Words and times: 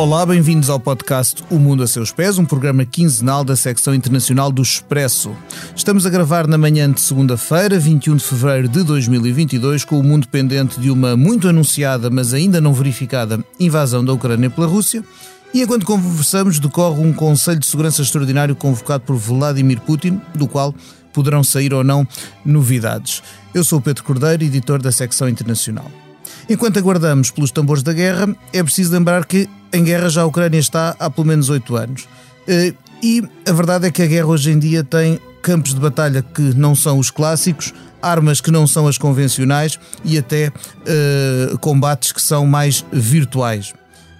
Olá, 0.00 0.24
bem-vindos 0.24 0.70
ao 0.70 0.80
podcast 0.80 1.44
O 1.50 1.58
Mundo 1.58 1.82
a 1.82 1.86
Seus 1.86 2.10
Pés, 2.10 2.38
um 2.38 2.44
programa 2.46 2.86
quinzenal 2.86 3.44
da 3.44 3.54
secção 3.54 3.94
internacional 3.94 4.50
do 4.50 4.62
Expresso. 4.62 5.36
Estamos 5.76 6.06
a 6.06 6.08
gravar 6.08 6.46
na 6.46 6.56
manhã 6.56 6.90
de 6.90 7.02
segunda-feira, 7.02 7.78
21 7.78 8.16
de 8.16 8.24
fevereiro 8.24 8.66
de 8.66 8.82
2022, 8.82 9.84
com 9.84 10.00
o 10.00 10.02
mundo 10.02 10.26
pendente 10.26 10.80
de 10.80 10.90
uma 10.90 11.18
muito 11.18 11.48
anunciada, 11.48 12.08
mas 12.08 12.32
ainda 12.32 12.62
não 12.62 12.72
verificada, 12.72 13.44
invasão 13.60 14.02
da 14.02 14.14
Ucrânia 14.14 14.48
pela 14.48 14.66
Rússia. 14.66 15.04
E 15.52 15.60
enquanto 15.60 15.84
conversamos, 15.84 16.58
decorre 16.58 17.02
um 17.02 17.12
Conselho 17.12 17.60
de 17.60 17.66
Segurança 17.66 18.00
Extraordinário 18.00 18.56
convocado 18.56 19.04
por 19.04 19.16
Vladimir 19.16 19.82
Putin, 19.82 20.18
do 20.34 20.48
qual 20.48 20.74
poderão 21.12 21.44
sair 21.44 21.74
ou 21.74 21.84
não 21.84 22.08
novidades. 22.42 23.22
Eu 23.52 23.62
sou 23.62 23.78
o 23.78 23.82
Pedro 23.82 24.02
Cordeiro, 24.02 24.44
editor 24.44 24.80
da 24.80 24.92
secção 24.92 25.28
internacional. 25.28 25.90
Enquanto 26.50 26.80
aguardamos 26.80 27.30
pelos 27.30 27.52
tambores 27.52 27.80
da 27.80 27.92
guerra, 27.92 28.28
é 28.52 28.60
preciso 28.60 28.92
lembrar 28.92 29.24
que 29.24 29.48
em 29.72 29.84
guerra 29.84 30.08
já 30.08 30.22
a 30.22 30.26
Ucrânia 30.26 30.58
está 30.58 30.96
há 30.98 31.08
pelo 31.08 31.28
menos 31.28 31.48
oito 31.48 31.76
anos. 31.76 32.08
Eh, 32.48 32.74
e 33.00 33.22
a 33.48 33.52
verdade 33.52 33.86
é 33.86 33.90
que 33.92 34.02
a 34.02 34.06
guerra 34.06 34.26
hoje 34.26 34.50
em 34.50 34.58
dia 34.58 34.82
tem 34.82 35.20
campos 35.42 35.72
de 35.72 35.78
batalha 35.78 36.22
que 36.22 36.42
não 36.42 36.74
são 36.74 36.98
os 36.98 37.08
clássicos, 37.08 37.72
armas 38.02 38.40
que 38.40 38.50
não 38.50 38.66
são 38.66 38.88
as 38.88 38.98
convencionais 38.98 39.78
e 40.04 40.18
até 40.18 40.48
uh, 40.48 41.56
combates 41.58 42.10
que 42.10 42.20
são 42.20 42.44
mais 42.44 42.84
virtuais 42.92 43.72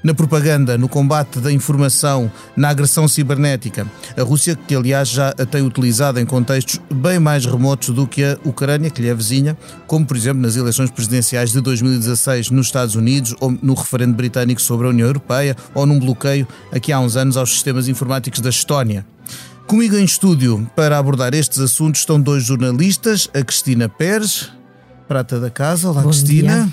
na 0.02 0.14
propaganda, 0.14 0.78
no 0.78 0.88
combate 0.88 1.40
da 1.40 1.52
informação, 1.52 2.30
na 2.56 2.68
agressão 2.68 3.06
cibernética. 3.06 3.86
A 4.16 4.22
Rússia, 4.22 4.56
que 4.56 4.74
aliás 4.74 5.08
já 5.08 5.30
a 5.30 5.46
tem 5.46 5.62
utilizado 5.62 6.18
em 6.18 6.26
contextos 6.26 6.80
bem 6.92 7.18
mais 7.18 7.44
remotos 7.44 7.90
do 7.90 8.06
que 8.06 8.24
a 8.24 8.38
Ucrânia, 8.44 8.90
que 8.90 9.02
lhe 9.02 9.08
é 9.08 9.14
vizinha, 9.14 9.56
como 9.86 10.06
por 10.06 10.16
exemplo 10.16 10.42
nas 10.42 10.56
eleições 10.56 10.90
presidenciais 10.90 11.52
de 11.52 11.60
2016 11.60 12.50
nos 12.50 12.66
Estados 12.66 12.94
Unidos, 12.94 13.34
ou 13.40 13.50
no 13.62 13.74
referendo 13.74 14.14
britânico 14.14 14.60
sobre 14.60 14.86
a 14.86 14.90
União 14.90 15.06
Europeia, 15.06 15.56
ou 15.74 15.86
num 15.86 15.98
bloqueio 15.98 16.46
aqui 16.72 16.92
há 16.92 17.00
uns 17.00 17.16
anos 17.16 17.36
aos 17.36 17.50
sistemas 17.50 17.88
informáticos 17.88 18.40
da 18.40 18.50
Estónia. 18.50 19.06
Comigo 19.66 19.96
em 19.96 20.04
estúdio 20.04 20.68
para 20.74 20.98
abordar 20.98 21.32
estes 21.32 21.60
assuntos 21.60 22.00
estão 22.00 22.20
dois 22.20 22.42
jornalistas, 22.42 23.28
a 23.32 23.42
Cristina 23.42 23.88
Pérez, 23.88 24.50
prata 25.06 25.38
da 25.38 25.50
casa, 25.50 25.88
olá 25.88 26.02
Bom 26.02 26.08
Cristina. 26.08 26.64
dia. 26.64 26.72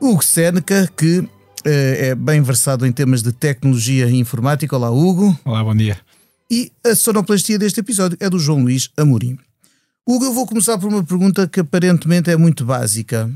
Hugo 0.00 0.24
Seneca, 0.24 0.88
que 0.96 1.26
é 1.64 2.14
bem 2.14 2.40
versado 2.42 2.86
em 2.86 2.92
temas 2.92 3.22
de 3.22 3.32
tecnologia 3.32 4.06
e 4.06 4.18
informática. 4.18 4.76
Olá, 4.76 4.90
Hugo. 4.90 5.38
Olá, 5.44 5.62
bom 5.62 5.74
dia. 5.74 5.98
E 6.50 6.72
a 6.84 6.94
sonoplastia 6.94 7.58
deste 7.58 7.80
episódio 7.80 8.18
é 8.20 8.28
do 8.28 8.38
João 8.38 8.62
Luís 8.62 8.90
Amorim. 8.96 9.38
Hugo, 10.06 10.24
eu 10.24 10.32
vou 10.32 10.46
começar 10.46 10.76
por 10.78 10.88
uma 10.88 11.04
pergunta 11.04 11.46
que 11.46 11.60
aparentemente 11.60 12.30
é 12.30 12.36
muito 12.36 12.64
básica. 12.64 13.30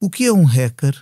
O 0.00 0.08
que 0.08 0.26
é 0.26 0.32
um 0.32 0.44
hacker? 0.44 0.94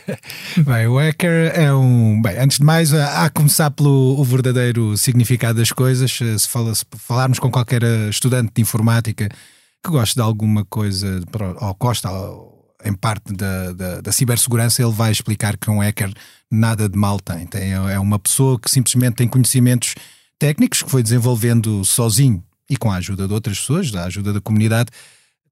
Bem, 0.64 0.86
o 0.86 0.98
hacker 0.98 1.52
é 1.54 1.72
um. 1.74 2.20
Bem, 2.22 2.38
antes 2.38 2.58
de 2.58 2.64
mais, 2.64 2.94
há 2.94 3.24
a 3.24 3.30
começar 3.30 3.70
pelo 3.70 4.18
o 4.18 4.24
verdadeiro 4.24 4.96
significado 4.96 5.58
das 5.58 5.72
coisas. 5.72 6.10
Se, 6.12 6.48
fala, 6.48 6.74
se 6.74 6.84
falarmos 6.96 7.38
com 7.38 7.50
qualquer 7.50 7.82
estudante 8.08 8.52
de 8.54 8.62
informática 8.62 9.28
que 9.84 9.90
goste 9.90 10.14
de 10.16 10.22
alguma 10.22 10.64
coisa, 10.64 11.20
ou 11.60 11.74
gosta 11.74 12.08
em 12.86 12.92
parte 12.92 13.32
da, 13.32 13.72
da, 13.72 14.00
da, 14.00 14.12
cibersegurança, 14.12 14.82
ele 14.82 14.92
vai 14.92 15.10
explicar 15.10 15.56
que 15.56 15.70
um 15.70 15.80
hacker 15.80 16.12
nada 16.50 16.88
de 16.88 16.96
mal 16.96 17.18
tem. 17.20 17.46
tem. 17.46 17.72
É 17.72 17.98
uma 17.98 18.18
pessoa 18.18 18.58
que 18.58 18.70
simplesmente 18.70 19.16
tem 19.16 19.28
conhecimentos 19.28 19.94
técnicos 20.38 20.82
que 20.82 20.90
foi 20.90 21.02
desenvolvendo 21.02 21.84
sozinho 21.84 22.42
e 22.68 22.76
com 22.76 22.90
a 22.90 22.96
ajuda 22.96 23.26
de 23.26 23.34
outras 23.34 23.58
pessoas, 23.58 23.90
da 23.90 24.04
ajuda 24.04 24.32
da 24.32 24.40
comunidade, 24.40 24.90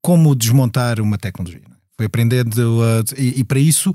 como 0.01 0.35
desmontar 0.35 0.99
uma 0.99 1.17
tecnologia. 1.17 1.61
Foi 1.97 2.05
aprendendo 2.05 2.81
uh, 2.81 3.03
e, 3.17 3.39
e, 3.39 3.43
para 3.43 3.59
isso 3.59 3.93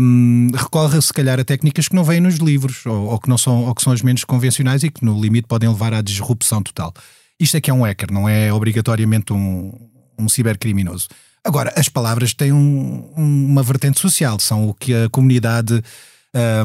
um, 0.00 0.48
recorre 0.54 1.00
se 1.02 1.12
calhar 1.12 1.38
a 1.38 1.44
técnicas 1.44 1.88
que 1.88 1.94
não 1.94 2.04
vêm 2.04 2.20
nos 2.20 2.36
livros 2.36 2.86
ou, 2.86 3.08
ou, 3.08 3.18
que 3.18 3.28
não 3.28 3.36
são, 3.36 3.64
ou 3.64 3.74
que 3.74 3.82
são 3.82 3.92
as 3.92 4.02
menos 4.02 4.24
convencionais 4.24 4.82
e 4.82 4.90
que 4.90 5.04
no 5.04 5.20
limite 5.20 5.46
podem 5.46 5.68
levar 5.68 5.92
à 5.92 6.00
disrupção 6.00 6.62
total. 6.62 6.94
Isto 7.38 7.56
é 7.56 7.60
que 7.60 7.70
é 7.70 7.74
um 7.74 7.82
hacker, 7.82 8.12
não 8.12 8.28
é 8.28 8.52
obrigatoriamente 8.52 9.32
um, 9.32 9.72
um 10.18 10.28
cibercriminoso. 10.28 11.08
Agora, 11.48 11.72
as 11.74 11.88
palavras 11.88 12.34
têm 12.34 12.52
um, 12.52 13.10
uma 13.16 13.62
vertente 13.62 13.98
social, 13.98 14.38
são 14.38 14.68
o 14.68 14.74
que 14.74 14.92
a 14.92 15.08
comunidade 15.08 15.82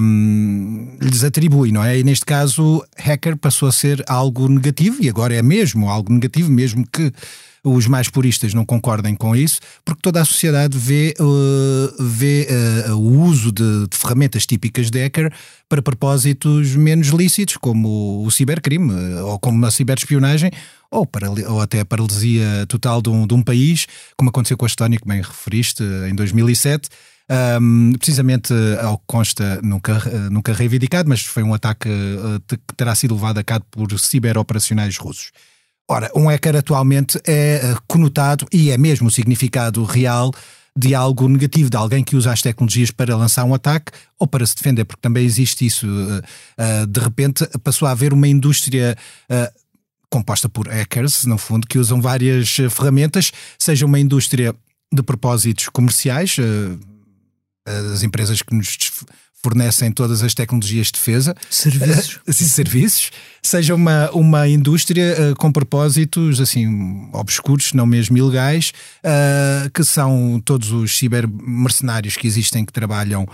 um, 0.01 0.97
lhes 1.01 1.23
atribui, 1.23 1.71
não 1.71 1.83
é? 1.83 1.97
E 1.99 2.03
neste 2.03 2.25
caso, 2.25 2.83
hacker 2.97 3.37
passou 3.37 3.67
a 3.67 3.71
ser 3.71 4.03
algo 4.07 4.47
negativo 4.47 4.97
e 5.01 5.09
agora 5.09 5.33
é 5.33 5.41
mesmo 5.41 5.89
algo 5.89 6.11
negativo, 6.11 6.51
mesmo 6.51 6.85
que 6.87 7.11
os 7.63 7.87
mais 7.87 8.09
puristas 8.09 8.53
não 8.53 8.65
concordem 8.65 9.15
com 9.15 9.33
isso, 9.33 9.59
porque 9.85 10.01
toda 10.01 10.21
a 10.21 10.25
sociedade 10.25 10.77
vê, 10.77 11.13
uh, 11.17 12.03
vê 12.03 12.47
uh, 12.89 12.91
o 12.93 13.21
uso 13.21 13.53
de, 13.53 13.87
de, 13.87 13.97
ferramentas 13.97 14.45
típicas 14.45 14.91
de 14.91 15.01
hacker 15.01 15.33
para 15.69 15.81
propósitos 15.81 16.75
menos 16.75 17.07
lícitos, 17.07 17.55
como 17.55 18.25
o 18.25 18.29
cibercrime 18.29 18.91
uh, 18.91 19.27
ou 19.27 19.39
como 19.39 19.65
a 19.65 19.71
ciberespionagem, 19.71 20.51
ou, 20.91 21.05
para, 21.05 21.31
ou 21.31 21.61
até 21.61 21.79
a 21.79 21.85
paralisia 21.85 22.65
total 22.67 23.01
de 23.01 23.09
um, 23.09 23.25
de 23.25 23.33
um 23.33 23.41
país, 23.41 23.87
como 24.17 24.29
aconteceu 24.29 24.57
com 24.57 24.65
a 24.65 24.67
Estónia, 24.67 24.99
que 24.99 25.07
bem 25.07 25.21
referiste, 25.21 25.83
em 26.09 26.13
2007. 26.13 26.89
Um, 27.31 27.93
precisamente 27.93 28.53
ao 28.81 28.97
que 28.97 29.05
consta, 29.07 29.59
nunca, 29.63 29.97
nunca 30.29 30.53
reivindicado, 30.53 31.07
mas 31.07 31.21
foi 31.21 31.41
um 31.41 31.53
ataque 31.53 31.89
que 32.47 32.57
terá 32.75 32.93
sido 32.93 33.15
levado 33.15 33.37
a 33.37 33.43
cabo 33.43 33.65
por 33.71 33.97
ciberoperacionais 33.97 34.97
russos. 34.97 35.31
Ora, 35.89 36.09
um 36.15 36.27
hacker 36.27 36.55
atualmente 36.55 37.19
é 37.27 37.55
eh, 37.55 37.75
conotado 37.87 38.47
e 38.51 38.71
é 38.71 38.77
mesmo 38.77 39.09
o 39.09 39.11
significado 39.11 39.83
real 39.83 40.31
de 40.75 40.95
algo 40.95 41.27
negativo, 41.27 41.69
de 41.69 41.77
alguém 41.77 42.03
que 42.03 42.15
usa 42.15 42.31
as 42.31 42.41
tecnologias 42.41 42.89
para 42.89 43.15
lançar 43.15 43.43
um 43.43 43.53
ataque 43.53 43.91
ou 44.17 44.25
para 44.25 44.45
se 44.45 44.55
defender, 44.55 44.85
porque 44.85 45.01
também 45.01 45.25
existe 45.25 45.65
isso. 45.65 45.85
Eh, 45.85 46.21
eh, 46.57 46.85
de 46.85 46.99
repente 46.99 47.45
passou 47.63 47.87
a 47.87 47.91
haver 47.91 48.13
uma 48.13 48.27
indústria 48.27 48.97
composta 50.09 50.47
por 50.47 50.67
hackers, 50.67 51.25
no 51.25 51.37
fundo, 51.37 51.67
que 51.67 51.79
usam 51.79 51.99
várias 51.99 52.55
ferramentas, 52.69 53.31
seja 53.57 53.85
uma 53.85 53.99
indústria 53.99 54.55
de 54.91 55.01
propósitos 55.01 55.69
comerciais, 55.69 56.37
as 57.65 58.03
empresas 58.03 58.41
que 58.41 58.53
nos 58.53 58.77
fornecem 59.43 59.91
todas 59.91 60.23
as 60.23 60.33
tecnologias 60.33 60.87
de 60.87 60.93
defesa. 60.93 61.35
Serviços. 61.49 62.19
Uh, 62.25 62.33
serviços. 62.33 63.11
Seja 63.41 63.75
uma, 63.75 64.09
uma 64.11 64.47
indústria 64.47 65.15
uh, 65.31 65.35
com 65.35 65.51
propósitos 65.51 66.39
assim 66.39 67.09
obscuros, 67.11 67.73
não 67.73 67.85
mesmo 67.85 68.17
ilegais, 68.17 68.71
uh, 68.99 69.69
que 69.71 69.83
são 69.83 70.41
todos 70.43 70.71
os 70.71 70.97
cibermercenários 70.97 72.15
que 72.15 72.25
existem 72.25 72.63
que 72.63 72.71
trabalham 72.71 73.27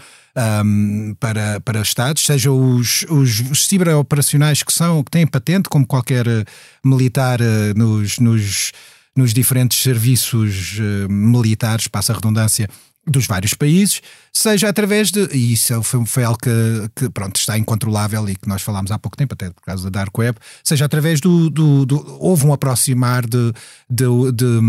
um, 0.65 1.15
para, 1.19 1.59
para 1.61 1.81
Estados, 1.81 2.25
seja 2.25 2.51
os, 2.51 3.05
os, 3.09 3.41
os 3.51 3.67
ciberoperacionais 3.67 4.63
que 4.63 4.73
são, 4.73 5.03
que 5.03 5.11
têm 5.11 5.27
patente, 5.27 5.69
como 5.69 5.85
qualquer 5.85 6.25
militar 6.83 7.39
nos, 7.75 8.19
nos, 8.19 8.71
nos 9.15 9.33
diferentes 9.33 9.81
serviços 9.81 10.79
militares, 11.09 11.87
passa 11.87 12.13
a 12.13 12.15
redundância, 12.15 12.69
dos 13.09 13.27
vários 13.27 13.53
países, 13.53 14.01
seja 14.31 14.69
através 14.69 15.11
de. 15.11 15.27
E 15.31 15.53
isso 15.53 15.81
foi, 15.83 16.05
foi 16.05 16.23
algo 16.23 16.39
que, 16.39 16.89
que, 16.95 17.09
pronto, 17.09 17.37
está 17.37 17.57
incontrolável 17.57 18.27
e 18.29 18.35
que 18.35 18.47
nós 18.47 18.61
falámos 18.61 18.91
há 18.91 18.99
pouco 18.99 19.17
tempo, 19.17 19.33
até 19.33 19.49
por 19.49 19.61
causa 19.61 19.89
da 19.89 19.99
Dark 19.99 20.17
Web, 20.17 20.37
seja 20.63 20.85
através 20.85 21.19
do. 21.19 21.49
do, 21.49 21.85
do 21.85 22.17
houve 22.19 22.45
um 22.45 22.53
aproximar 22.53 23.25
de, 23.25 23.53
de, 23.89 24.05
de, 24.33 24.59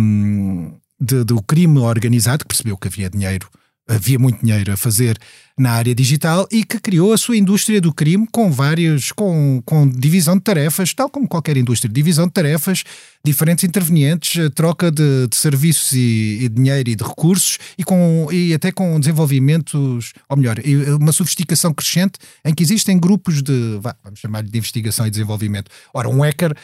de, 1.01 1.25
do 1.25 1.43
crime 1.43 1.79
organizado, 1.79 2.45
que 2.45 2.49
percebeu 2.49 2.77
que 2.77 2.89
havia 2.89 3.11
dinheiro 3.11 3.49
havia 3.91 4.19
muito 4.19 4.41
dinheiro 4.45 4.73
a 4.73 4.77
fazer 4.77 5.19
na 5.59 5.73
área 5.73 5.95
digital 5.95 6.49
e 6.51 6.65
que 6.65 6.79
criou 6.81 7.13
a 7.13 7.19
sua 7.19 7.37
indústria 7.37 7.81
do 7.81 7.93
crime 7.93 8.27
com 8.33 8.51
vários, 8.51 9.13
com, 9.13 9.61
com 9.67 9.87
divisão 9.87 10.37
de 10.37 10.43
tarefas, 10.43 10.95
tal 10.95 11.11
como 11.11 11.29
qualquer 11.29 11.57
indústria, 11.57 11.93
divisão 11.93 12.27
de 12.27 12.33
tarefas, 12.33 12.83
diferentes 13.23 13.65
intervenientes, 13.65 14.51
troca 14.55 14.91
de, 14.91 15.27
de 15.27 15.37
serviços 15.37 15.93
e, 15.93 16.39
e, 16.43 16.49
dinheiro 16.49 16.89
e 16.89 16.95
de 16.95 17.05
recursos 17.05 17.59
e, 17.77 17.85
com, 17.85 18.29
e 18.33 18.55
até 18.55 18.73
com 18.73 18.99
desenvolvimentos, 18.99 20.13
ou 20.29 20.37
melhor, 20.37 20.57
uma 20.99 21.13
sofisticação 21.13 21.75
crescente 21.75 22.19
em 22.45 22.55
que 22.55 22.63
existem 22.63 22.99
grupos 22.99 23.43
de, 23.43 23.79
vamos 24.03 24.21
chamar 24.21 24.43
de 24.43 24.57
investigação 24.57 25.07
e 25.07 25.11
desenvolvimento. 25.11 25.71
Ora, 25.93 26.09
um 26.09 26.23
hacker 26.23 26.55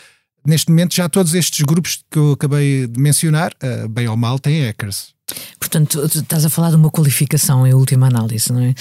neste 0.47 0.71
momento 0.71 0.95
já 0.95 1.09
todos 1.09 1.35
estes 1.35 1.63
grupos 1.63 2.03
que 2.11 2.19
eu 2.19 2.33
acabei 2.33 2.87
de 2.87 3.01
mencionar, 3.01 3.53
eh, 3.61 3.89
bem 3.89 4.09
ou 4.09 4.17
mal, 4.17 4.39
têm 4.39 4.63
hackers. 4.65 5.16
Portanto, 5.59 6.05
estás 6.05 6.45
a 6.45 6.51
falar 6.51 6.71
de 6.71 6.77
uma 6.77 6.91
qualificação 6.91 7.67
em 7.67 7.75
última 7.75 8.07
análise, 8.07 8.53
não 8.53 8.61
é? 8.61 8.75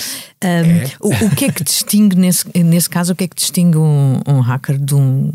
Um, 0.44 0.48
é. 0.48 0.92
O, 1.00 1.10
o, 1.10 1.36
que 1.36 1.46
é 1.46 1.52
que 1.52 1.64
distingue, 1.64 2.16
nesse, 2.16 2.46
nesse 2.64 2.88
caso, 2.88 3.14
o 3.14 3.16
que 3.16 3.24
é 3.24 3.28
que 3.28 3.36
distingue 3.36 3.78
um, 3.78 4.22
um 4.28 4.40
hacker 4.42 4.78
de, 4.78 4.94
um, 4.94 5.34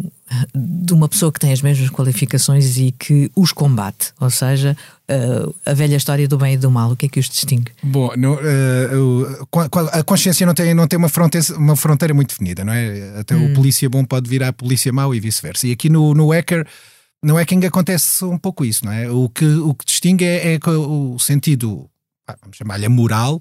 de 0.55 0.93
uma 0.93 1.09
pessoa 1.09 1.33
que 1.33 1.41
tem 1.41 1.53
as 1.53 1.63
mesmas 1.63 1.91
qualificações 1.91 2.77
e 2.77 2.93
que 2.93 3.29
os 3.35 3.53
combate? 3.53 4.13
Ou 4.21 4.31
seja, 4.31 4.77
uh, 5.11 5.53
a 5.67 5.75
velha 5.75 5.97
história 5.97 6.29
do 6.29 6.39
bem 6.39 6.55
e 6.55 6.57
do 6.57 6.71
mal, 6.71 6.93
o 6.93 6.97
que 6.97 7.07
é 7.07 7.09
que 7.09 7.19
os 7.19 7.29
distingue? 7.29 7.73
Bom, 7.83 8.13
no, 8.17 8.35
uh, 8.35 9.49
a 9.93 10.05
consciência 10.05 10.47
não 10.47 10.55
tem, 10.55 10.73
não 10.75 10.87
tem 10.87 10.97
uma, 10.97 11.09
fronteira, 11.09 11.47
uma 11.57 11.75
fronteira 11.75 12.15
muito 12.15 12.29
definida, 12.29 12.65
não 12.65 12.73
é? 12.73 13.19
Até 13.19 13.35
hum. 13.35 13.51
o 13.51 13.55
polícia 13.55 13.91
bom 13.91 14.05
pode 14.05 14.31
virar 14.31 14.53
polícia 14.53 14.93
mau 14.93 15.13
e 15.13 15.19
vice-versa. 15.19 15.67
E 15.67 15.73
aqui 15.73 15.91
no, 15.91 16.15
no 16.15 16.31
hacker 16.31 16.65
no 17.23 17.37
hacking 17.37 17.65
acontece 17.67 18.25
um 18.25 18.39
pouco 18.39 18.65
isso, 18.65 18.85
não 18.85 18.93
é? 18.93 19.11
O 19.11 19.29
que, 19.29 19.45
o 19.45 19.75
que 19.75 19.85
distingue 19.85 20.25
é, 20.25 20.55
é 20.55 20.59
o 20.69 21.19
sentido, 21.19 21.89
vamos 22.41 22.57
chamar-lhe 22.57 22.89
moral, 22.89 23.41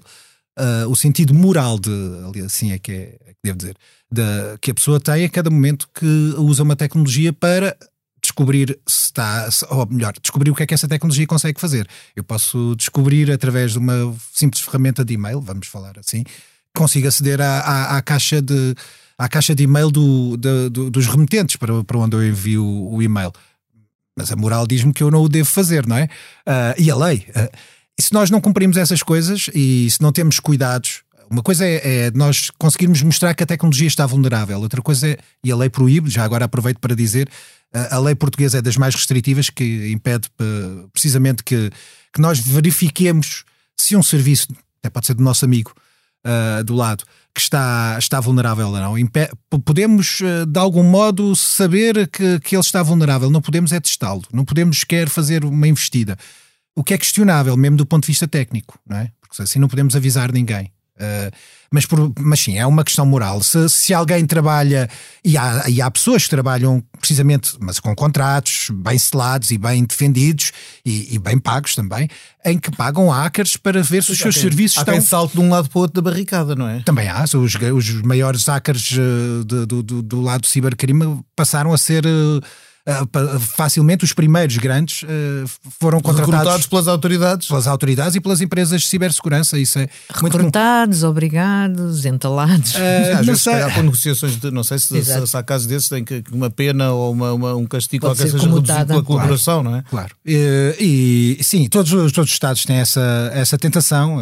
uh, 0.58 0.88
o 0.88 0.96
sentido 0.96 1.34
moral 1.34 1.78
de, 1.78 2.40
assim 2.44 2.72
é 2.72 2.78
que, 2.78 2.92
é, 2.92 3.16
é 3.26 3.32
que 3.32 3.38
devo 3.42 3.58
dizer, 3.58 3.76
de, 4.10 4.58
que 4.60 4.70
a 4.70 4.74
pessoa 4.74 5.00
tem 5.00 5.24
a 5.24 5.30
cada 5.30 5.50
momento 5.50 5.88
que 5.94 6.06
usa 6.38 6.62
uma 6.62 6.76
tecnologia 6.76 7.32
para 7.32 7.76
descobrir 8.22 8.78
se 8.86 9.06
está, 9.06 9.48
ou 9.70 9.86
melhor, 9.86 10.12
descobrir 10.20 10.50
o 10.50 10.54
que 10.54 10.62
é 10.62 10.66
que 10.66 10.74
essa 10.74 10.86
tecnologia 10.86 11.26
consegue 11.26 11.58
fazer. 11.58 11.88
Eu 12.14 12.22
posso 12.22 12.74
descobrir 12.76 13.30
através 13.30 13.72
de 13.72 13.78
uma 13.78 14.14
simples 14.32 14.62
ferramenta 14.62 15.02
de 15.02 15.14
e-mail, 15.14 15.40
vamos 15.40 15.66
falar 15.68 15.98
assim, 15.98 16.22
consigo 16.74 17.08
aceder 17.08 17.40
à, 17.40 17.60
à, 17.60 17.96
à 17.96 18.02
caixa 18.02 18.42
de 18.42 18.74
à 19.18 19.28
caixa 19.28 19.54
de 19.54 19.64
e-mail 19.64 19.90
do, 19.90 20.34
de, 20.38 20.70
do, 20.70 20.90
dos 20.90 21.06
remetentes 21.06 21.56
para, 21.56 21.84
para 21.84 21.98
onde 21.98 22.16
eu 22.16 22.26
envio 22.26 22.64
o 22.64 23.02
e-mail. 23.02 23.30
Mas 24.20 24.30
a 24.30 24.36
moral 24.36 24.66
diz-me 24.66 24.92
que 24.92 25.02
eu 25.02 25.10
não 25.10 25.22
o 25.22 25.28
devo 25.28 25.48
fazer, 25.48 25.86
não 25.86 25.96
é? 25.96 26.04
Uh, 26.46 26.74
e 26.78 26.90
a 26.90 26.96
lei. 26.96 27.26
Uh, 27.30 27.48
e 27.98 28.02
se 28.02 28.12
nós 28.12 28.30
não 28.30 28.40
cumprimos 28.40 28.76
essas 28.76 29.02
coisas 29.02 29.48
e 29.54 29.90
se 29.90 30.00
não 30.02 30.12
temos 30.12 30.38
cuidados, 30.38 31.02
uma 31.30 31.42
coisa 31.42 31.64
é, 31.64 32.06
é, 32.06 32.10
nós 32.10 32.50
conseguirmos 32.58 33.02
mostrar 33.02 33.34
que 33.34 33.42
a 33.42 33.46
tecnologia 33.46 33.86
está 33.86 34.04
vulnerável, 34.04 34.60
outra 34.60 34.82
coisa 34.82 35.08
é, 35.08 35.18
e 35.44 35.50
a 35.50 35.56
lei 35.56 35.70
proíbe, 35.70 36.10
já 36.10 36.24
agora 36.24 36.44
aproveito 36.44 36.78
para 36.78 36.94
dizer, 36.94 37.30
a, 37.72 37.96
a 37.96 37.98
lei 38.00 38.14
portuguesa 38.14 38.58
é 38.58 38.62
das 38.62 38.76
mais 38.76 38.94
restritivas, 38.94 39.48
que 39.48 39.90
impede 39.92 40.28
precisamente 40.92 41.44
que, 41.44 41.70
que 42.12 42.20
nós 42.20 42.38
verifiquemos 42.38 43.44
se 43.76 43.96
um 43.96 44.02
serviço, 44.02 44.48
até 44.80 44.90
pode 44.90 45.06
ser 45.06 45.14
do 45.14 45.22
nosso 45.22 45.44
amigo 45.44 45.72
uh, 46.26 46.64
do 46.64 46.74
lado, 46.74 47.04
que 47.34 47.40
está, 47.40 47.96
está 47.98 48.20
vulnerável 48.20 48.68
ou 48.68 48.76
não. 48.76 48.94
Podemos, 49.64 50.20
de 50.48 50.58
algum 50.58 50.82
modo, 50.82 51.34
saber 51.36 52.08
que, 52.08 52.40
que 52.40 52.56
ele 52.56 52.60
está 52.60 52.82
vulnerável, 52.82 53.30
não 53.30 53.40
podemos 53.40 53.72
é 53.72 53.80
testá-lo, 53.80 54.22
não 54.32 54.44
podemos 54.44 54.80
sequer 54.80 55.08
fazer 55.08 55.44
uma 55.44 55.68
investida 55.68 56.16
o 56.74 56.84
que 56.84 56.94
é 56.94 56.98
questionável, 56.98 57.56
mesmo 57.56 57.76
do 57.76 57.86
ponto 57.86 58.04
de 58.04 58.08
vista 58.08 58.26
técnico, 58.26 58.78
não 58.86 58.96
é? 58.96 59.10
Porque 59.20 59.42
assim 59.42 59.58
não 59.58 59.68
podemos 59.68 59.94
avisar 59.94 60.32
ninguém. 60.32 60.72
Uh, 61.00 61.30
mas, 61.72 61.86
por, 61.86 62.12
mas 62.18 62.40
sim, 62.40 62.58
é 62.58 62.66
uma 62.66 62.82
questão 62.82 63.06
moral. 63.06 63.40
Se, 63.42 63.68
se 63.70 63.94
alguém 63.94 64.26
trabalha, 64.26 64.90
e 65.24 65.38
há, 65.38 65.64
e 65.68 65.80
há 65.80 65.88
pessoas 65.88 66.24
que 66.24 66.30
trabalham 66.30 66.82
precisamente, 66.98 67.52
mas 67.60 67.78
com 67.78 67.94
contratos 67.94 68.68
bem 68.72 68.98
selados 68.98 69.52
e 69.52 69.58
bem 69.58 69.84
defendidos 69.84 70.50
e, 70.84 71.14
e 71.14 71.18
bem 71.18 71.38
pagos 71.38 71.76
também, 71.76 72.08
em 72.44 72.58
que 72.58 72.72
pagam 72.72 73.08
hackers 73.08 73.56
para 73.56 73.82
ver 73.82 74.02
se 74.02 74.10
os 74.10 74.18
seus 74.18 74.34
tem, 74.34 74.42
serviços 74.42 74.78
há 74.78 74.80
estão. 74.80 74.94
Tem 74.94 75.00
salto 75.00 75.34
de 75.34 75.40
um 75.40 75.48
lado 75.48 75.68
para 75.70 75.78
o 75.78 75.82
outro 75.82 76.02
da 76.02 76.10
barricada, 76.10 76.56
não 76.56 76.68
é? 76.68 76.80
Também 76.80 77.08
há. 77.08 77.22
Os, 77.22 77.54
os 77.54 78.02
maiores 78.02 78.44
hackers 78.46 78.90
uh, 78.92 79.44
do, 79.44 79.66
do, 79.66 80.02
do 80.02 80.20
lado 80.20 80.40
do 80.40 80.48
cibercrime 80.48 81.24
passaram 81.36 81.72
a 81.72 81.78
ser. 81.78 82.04
Uh, 82.04 82.42
facilmente 83.40 84.04
os 84.04 84.12
primeiros 84.12 84.56
grandes 84.56 85.02
uh, 85.02 85.06
foram 85.78 86.00
contratados 86.00 86.34
recrutados 86.34 86.66
pelas 86.66 86.88
autoridades. 86.88 87.48
pelas 87.48 87.66
autoridades 87.66 88.14
e 88.14 88.20
pelas 88.20 88.40
empresas 88.40 88.82
de 88.82 88.88
cibersegurança 88.88 89.58
isso 89.58 89.78
é 89.78 89.88
recrutados, 90.08 90.98
muito... 90.98 91.10
obrigados, 91.10 92.04
entalados. 92.04 92.74
Uh, 92.74 93.18
às 93.18 93.26
vezes 93.26 93.42
sei. 93.42 93.70
com 93.70 93.82
negociações 93.82 94.36
de, 94.36 94.50
não 94.50 94.64
sei 94.64 94.78
se, 94.78 95.04
se, 95.04 95.26
se 95.26 95.36
há 95.36 95.42
casos 95.42 95.66
desses 95.66 95.88
tem 95.88 96.04
que 96.04 96.22
uma 96.32 96.50
pena 96.50 96.92
ou 96.92 97.12
uma, 97.12 97.32
uma 97.32 97.54
um 97.54 97.66
castigo 97.66 98.06
Pode 98.06 98.18
qualquer 98.18 98.32
seja 98.32 98.44
reduzido 98.44 98.86
pela 98.86 99.02
colaboração, 99.02 99.62
claro, 99.62 99.70
não 99.70 99.76
é? 99.76 99.82
Claro. 99.82 100.14
E, 100.24 101.36
e, 101.38 101.44
sim, 101.44 101.68
todos, 101.68 101.90
todos 102.12 102.30
os 102.30 102.34
Estados 102.34 102.64
têm 102.64 102.76
essa, 102.76 103.30
essa 103.34 103.58
tentação. 103.58 104.18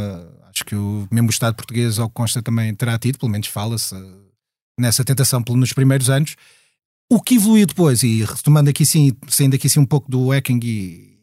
Acho 0.53 0.65
que 0.65 0.75
o 0.75 1.07
mesmo 1.11 1.31
Estado 1.31 1.55
português 1.55 1.99
ao 1.99 2.09
que 2.09 2.15
consta 2.15 2.43
também 2.43 2.75
terá 2.75 2.99
tido, 2.99 3.19
pelo 3.19 3.31
menos 3.31 3.49
fala-se 3.49 3.95
nessa 4.79 5.05
tentação 5.05 5.43
nos 5.51 5.73
primeiros 5.73 6.09
anos 6.09 6.37
o 7.11 7.21
que 7.21 7.37
evoluiu 7.37 7.67
depois, 7.67 8.03
e 8.03 8.23
retomando 8.23 8.69
aqui 8.69 8.85
sim, 8.85 9.13
saindo 9.29 9.57
aqui 9.57 9.69
sim 9.69 9.81
um 9.81 9.87
pouco 9.87 10.11
do 10.11 10.31
hacking 10.31 10.61
e 10.63 11.19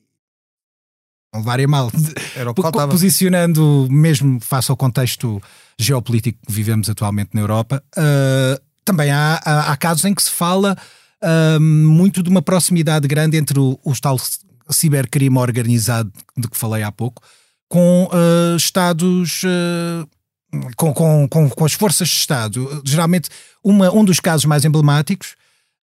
não 1.32 1.42
levarem 1.42 1.68
mal, 1.68 1.92
Era 2.36 2.50
o 2.50 2.54
que 2.54 2.62
posicionando 2.62 3.88
mesmo 3.90 4.40
face 4.40 4.72
ao 4.72 4.78
contexto 4.78 5.42
geopolítico 5.78 6.40
que 6.46 6.52
vivemos 6.52 6.90
atualmente 6.90 7.32
na 7.34 7.42
Europa, 7.42 7.84
uh, 7.98 8.62
também 8.84 9.12
há, 9.12 9.42
há, 9.44 9.72
há, 9.72 9.78
casos 9.78 10.06
em 10.06 10.14
que 10.14 10.24
se 10.24 10.32
fala 10.32 10.78
uh, 11.22 11.60
muito 11.60 12.24
de 12.24 12.30
uma 12.30 12.42
proximidade 12.42 13.08
grande 13.08 13.38
entre 13.38 13.60
o, 13.60 13.80
o 13.84 13.94
tal 14.00 14.18
cibercrime 14.70 15.38
organizado 15.38 16.12
de 16.38 16.48
que 16.48 16.58
falei 16.58 16.84
há 16.84 16.92
pouco, 16.92 17.22
com 17.68 18.10
uh, 18.12 18.56
Estados 18.56 19.42
com, 20.78 20.94
com, 20.94 21.28
com, 21.28 21.50
com, 21.50 21.66
as 21.66 21.74
forças 21.74 22.08
de 22.08 22.16
Estado. 22.16 22.82
Geralmente, 22.86 23.30
uma, 23.64 23.92
um 23.94 24.06
dos 24.06 24.20
casos 24.20 24.46
mais 24.46 24.64
emblemáticos 24.64 25.36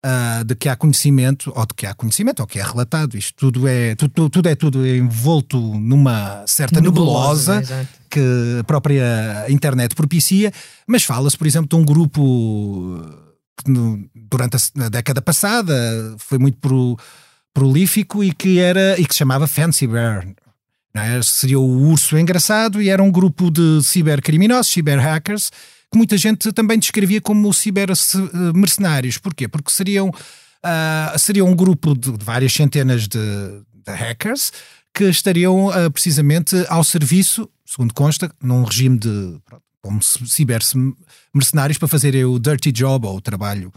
uh, 0.04 0.44
de 0.44 0.54
que 0.54 0.68
há 0.68 0.76
conhecimento, 0.76 1.52
ou 1.54 1.66
de 1.66 1.74
que 1.74 1.86
há 1.86 1.94
conhecimento, 1.94 2.40
ou 2.40 2.46
que 2.46 2.58
é 2.58 2.62
relatado. 2.62 3.16
Isto 3.16 3.34
tudo 3.36 3.68
é 3.68 3.94
tudo, 3.94 4.28
tudo 4.28 4.48
é 4.48 4.54
tudo 4.54 4.86
envolto 4.86 5.58
numa 5.58 6.44
certa 6.46 6.80
nebulosa, 6.80 7.60
nebulosa 7.60 7.88
que 8.10 8.20
a 8.60 8.64
própria 8.64 9.46
internet 9.48 9.94
propicia, 9.94 10.52
mas 10.86 11.04
fala-se, 11.04 11.36
por 11.36 11.46
exemplo, 11.46 11.68
de 11.68 11.76
um 11.76 11.84
grupo 11.84 13.00
que 13.62 13.70
no, 13.70 14.04
durante 14.14 14.56
a, 14.56 14.88
década 14.88 15.22
passada 15.22 15.74
foi 16.18 16.38
muito 16.38 16.58
pro, 16.58 16.98
prolífico 17.54 18.22
e 18.22 18.32
que 18.32 18.58
era 18.58 18.98
e 19.00 19.06
que 19.06 19.14
se 19.14 19.18
chamava 19.18 19.46
Fancy 19.46 19.86
Bear. 19.86 20.26
É? 20.94 21.22
Seria 21.22 21.58
o 21.58 21.88
urso 21.88 22.18
engraçado 22.18 22.82
e 22.82 22.90
era 22.90 23.02
um 23.02 23.10
grupo 23.10 23.50
de 23.50 23.82
cibercriminosos, 23.82 24.70
ciberhackers, 24.70 25.50
que 25.92 25.98
muita 25.98 26.16
gente 26.16 26.50
também 26.52 26.78
descrevia 26.78 27.20
como 27.20 27.52
ciber-mercenários. 27.52 29.18
Porquê? 29.18 29.46
Porque 29.46 29.70
seriam, 29.70 30.08
uh, 30.08 31.18
seriam 31.18 31.46
um 31.46 31.54
grupo 31.54 31.94
de, 31.94 32.16
de 32.16 32.24
várias 32.24 32.54
centenas 32.54 33.06
de, 33.06 33.18
de, 33.18 33.92
hackers 33.92 34.50
que 34.94 35.04
estariam 35.04 35.66
uh, 35.66 35.90
precisamente 35.90 36.56
ao 36.68 36.82
serviço, 36.82 37.48
segundo 37.66 37.92
consta, 37.92 38.34
num 38.42 38.64
regime 38.64 38.98
de 38.98 39.38
pronto, 39.44 39.62
como 39.82 40.00
ciber-mercenários 40.02 41.76
para 41.76 41.88
fazerem 41.88 42.24
o 42.24 42.38
dirty 42.38 42.72
job 42.72 43.06
ou 43.06 43.16
o 43.16 43.20
trabalho 43.20 43.70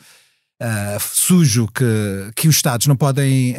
uh, 0.62 1.00
sujo 1.00 1.68
que, 1.68 2.32
que 2.34 2.48
os 2.48 2.56
Estados 2.56 2.88
não 2.88 2.96
podem 2.96 3.56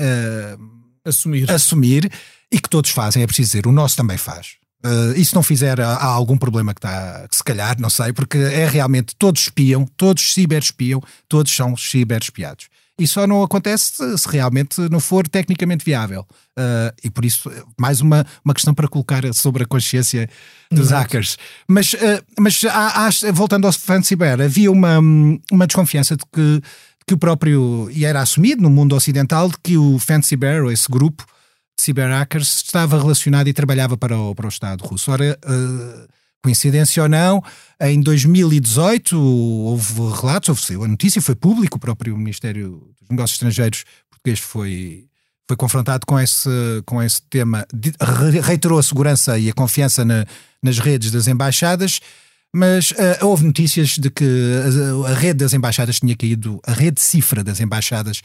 assumir. 1.04 1.50
assumir 1.50 2.10
e 2.50 2.58
que 2.58 2.70
todos 2.70 2.90
fazem, 2.90 3.22
é 3.22 3.26
preciso 3.26 3.50
dizer, 3.50 3.66
o 3.66 3.72
nosso 3.72 3.96
também 3.96 4.16
faz. 4.16 4.56
Uh, 4.84 5.12
e 5.16 5.24
se 5.24 5.34
não 5.34 5.42
fizer, 5.42 5.80
há, 5.80 6.04
algum 6.04 6.36
problema 6.36 6.72
que 6.72 6.78
está, 6.78 7.26
se 7.30 7.42
calhar, 7.42 7.76
não 7.80 7.90
sei, 7.90 8.12
porque 8.12 8.38
é 8.38 8.68
realmente, 8.68 9.16
todos 9.16 9.42
espiam, 9.42 9.86
todos 9.96 10.32
ciber-espiam, 10.32 11.02
todos 11.28 11.54
são 11.54 11.76
ciber-espiados. 11.76 12.68
E 12.98 13.06
só 13.06 13.26
não 13.26 13.42
acontece 13.42 14.16
se 14.16 14.28
realmente 14.28 14.80
não 14.90 15.00
for 15.00 15.28
tecnicamente 15.28 15.84
viável. 15.84 16.26
Uh, 16.58 16.94
e 17.04 17.10
por 17.10 17.26
isso, 17.26 17.50
mais 17.78 18.00
uma, 18.00 18.24
uma 18.42 18.54
questão 18.54 18.72
para 18.72 18.88
colocar 18.88 19.22
sobre 19.34 19.64
a 19.64 19.66
consciência 19.66 20.30
dos 20.70 20.86
Exato. 20.86 21.02
hackers. 21.02 21.36
Mas, 21.68 21.92
uh, 21.92 22.24
mas 22.38 22.64
há, 22.64 23.06
há, 23.06 23.10
voltando 23.32 23.66
ao 23.66 23.72
Fancy 23.72 24.16
Bear, 24.16 24.40
havia 24.40 24.72
uma, 24.72 24.98
uma 25.52 25.66
desconfiança 25.66 26.16
de 26.16 26.24
que, 26.32 26.62
que 27.06 27.14
o 27.14 27.18
próprio, 27.18 27.90
e 27.92 28.06
era 28.06 28.22
assumido 28.22 28.62
no 28.62 28.70
mundo 28.70 28.96
ocidental, 28.96 29.50
de 29.50 29.56
que 29.62 29.76
o 29.76 29.98
Fancy 29.98 30.34
Bear, 30.34 30.64
ou 30.64 30.72
esse 30.72 30.88
grupo, 30.88 31.26
cyberhackers 31.78 32.62
estava 32.64 32.98
relacionado 32.98 33.48
e 33.48 33.52
trabalhava 33.52 33.96
para 33.96 34.18
o, 34.18 34.34
para 34.34 34.46
o 34.46 34.48
Estado 34.48 34.84
russo. 34.84 35.10
Ora, 35.10 35.38
uh, 35.44 36.08
coincidência 36.42 37.02
ou 37.02 37.08
não, 37.08 37.42
em 37.80 38.00
2018 38.00 39.18
houve 39.18 39.94
relatos, 40.20 40.48
houve 40.70 40.84
a 40.84 40.88
notícia, 40.88 41.20
foi 41.20 41.34
público, 41.34 41.76
o 41.76 41.80
próprio 41.80 42.16
Ministério 42.16 42.88
dos 43.00 43.08
Negócios 43.10 43.36
Estrangeiros 43.36 43.84
português 44.08 44.38
foi, 44.38 45.06
foi 45.48 45.56
confrontado 45.56 46.06
com 46.06 46.18
esse, 46.18 46.48
com 46.84 47.02
esse 47.02 47.20
tema, 47.22 47.66
reiterou 48.44 48.78
a 48.78 48.82
segurança 48.82 49.38
e 49.38 49.50
a 49.50 49.52
confiança 49.52 50.04
na, 50.04 50.24
nas 50.62 50.78
redes 50.78 51.10
das 51.10 51.26
embaixadas, 51.26 52.00
mas 52.54 52.92
uh, 52.92 53.26
houve 53.26 53.44
notícias 53.44 53.98
de 53.98 54.08
que 54.08 54.24
a, 55.04 55.10
a, 55.10 55.14
rede 55.14 55.40
das 55.40 55.52
embaixadas 55.52 55.98
tinha 55.98 56.16
caído, 56.16 56.60
a 56.64 56.72
rede 56.72 57.00
cifra 57.00 57.42
das 57.42 57.60
embaixadas 57.60 58.22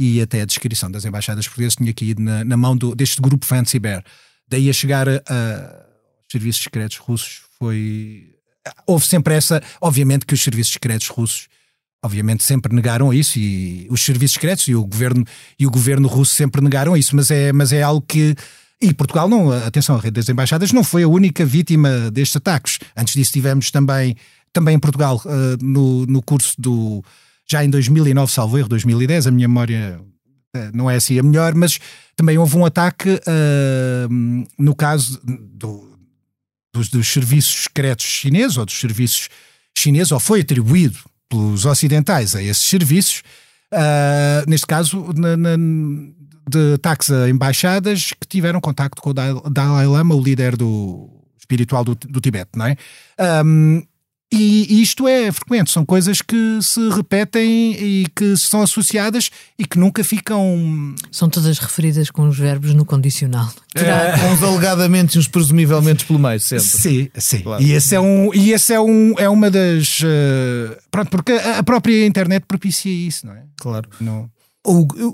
e 0.00 0.22
até 0.22 0.40
a 0.40 0.46
descrição 0.46 0.90
das 0.90 1.04
embaixadas 1.04 1.46
portuguesas 1.46 1.76
tinha 1.76 1.92
caído 1.92 2.22
na, 2.22 2.42
na 2.42 2.56
mão 2.56 2.74
do, 2.74 2.94
deste 2.94 3.20
grupo 3.20 3.44
Fancy 3.44 3.78
Bear. 3.78 4.02
Daí 4.48 4.70
a 4.70 4.72
chegar 4.72 5.06
a, 5.06 5.22
a 5.28 5.86
serviços 6.32 6.62
secretos 6.62 6.96
russos 6.96 7.42
foi. 7.58 8.30
Houve 8.86 9.06
sempre 9.06 9.34
essa. 9.34 9.62
Obviamente 9.78 10.24
que 10.24 10.32
os 10.32 10.42
serviços 10.42 10.72
secretos 10.72 11.08
russos 11.08 11.48
obviamente 12.02 12.42
sempre 12.42 12.74
negaram 12.74 13.12
isso 13.12 13.38
e 13.38 13.86
os 13.90 14.00
serviços 14.00 14.34
secretos 14.34 14.66
e 14.68 14.74
o 14.74 14.86
governo 14.86 15.22
e 15.58 15.66
o 15.66 15.70
governo 15.70 16.08
russo 16.08 16.34
sempre 16.34 16.62
negaram 16.62 16.96
isso, 16.96 17.14
mas 17.14 17.30
é 17.30 17.52
mas 17.52 17.70
é 17.70 17.82
algo 17.82 18.00
que 18.00 18.34
e 18.80 18.94
Portugal 18.94 19.28
não, 19.28 19.52
atenção, 19.52 19.96
a 19.96 20.00
rede 20.00 20.14
das 20.14 20.30
embaixadas 20.30 20.72
não 20.72 20.82
foi 20.82 21.02
a 21.02 21.08
única 21.08 21.44
vítima 21.44 22.10
destes 22.10 22.36
ataques. 22.36 22.78
Antes 22.96 23.12
disso 23.12 23.32
tivemos 23.32 23.70
também 23.70 24.16
também 24.50 24.76
em 24.76 24.78
Portugal 24.78 25.20
uh, 25.26 25.62
no, 25.62 26.06
no 26.06 26.22
curso 26.22 26.54
do 26.58 27.04
já 27.50 27.64
em 27.64 27.70
2009, 27.70 28.30
salvo 28.30 28.58
erro, 28.58 28.68
2010, 28.68 29.26
a 29.26 29.30
minha 29.30 29.48
memória 29.48 30.00
eh, 30.54 30.70
não 30.72 30.88
é 30.88 30.96
assim 30.96 31.18
a 31.18 31.22
melhor, 31.22 31.54
mas 31.54 31.80
também 32.14 32.38
houve 32.38 32.56
um 32.56 32.64
ataque 32.64 33.10
uh, 33.10 34.46
no 34.58 34.74
caso 34.74 35.20
do, 35.24 35.98
dos, 36.72 36.88
dos, 36.88 37.08
serviços 37.08 37.64
secretos 37.64 38.06
chineses 38.06 38.56
ou 38.56 38.64
dos 38.64 38.78
serviços 38.78 39.28
chineses, 39.76 40.12
ou 40.12 40.20
foi 40.20 40.40
atribuído 40.40 40.98
pelos 41.28 41.64
ocidentais 41.64 42.34
a 42.36 42.42
esses 42.42 42.64
serviços, 42.64 43.22
uh, 43.72 44.48
neste 44.48 44.66
caso 44.66 45.12
na, 45.16 45.36
na, 45.36 45.56
de 46.48 46.74
ataques 46.74 47.10
a 47.10 47.28
embaixadas 47.28 48.12
que 48.20 48.28
tiveram 48.28 48.60
contacto 48.60 49.00
com 49.02 49.10
o 49.10 49.14
Dalai 49.50 49.86
Lama, 49.86 50.14
o 50.14 50.22
líder 50.22 50.56
do 50.56 51.08
espiritual 51.38 51.84
do, 51.84 51.94
do 51.94 52.20
Tibete, 52.20 52.50
não 52.56 52.66
é? 52.66 52.76
Um, 53.44 53.82
e 54.32 54.80
isto 54.80 55.08
é 55.08 55.32
frequente, 55.32 55.70
são 55.70 55.84
coisas 55.84 56.22
que 56.22 56.58
se 56.62 56.88
repetem 56.90 57.72
e 57.72 58.06
que 58.14 58.36
são 58.36 58.62
associadas 58.62 59.28
e 59.58 59.64
que 59.66 59.76
nunca 59.76 60.04
ficam. 60.04 60.94
São 61.10 61.28
todas 61.28 61.58
referidas 61.58 62.10
com 62.10 62.28
os 62.28 62.38
verbos 62.38 62.72
no 62.72 62.84
condicional. 62.84 63.52
É... 63.74 64.32
uns 64.32 64.42
alegadamente 64.42 65.16
e 65.16 65.18
uns 65.18 65.26
presumivelmente 65.26 66.04
pelo 66.04 66.18
meio, 66.18 66.38
sempre. 66.38 66.64
Sim, 66.64 67.08
sim. 67.16 67.40
Claro. 67.40 67.62
E 67.62 67.72
esse 67.72 67.94
é 67.94 68.00
um, 68.00 68.32
e 68.32 68.52
esse 68.52 68.72
é 68.72 68.80
um, 68.80 69.14
é 69.18 69.28
uma 69.28 69.50
das. 69.50 70.00
Uh... 70.00 70.76
Pronto, 70.90 71.10
porque 71.10 71.32
a 71.32 71.62
própria 71.64 72.06
internet 72.06 72.44
propicia 72.46 72.92
isso, 72.92 73.26
não 73.26 73.34
é? 73.34 73.42
Claro. 73.56 73.88
Não. 74.00 74.30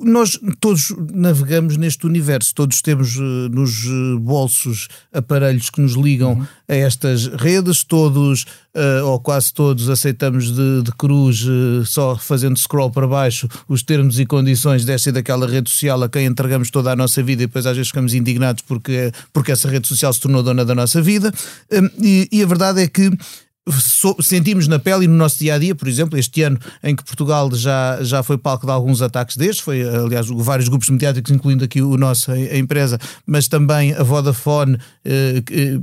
Nós 0.03 0.41
todos 0.59 0.93
navegamos 1.12 1.76
neste 1.76 2.05
universo, 2.05 2.53
todos 2.53 2.83
temos 2.83 3.17
uh, 3.17 3.49
nos 3.49 3.85
uh, 3.85 4.19
bolsos 4.19 4.88
aparelhos 5.12 5.71
que 5.71 5.81
nos 5.81 5.93
ligam 5.93 6.33
uhum. 6.33 6.47
a 6.69 6.75
estas 6.75 7.29
redes, 7.29 7.85
todos 7.85 8.43
uh, 8.75 9.07
ou 9.07 9.21
quase 9.21 9.55
todos 9.55 9.88
aceitamos 9.88 10.50
de, 10.50 10.83
de 10.83 10.91
cruz, 10.93 11.45
só 11.87 12.17
fazendo 12.17 12.59
scroll 12.59 12.91
para 12.91 13.07
baixo, 13.07 13.49
os 13.69 13.85
termos 13.85 14.19
e 14.19 14.26
condições 14.26 14.85
desta 14.85 15.11
e 15.11 15.12
daquela 15.12 15.47
rede 15.47 15.71
social 15.71 16.03
a 16.03 16.09
quem 16.09 16.26
entregamos 16.26 16.69
toda 16.69 16.91
a 16.91 16.97
nossa 16.97 17.23
vida 17.23 17.45
e 17.45 17.47
depois 17.47 17.67
às 17.67 17.76
vezes 17.76 17.91
ficamos 17.91 18.15
indignados 18.15 18.65
porque, 18.67 19.12
porque 19.33 19.53
essa 19.53 19.69
rede 19.69 19.87
social 19.87 20.12
se 20.12 20.21
tornou 20.21 20.43
dona 20.43 20.65
da 20.65 20.75
nossa 20.75 21.00
vida. 21.00 21.33
E, 22.03 22.29
e 22.33 22.43
a 22.43 22.47
verdade 22.47 22.83
é 22.83 22.88
que 22.88 23.12
sentimos 24.20 24.68
na 24.68 24.78
pele 24.78 25.04
e 25.04 25.08
no 25.08 25.14
nosso 25.14 25.38
dia 25.38 25.54
a 25.54 25.58
dia, 25.58 25.75
por 25.75 25.88
exemplo, 25.88 26.18
este 26.18 26.42
ano 26.42 26.58
em 26.82 26.94
que 26.94 27.04
Portugal 27.04 27.52
já, 27.54 27.99
já 28.02 28.23
foi 28.23 28.38
palco 28.38 28.66
de 28.66 28.73
alguns 28.73 29.02
ataques 29.02 29.37
destes, 29.37 29.61
foi 29.61 29.82
aliás 29.82 30.28
vários 30.28 30.68
grupos 30.68 30.88
mediáticos, 30.88 31.30
incluindo 31.32 31.64
aqui 31.64 31.82
o 31.82 31.96
nosso, 31.96 32.30
a, 32.30 32.58
empresa, 32.58 32.99
mas 33.26 33.49
também 33.49 33.92
a 33.94 34.02
Vodafone. 34.02 34.78
Eh, 35.04 35.42
eh, 35.50 35.78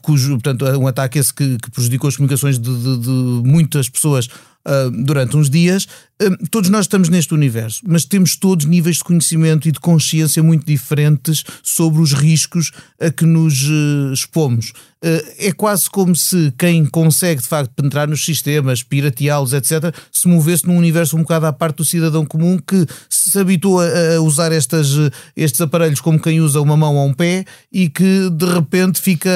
cujo, 0.00 0.30
portanto, 0.32 0.64
um 0.78 0.86
ataque 0.86 1.18
esse 1.18 1.34
que, 1.34 1.58
que 1.58 1.70
prejudicou 1.70 2.08
as 2.08 2.16
comunicações 2.16 2.58
de, 2.58 2.76
de, 2.76 2.98
de 2.98 3.10
muitas 3.44 3.88
pessoas 3.88 4.26
uh, 4.26 4.90
durante 5.04 5.36
uns 5.36 5.50
dias. 5.50 5.86
Uh, 6.26 6.48
todos 6.50 6.68
nós 6.70 6.84
estamos 6.84 7.08
neste 7.08 7.32
universo, 7.32 7.80
mas 7.86 8.04
temos 8.04 8.36
todos 8.36 8.66
níveis 8.66 8.96
de 8.96 9.04
conhecimento 9.04 9.68
e 9.68 9.72
de 9.72 9.80
consciência 9.80 10.42
muito 10.42 10.66
diferentes 10.66 11.42
sobre 11.62 12.00
os 12.00 12.12
riscos 12.12 12.70
a 13.00 13.10
que 13.10 13.24
nos 13.24 13.62
uh, 13.64 14.12
expomos. 14.12 14.72
é 15.38 15.50
quase 15.50 15.90
como 15.90 16.14
se 16.14 16.52
quem 16.56 16.86
consegue 16.86 17.42
de 17.42 17.48
facto 17.48 17.72
penetrar 17.74 18.06
nos 18.06 18.24
sistemas, 18.24 18.84
pirateá-los, 18.84 19.52
etc., 19.52 19.92
se 20.12 20.28
movesse 20.28 20.66
num 20.66 20.76
universo 20.76 21.16
um 21.16 21.22
bocado 21.22 21.46
à 21.46 21.52
parte 21.52 21.78
do 21.78 21.84
cidadão 21.84 22.24
comum 22.24 22.56
que 22.56 22.86
se 23.08 23.36
habitua 23.38 23.84
a 24.16 24.20
usar 24.20 24.52
estas, 24.52 24.90
estes 25.34 25.60
aparelhos 25.60 26.00
como 26.00 26.20
quem 26.20 26.40
usa 26.40 26.60
uma 26.60 26.76
mão 26.76 26.94
ou 26.94 27.08
um 27.08 27.12
pé 27.12 27.44
e 27.72 27.88
que 27.88 28.30
de 28.30 28.46
repente 28.46 29.00
fica, 29.00 29.30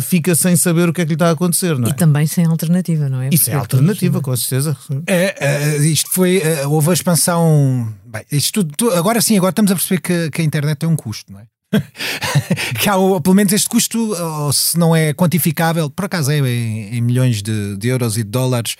fica 0.00 0.36
sem 0.36 0.54
saber 0.54 0.88
o 0.88 0.92
que 0.92 1.00
é 1.00 1.04
que 1.04 1.08
lhe 1.08 1.14
está 1.14 1.28
a 1.28 1.32
acontecer. 1.32 1.76
Não 1.76 1.88
é? 1.88 1.90
E 1.90 1.94
também 1.94 2.26
sem 2.28 2.44
alternativa, 2.44 3.08
não 3.08 3.20
é? 3.20 3.30
E 3.32 3.38
sem 3.38 3.52
alternativa, 3.52 4.20
com 4.20 4.36
certeza 4.36 4.50
certeza. 4.50 4.76
É, 5.06 5.34
é, 5.38 5.76
isto 5.78 6.10
foi. 6.12 6.19
É, 6.24 6.66
houve 6.66 6.90
a 6.90 6.92
expansão. 6.92 7.92
Bem, 8.04 8.24
isto 8.32 8.64
tudo, 8.64 8.92
agora 8.92 9.20
sim, 9.20 9.36
agora 9.36 9.50
estamos 9.50 9.70
a 9.70 9.74
perceber 9.74 10.00
que, 10.00 10.30
que 10.30 10.42
a 10.42 10.44
internet 10.44 10.84
é 10.84 10.88
um 10.88 10.96
custo, 10.96 11.32
não 11.32 11.40
é? 11.40 11.46
que 12.80 12.88
há 12.88 12.94
pelo 13.20 13.34
menos 13.34 13.52
este 13.52 13.68
custo, 13.68 14.12
se 14.52 14.76
não 14.76 14.94
é 14.94 15.14
quantificável, 15.14 15.88
por 15.88 16.06
acaso 16.06 16.30
é 16.32 16.38
em, 16.38 16.96
em 16.96 17.00
milhões 17.00 17.42
de, 17.42 17.76
de, 17.76 17.88
euros 17.88 18.16
e 18.16 18.24
de 18.24 18.30
dólares 18.30 18.76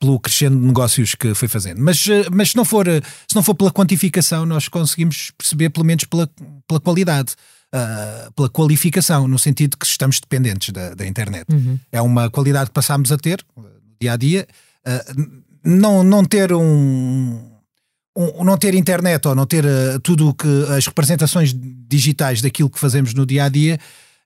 pelo 0.00 0.18
crescendo 0.18 0.58
de 0.58 0.66
negócios 0.66 1.14
que 1.14 1.34
foi 1.34 1.46
fazendo. 1.46 1.80
Mas, 1.80 2.04
eh, 2.08 2.26
mas 2.32 2.50
se, 2.50 2.56
não 2.56 2.64
for, 2.64 2.86
se 3.28 3.36
não 3.36 3.42
for 3.42 3.54
pela 3.54 3.70
quantificação, 3.70 4.44
nós 4.44 4.66
conseguimos 4.66 5.30
perceber 5.38 5.70
pelo 5.70 5.86
menos 5.86 6.04
pela, 6.04 6.28
pela 6.66 6.80
qualidade. 6.80 7.34
Uh, 7.74 8.30
pela 8.32 8.50
qualificação, 8.50 9.26
no 9.26 9.38
sentido 9.38 9.78
que 9.78 9.86
estamos 9.86 10.20
dependentes 10.20 10.68
da, 10.74 10.92
da 10.92 11.06
internet. 11.06 11.46
Uhum. 11.50 11.78
É 11.90 12.02
uma 12.02 12.28
qualidade 12.28 12.66
que 12.66 12.74
passamos 12.74 13.10
a 13.10 13.16
ter 13.16 13.42
no 13.56 13.64
dia 13.98 14.12
a 14.12 14.16
dia 14.18 14.46
uh, 14.86 15.42
não, 15.64 16.02
não 16.02 16.24
ter 16.24 16.52
um, 16.52 17.40
um, 18.16 18.44
não 18.44 18.56
ter 18.56 18.74
internet 18.74 19.26
ou 19.26 19.34
não 19.34 19.46
ter 19.46 19.64
uh, 19.64 20.00
tudo 20.02 20.28
o 20.28 20.34
que 20.34 20.48
as 20.76 20.86
representações 20.86 21.54
digitais 21.54 22.40
daquilo 22.40 22.70
que 22.70 22.78
fazemos 22.78 23.14
no 23.14 23.24
dia 23.24 23.44
a 23.44 23.48
dia 23.48 23.78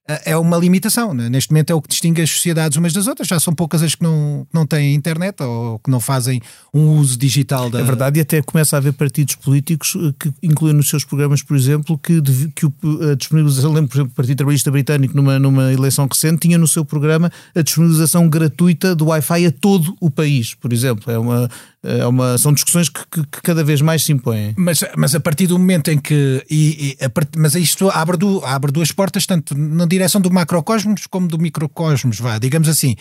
é 0.07 0.37
uma 0.37 0.57
limitação. 0.57 1.13
Né? 1.13 1.29
Neste 1.29 1.51
momento 1.51 1.71
é 1.71 1.75
o 1.75 1.81
que 1.81 1.89
distingue 1.89 2.21
as 2.21 2.29
sociedades 2.29 2.77
umas 2.77 2.93
das 2.93 3.07
outras. 3.07 3.27
Já 3.27 3.39
são 3.39 3.53
poucas 3.53 3.83
as 3.83 3.93
que 3.93 4.03
não, 4.03 4.47
não 4.53 4.65
têm 4.65 4.95
internet 4.95 5.43
ou 5.43 5.79
que 5.79 5.91
não 5.91 5.99
fazem 5.99 6.41
um 6.73 6.97
uso 6.97 7.17
digital 7.17 7.69
da. 7.69 7.79
É 7.79 7.83
verdade, 7.83 8.19
e 8.19 8.21
até 8.21 8.41
começa 8.41 8.75
a 8.75 8.79
haver 8.79 8.93
partidos 8.93 9.35
políticos 9.35 9.95
eh, 9.95 10.13
que 10.19 10.33
incluem 10.41 10.73
nos 10.73 10.89
seus 10.89 11.03
programas, 11.03 11.41
por 11.41 11.57
exemplo, 11.57 11.97
que, 11.97 12.21
que 12.55 12.65
a 13.11 13.15
disponibilização, 13.15 13.73
lembro, 13.73 13.89
por 13.89 13.97
exemplo, 13.97 14.11
o 14.13 14.15
Partido 14.15 14.37
Trabalhista 14.37 14.71
Britânico, 14.71 15.15
numa, 15.15 15.37
numa 15.37 15.73
eleição 15.73 16.07
recente, 16.09 16.39
tinha 16.39 16.57
no 16.57 16.67
seu 16.67 16.85
programa 16.85 17.31
a 17.53 17.61
disponibilização 17.61 18.29
gratuita 18.29 18.95
do 18.95 19.07
Wi-Fi 19.07 19.45
a 19.47 19.51
todo 19.51 19.95
o 19.99 20.09
país, 20.09 20.53
por 20.53 20.71
exemplo. 20.71 21.11
É 21.11 21.17
uma, 21.17 21.49
é 21.87 22.05
uma, 22.05 22.37
são 22.37 22.51
discussões 22.51 22.89
que, 22.89 22.99
que, 23.09 23.21
que, 23.23 23.41
cada 23.41 23.63
vez 23.63 23.81
mais 23.81 24.03
se 24.03 24.11
impõem. 24.11 24.53
Mas, 24.57 24.83
mas 24.97 25.15
a 25.15 25.19
partir 25.19 25.47
do 25.47 25.57
momento 25.57 25.89
em 25.89 25.97
que. 25.97 26.43
E, 26.49 26.97
e 27.01 27.37
mas 27.37 27.55
isto 27.55 27.89
abre, 27.89 28.17
do, 28.17 28.43
abre 28.43 28.71
duas 28.71 28.91
portas, 28.91 29.25
tanto 29.25 29.57
na 29.57 29.85
direção 29.85 30.19
do 30.19 30.31
macrocosmos 30.31 31.07
como 31.07 31.27
do 31.27 31.37
microcosmos, 31.37 32.19
vá, 32.19 32.37
digamos 32.37 32.67
assim. 32.67 32.95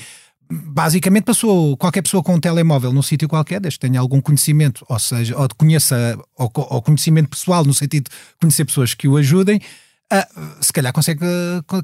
Basicamente 0.49 1.25
passou 1.25 1.76
qualquer 1.76 2.02
pessoa 2.02 2.23
com 2.23 2.37
um 2.37 2.40
telemóvel 2.40 2.93
num 2.93 3.02
sítio 3.02 3.28
qualquer, 3.28 3.61
desde 3.61 3.81
que 3.81 3.88
tenha 3.88 3.99
algum 3.99 4.21
conhecimento, 4.21 4.87
ou 4.88 4.99
seja, 5.00 5.37
ou 5.37 5.49
conheça, 5.59 6.16
ou, 6.38 6.49
ou 6.55 6.81
conhecimento 6.81 7.31
pessoal, 7.31 7.64
no 7.64 7.75
sentido 7.75 8.05
de 8.05 8.16
conhecer 8.40 8.64
pessoas 8.64 8.95
que 8.95 9.09
o 9.09 9.16
ajudem, 9.16 9.61
Uh, 10.13 10.65
se 10.65 10.73
calhar 10.73 10.93
consegue 10.93 11.27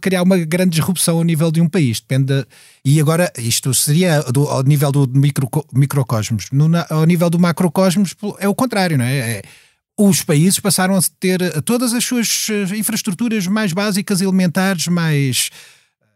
criar 0.01 0.23
uma 0.23 0.39
grande 0.39 0.71
disrupção 0.77 1.19
ao 1.19 1.25
nível 1.25 1.51
de 1.51 1.61
um 1.61 1.69
país. 1.69 2.01
Depende 2.01 2.27
de, 2.27 2.47
e 2.85 3.01
agora, 3.01 3.33
isto 3.37 3.75
seria 3.75 4.21
do, 4.23 4.47
ao 4.49 4.63
nível 4.63 4.93
do 4.93 5.09
micro, 5.09 5.49
microcosmos. 5.73 6.49
No, 6.53 6.69
ao 6.89 7.05
nível 7.05 7.29
do 7.29 7.39
macrocosmos 7.39 8.15
é 8.39 8.49
o 8.49 8.55
contrário, 8.55 8.97
não 8.97 9.05
é? 9.05 9.17
é? 9.19 9.43
Os 9.99 10.23
países 10.23 10.61
passaram 10.61 10.97
a 10.97 11.01
ter 11.19 11.63
todas 11.63 11.93
as 11.93 12.05
suas 12.05 12.49
eh, 12.49 12.77
infraestruturas 12.77 13.47
mais 13.47 13.73
básicas, 13.73 14.21
elementares, 14.21 14.87
mais 14.87 15.51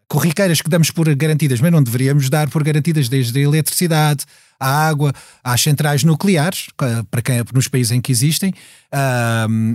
corriqueiras 0.08 0.60
que 0.60 0.70
damos 0.70 0.90
por 0.90 1.12
garantidas, 1.14 1.60
mas 1.60 1.72
não 1.72 1.82
deveríamos 1.82 2.30
dar 2.30 2.48
por 2.48 2.62
garantidas 2.62 3.08
desde 3.08 3.38
a 3.38 3.42
eletricidade, 3.42 4.24
à 4.58 4.88
água, 4.88 5.12
às 5.42 5.60
centrais 5.60 6.04
nucleares, 6.04 6.68
para 7.10 7.22
quem, 7.22 7.42
nos 7.52 7.68
países 7.68 7.92
em 7.92 8.00
que 8.00 8.12
existem, 8.12 8.52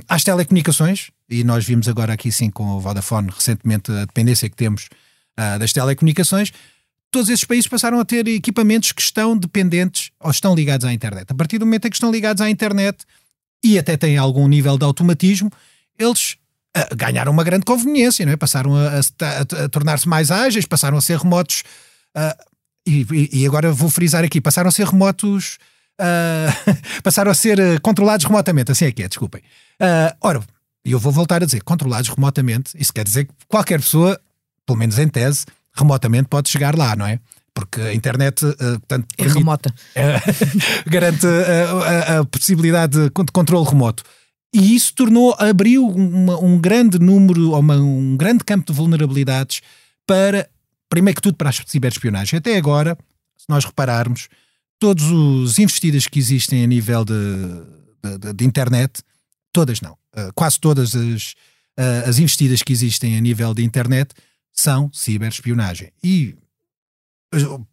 às 0.07 0.23
telecomunicações, 0.23 1.11
e 1.29 1.43
nós 1.43 1.65
vimos 1.65 1.87
agora 1.87 2.13
aqui 2.13 2.31
sim 2.31 2.49
com 2.49 2.65
o 2.75 2.79
Vodafone 2.79 3.29
recentemente 3.33 3.91
a 3.91 4.05
dependência 4.05 4.49
que 4.49 4.55
temos 4.55 4.89
uh, 5.39 5.57
das 5.57 5.71
telecomunicações, 5.71 6.51
todos 7.09 7.29
esses 7.29 7.45
países 7.45 7.67
passaram 7.67 7.99
a 7.99 8.05
ter 8.05 8.27
equipamentos 8.27 8.91
que 8.91 9.01
estão 9.01 9.37
dependentes 9.37 10.11
ou 10.19 10.31
estão 10.31 10.53
ligados 10.55 10.85
à 10.85 10.93
internet. 10.93 11.27
A 11.29 11.35
partir 11.35 11.57
do 11.57 11.65
momento 11.65 11.85
em 11.85 11.89
que 11.89 11.95
estão 11.95 12.11
ligados 12.11 12.41
à 12.41 12.49
internet 12.49 13.05
e 13.63 13.77
até 13.77 13.95
têm 13.95 14.17
algum 14.17 14.47
nível 14.47 14.77
de 14.77 14.83
automatismo, 14.83 15.51
eles 15.97 16.37
ganharam 16.95 17.31
uma 17.31 17.43
grande 17.43 17.65
conveniência, 17.65 18.25
não 18.25 18.33
é? 18.33 18.37
passaram 18.37 18.75
a, 18.75 18.99
a, 18.99 19.63
a, 19.65 19.69
tornar-se 19.69 20.07
mais 20.07 20.31
ágeis, 20.31 20.65
passaram 20.65 20.97
a 20.97 21.01
ser 21.01 21.17
remotos. 21.17 21.63
Uh, 22.15 22.51
e, 22.87 23.41
e, 23.41 23.45
agora 23.45 23.71
vou 23.71 23.89
frisar 23.89 24.23
aqui: 24.23 24.41
passaram 24.41 24.69
a 24.69 24.71
ser 24.71 24.87
remotos. 24.87 25.57
passaram 27.03 27.29
a 27.29 27.33
ser 27.35 27.79
controlados 27.81 28.25
remotamente, 28.25 28.71
assim 28.71 28.85
é 28.85 28.91
que 28.91 29.03
é, 29.03 29.07
desculpem. 29.07 29.43
ora, 30.19 30.41
e 30.83 30.91
eu 30.91 30.99
vou 30.99 31.11
voltar 31.11 31.43
a 31.43 31.45
dizer, 31.45 31.61
controlados 31.61 32.09
remotamente, 32.09 32.71
isso 32.75 32.91
quer 32.91 33.03
dizer 33.03 33.25
que 33.25 33.33
qualquer 33.47 33.79
pessoa, 33.79 34.19
pelo 34.65 34.79
menos 34.79 34.97
em 34.97 35.07
tese, 35.07 35.45
remotamente 35.73 36.27
pode 36.27 36.49
chegar 36.49 36.75
lá, 36.75 36.95
não 36.95 37.05
é? 37.05 37.19
Porque 37.53 37.81
a 37.81 37.93
internet 37.93 38.45
uh, 38.45 38.55
portanto, 38.55 39.05
é 39.13 39.23
permite, 39.23 39.37
remota. 39.37 39.73
Uh, 39.95 40.89
garante 40.89 41.25
uh, 41.25 41.83
a, 41.83 42.19
a, 42.19 42.25
possibilidade 42.25 42.93
de, 42.93 43.03
de 43.09 43.31
controle 43.31 43.67
remoto. 43.67 44.03
E 44.53 44.75
isso 44.75 44.93
tornou, 44.93 45.35
abriu 45.39 45.87
uma, 45.87 46.37
um 46.39 46.59
grande 46.59 46.99
número, 46.99 47.57
uma, 47.57 47.75
um 47.77 48.17
grande 48.17 48.43
campo 48.43 48.71
de 48.71 48.77
vulnerabilidades 48.77 49.61
para, 50.05 50.49
primeiro 50.89 51.15
que 51.15 51.21
tudo, 51.21 51.37
para 51.37 51.49
a 51.49 51.53
ciberespionagem. 51.53 52.37
Até 52.37 52.57
agora, 52.57 52.97
se 53.37 53.45
nós 53.47 53.63
repararmos, 53.63 54.27
todos 54.77 55.05
os 55.05 55.59
investidas 55.59 56.07
que 56.07 56.19
existem 56.19 56.63
a 56.63 56.67
nível 56.67 57.05
de, 57.05 57.13
de, 58.19 58.33
de 58.33 58.45
internet, 58.45 59.01
todas 59.53 59.79
não, 59.79 59.93
uh, 59.93 60.33
quase 60.35 60.59
todas 60.59 60.95
as, 60.95 61.31
uh, 61.77 62.09
as 62.09 62.19
investidas 62.19 62.61
que 62.61 62.73
existem 62.73 63.15
a 63.15 63.21
nível 63.21 63.53
de 63.53 63.63
internet 63.63 64.13
são 64.51 64.91
ciberespionagem. 64.91 65.91
E 66.03 66.35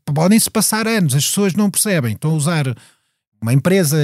podem-se 0.04 0.48
passar 0.50 0.86
anos, 0.86 1.14
as 1.14 1.26
pessoas 1.26 1.54
não 1.54 1.70
percebem, 1.70 2.12
estão 2.12 2.32
a 2.32 2.34
usar 2.34 2.76
uma 3.40 3.52
empresa, 3.52 3.96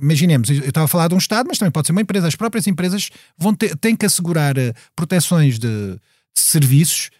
imaginemos, 0.00 0.50
eu 0.50 0.68
estava 0.68 0.84
a 0.84 0.88
falar 0.88 1.08
de 1.08 1.14
um 1.14 1.18
Estado, 1.18 1.46
mas 1.48 1.58
também 1.58 1.72
pode 1.72 1.86
ser 1.86 1.92
uma 1.92 2.02
empresa, 2.02 2.28
as 2.28 2.36
próprias 2.36 2.66
empresas 2.66 3.10
vão 3.38 3.54
ter, 3.54 3.76
têm 3.76 3.96
que 3.96 4.06
assegurar 4.06 4.56
uh, 4.58 4.74
proteções 4.94 5.58
de, 5.58 5.68
de, 5.68 6.00
serviços 6.34 7.10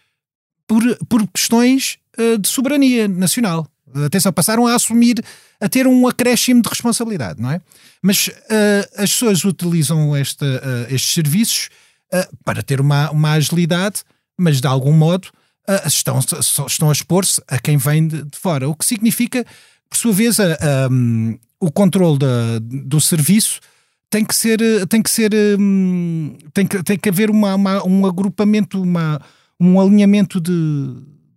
por, 0.67 0.83
por 1.07 1.27
questões 1.27 1.97
uh, 2.17 2.37
de 2.37 2.47
soberania 2.47 3.07
nacional. 3.07 3.67
Atenção, 4.05 4.33
passaram 4.33 4.65
a 4.65 4.75
assumir, 4.75 5.23
a 5.61 5.69
ter 5.69 5.85
um 5.85 6.07
acréscimo 6.07 6.61
de 6.61 6.69
responsabilidade, 6.69 7.41
não 7.41 7.51
é? 7.51 7.61
Mas 8.01 8.27
uh, 8.27 8.31
as 8.97 9.11
pessoas 9.11 9.45
utilizam 9.45 10.15
esta, 10.15 10.45
uh, 10.45 10.93
estes 10.93 11.13
serviços 11.13 11.69
uh, 12.13 12.37
para 12.43 12.63
ter 12.63 12.81
uma, 12.81 13.11
uma 13.11 13.31
agilidade, 13.33 14.03
mas 14.37 14.59
de 14.59 14.67
algum 14.67 14.91
modo 14.91 15.29
estão, 15.85 16.19
estão 16.67 16.89
a 16.89 16.91
expor-se 16.91 17.41
a 17.47 17.57
quem 17.57 17.77
vem 17.77 18.05
de, 18.05 18.23
de, 18.23 18.37
fora. 18.37 18.67
O 18.67 18.75
que 18.75 18.83
significa, 18.83 19.45
por 19.89 19.97
sua 19.97 20.11
vez, 20.11 20.37
a, 20.37 20.57
um, 20.91 21.39
o 21.63 21.71
controle 21.71 22.19
da, 22.19 22.59
do 22.59 22.99
serviço 22.99 23.61
tem 24.09 24.23
que 24.25 24.35
ser, 24.35 24.59
tem 24.87 25.01
que 25.01 25.09
ser, 25.09 25.31
um, 25.59 26.37
tem 26.53 26.67
que, 26.67 26.83
tem 26.83 26.97
que 26.97 27.09
haver 27.09 27.29
uma, 27.29 27.55
uma, 27.55 27.87
um 27.87 28.05
agrupamento, 28.05 28.81
uma, 28.81 29.19
um 29.59 29.79
alinhamento 29.79 30.39
de, 30.41 30.51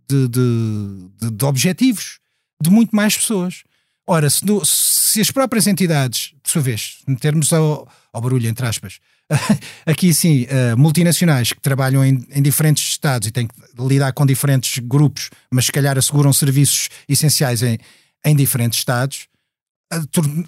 de, 0.08 0.28
de, 0.28 1.30
de, 1.30 1.44
objetivos 1.44 2.18
de 2.60 2.68
muito 2.68 2.94
mais 2.94 3.16
pessoas. 3.16 3.62
Ora, 4.06 4.28
se, 4.28 4.40
se, 4.64 5.20
as 5.20 5.30
próprias 5.30 5.66
entidades, 5.66 6.34
de 6.44 6.50
sua 6.50 6.60
vez, 6.60 6.98
metermos 7.06 7.52
ao, 7.52 7.88
ao 8.12 8.20
barulho, 8.20 8.48
entre 8.48 8.66
aspas, 8.66 8.98
aqui 9.86 10.12
sim, 10.12 10.44
uh, 10.44 10.76
multinacionais 10.76 11.52
que 11.52 11.60
trabalham 11.60 12.04
em, 12.04 12.26
em, 12.30 12.42
diferentes 12.42 12.86
estados 12.86 13.28
e 13.28 13.30
têm 13.30 13.46
que 13.46 13.54
lidar 13.78 14.12
com 14.12 14.26
diferentes 14.26 14.80
grupos, 14.80 15.30
mas 15.50 15.66
se 15.66 15.72
calhar 15.72 15.96
asseguram 15.96 16.32
serviços 16.32 16.88
essenciais 17.08 17.62
em, 17.62 17.78
em 18.24 18.36
diferentes 18.36 18.78
estados, 18.78 19.28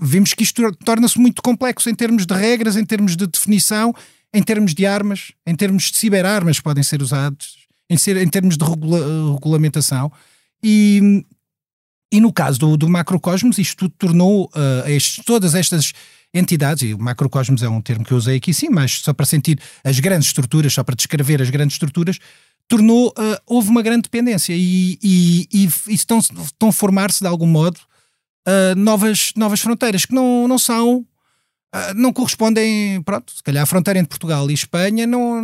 vimos 0.01 0.35
que 0.35 0.43
isto 0.43 0.73
torna-se 0.85 1.19
muito 1.19 1.43
complexo 1.43 1.89
em 1.89 1.95
termos 1.95 2.27
de 2.27 2.35
regras, 2.35 2.77
em 2.77 2.85
termos 2.85 3.17
de 3.17 3.27
definição, 3.27 3.95
em 4.33 4.43
termos 4.43 4.75
de 4.75 4.85
armas, 4.85 5.33
em 5.47 5.55
termos 5.55 5.91
de 5.91 5.97
ciberarmas 5.97 6.59
que 6.59 6.65
podem 6.65 6.83
ser 6.83 7.01
usados, 7.01 7.67
em, 7.89 7.97
ser, 7.97 8.17
em 8.17 8.29
termos 8.29 8.57
de 8.57 8.65
regula 8.65 9.35
regulamentação. 9.35 10.13
E, 10.63 11.25
e 12.13 12.21
no 12.21 12.33
caso 12.33 12.59
do, 12.59 12.77
do 12.77 12.89
macrocosmos, 12.89 13.59
isto 13.59 13.89
tudo 13.89 13.95
tornou 13.97 14.47
uh, 14.47 15.25
todas 15.25 15.55
estas 15.55 15.93
entidades, 16.35 16.83
e 16.83 16.93
o 16.93 16.99
macrocosmos 16.99 17.63
é 17.63 17.69
um 17.69 17.81
termo 17.81 18.05
que 18.05 18.13
eu 18.13 18.19
usei 18.19 18.37
aqui 18.37 18.53
sim, 18.53 18.69
mas 18.69 19.01
só 19.01 19.15
para 19.15 19.25
sentir 19.25 19.59
as 19.83 19.99
grandes 19.99 20.29
estruturas, 20.29 20.75
só 20.75 20.85
para 20.85 20.95
descrever 20.95 21.41
as 21.41 21.49
grandes 21.49 21.75
estruturas, 21.75 22.19
tornou, 22.67 23.09
uh, 23.09 23.41
houve 23.47 23.71
uma 23.71 23.83
grande 23.83 24.03
dependência 24.03 24.53
e, 24.55 24.99
e, 25.03 25.49
e, 25.51 25.69
e 25.89 25.95
estão, 25.95 26.19
estão 26.19 26.69
a 26.69 26.73
formar-se 26.73 27.21
de 27.21 27.27
algum 27.27 27.47
modo 27.47 27.81
uh, 28.49 28.75
novas, 28.75 29.33
novas 29.37 29.61
fronteiras 29.61 30.07
que 30.07 30.15
não, 30.15 30.49
não 30.49 30.59
são, 30.59 30.99
uh, 30.99 31.95
não 31.95 32.13
correspondem, 32.13 33.03
pronto, 33.03 33.33
se 33.33 33.43
calhar 33.43 33.63
a 33.63 33.67
fronteira 33.67 34.01
entre 34.01 34.09
Portugal 34.09 34.51
e 34.51 34.55
Espanha 34.55 35.07
não, 35.07 35.43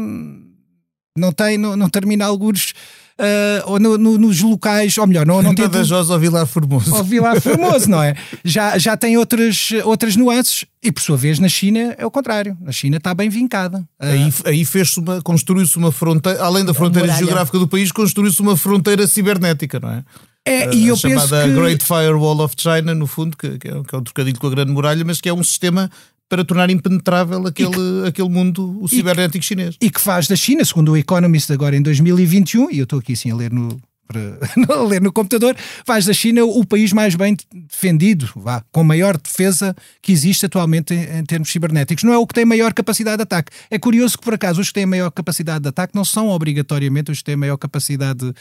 não 1.17 1.33
tem, 1.33 1.59
não, 1.59 1.77
não 1.77 1.89
termina 1.89 2.25
alguns 2.25 2.75
uh, 3.19 3.71
ou 3.71 3.79
no, 3.79 3.99
no, 3.99 4.19
nos 4.19 4.41
locais, 4.41 4.97
ou 4.99 5.07
melhor, 5.07 5.27
não, 5.27 5.43
não 5.43 5.55
tem. 5.55 5.67
Badajoz 5.67 6.11
ou 6.11 6.19
Vilar 6.19 6.47
Formoso. 6.47 6.95
Ou 6.95 7.05
Vilar 7.05 7.41
Formoso, 7.41 7.89
não 7.89 8.03
é? 8.03 8.15
Já, 8.45 8.79
já 8.79 8.97
tem 8.97 9.17
outras, 9.17 9.71
outras 9.85 10.17
nuances. 10.17 10.65
E 10.83 10.93
por 10.93 11.03
sua 11.03 11.17
vez, 11.17 11.39
na 11.39 11.49
China 11.49 11.95
é 11.97 12.05
o 12.05 12.11
contrário. 12.11 12.57
Na 12.61 12.73
China 12.73 12.97
está 12.97 13.15
bem 13.15 13.29
vincada. 13.29 13.87
Aí 13.99 14.33
aí 14.45 14.65
fez 14.65 14.97
uma, 14.97 15.23
construiu-se 15.23 15.77
uma 15.77 15.91
fronteira, 15.91 16.43
além 16.43 16.65
da 16.65 16.75
fronteira 16.75 17.13
geográfica 17.15 17.59
do 17.59 17.69
país, 17.69 17.91
construiu-se 17.91 18.41
uma 18.41 18.57
fronteira 18.57 19.07
cibernética, 19.07 19.81
não 19.81 19.91
é? 19.91 20.05
É, 20.47 20.75
e 20.75 20.89
eu 20.89 20.97
chamada 20.97 21.43
penso 21.43 21.55
que... 21.55 21.61
Great 21.61 21.85
Firewall 21.85 22.41
of 22.41 22.55
China, 22.59 22.95
no 22.95 23.07
fundo, 23.07 23.37
que, 23.37 23.59
que, 23.59 23.69
é, 23.69 23.83
que 23.83 23.95
é 23.95 23.99
um 23.99 24.03
trocadilho 24.03 24.39
com 24.39 24.47
a 24.47 24.51
Grande 24.51 24.73
Muralha, 24.73 25.05
mas 25.05 25.21
que 25.21 25.29
é 25.29 25.33
um 25.33 25.43
sistema 25.43 25.91
para 26.29 26.45
tornar 26.45 26.71
impenetrável 26.71 27.47
aquele, 27.47 27.71
que, 27.71 28.09
aquele 28.09 28.29
mundo, 28.29 28.79
o 28.83 28.89
cibernético 28.89 29.45
chinês. 29.45 29.77
E 29.81 29.91
que 29.91 30.01
faz 30.01 30.27
da 30.27 30.37
China, 30.37 30.65
segundo 30.65 30.93
o 30.93 30.97
Economist 30.97 31.51
agora 31.53 31.77
em 31.77 31.83
2021, 31.83 32.71
e 32.71 32.79
eu 32.79 32.85
estou 32.85 32.99
aqui 32.99 33.17
sim 33.17 33.31
a 33.31 33.37
ler 33.37 33.53
no, 33.53 33.81
para, 34.07 34.83
ler 34.83 35.01
no 35.01 35.13
computador, 35.13 35.57
faz 35.85 36.05
da 36.07 36.13
China 36.13 36.45
o 36.45 36.65
país 36.65 36.93
mais 36.93 37.15
bem 37.15 37.37
defendido, 37.53 38.31
vá, 38.37 38.63
com 38.73 38.85
maior 38.85 39.17
defesa 39.17 39.75
que 40.01 40.13
existe 40.13 40.47
atualmente 40.47 40.95
em, 40.95 41.19
em, 41.19 41.25
termos 41.25 41.51
cibernéticos. 41.51 42.05
Não 42.05 42.13
é 42.13 42.19
o 42.19 42.27
que 42.27 42.35
tem 42.35 42.45
maior 42.45 42.73
capacidade 42.73 43.17
de 43.17 43.23
ataque. 43.23 43.53
É 43.71 43.79
curioso 43.79 44.19
que, 44.19 44.25
por 44.25 44.35
acaso, 44.35 44.61
os 44.61 44.69
que 44.69 44.75
têm 44.75 44.87
maior 44.87 45.11
capacidade 45.11 45.63
de 45.63 45.69
ataque 45.69 45.95
não 45.95 46.05
são 46.05 46.29
obrigatoriamente 46.29 47.11
os 47.11 47.19
que 47.19 47.25
têm 47.25 47.37
maior 47.37 47.57
capacidade 47.57 48.19
de 48.19 48.35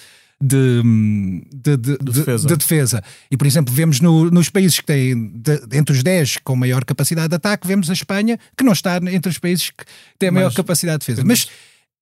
de, 0.43 0.81
de, 1.53 1.77
de, 1.77 1.97
de, 1.97 2.11
defesa. 2.11 2.47
de 2.47 2.55
defesa. 2.57 3.03
E, 3.31 3.37
por 3.37 3.47
exemplo, 3.47 3.73
vemos 3.73 4.01
no, 4.01 4.29
nos 4.29 4.49
países 4.49 4.77
que 4.77 4.85
têm 4.85 5.31
entre 5.71 5.95
os 5.95 6.03
10 6.03 6.39
com 6.43 6.55
maior 6.55 6.83
capacidade 6.83 7.29
de 7.29 7.35
ataque, 7.35 7.65
vemos 7.65 7.89
a 7.89 7.93
Espanha, 7.93 8.37
que 8.57 8.63
não 8.63 8.73
está 8.73 8.97
entre 8.97 9.29
os 9.29 9.37
países 9.37 9.69
que 9.69 9.85
têm 10.19 10.31
maior 10.31 10.47
Mas, 10.47 10.55
capacidade 10.55 10.99
de 10.99 11.05
defesa. 11.05 11.25
Mas 11.25 11.47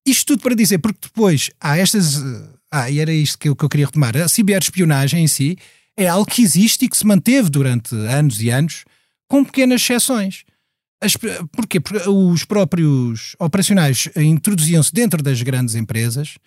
isto 0.05 0.25
tudo 0.25 0.41
para 0.41 0.55
dizer, 0.55 0.79
porque 0.79 0.99
depois 1.03 1.51
há 1.59 1.77
estas. 1.77 2.23
Ah, 2.71 2.89
e 2.89 2.99
era 2.99 3.11
isto 3.11 3.37
que 3.37 3.49
eu, 3.49 3.55
que 3.55 3.65
eu 3.65 3.69
queria 3.69 3.85
retomar. 3.85 4.15
A 4.15 4.29
ciberespionagem 4.29 5.23
em 5.23 5.27
si 5.27 5.57
é 5.97 6.07
algo 6.07 6.25
que 6.25 6.41
existe 6.41 6.85
e 6.85 6.89
que 6.89 6.97
se 6.97 7.05
manteve 7.05 7.49
durante 7.49 7.93
anos 7.93 8.41
e 8.41 8.49
anos, 8.49 8.85
com 9.27 9.43
pequenas 9.43 9.81
exceções. 9.81 10.45
As, 11.01 11.17
porquê? 11.51 11.79
Porque 11.79 12.07
os 12.07 12.45
próprios 12.45 13.35
operacionais 13.39 14.07
introduziam-se 14.15 14.93
dentro 14.93 15.21
das 15.21 15.41
grandes 15.41 15.75
empresas 15.75 16.37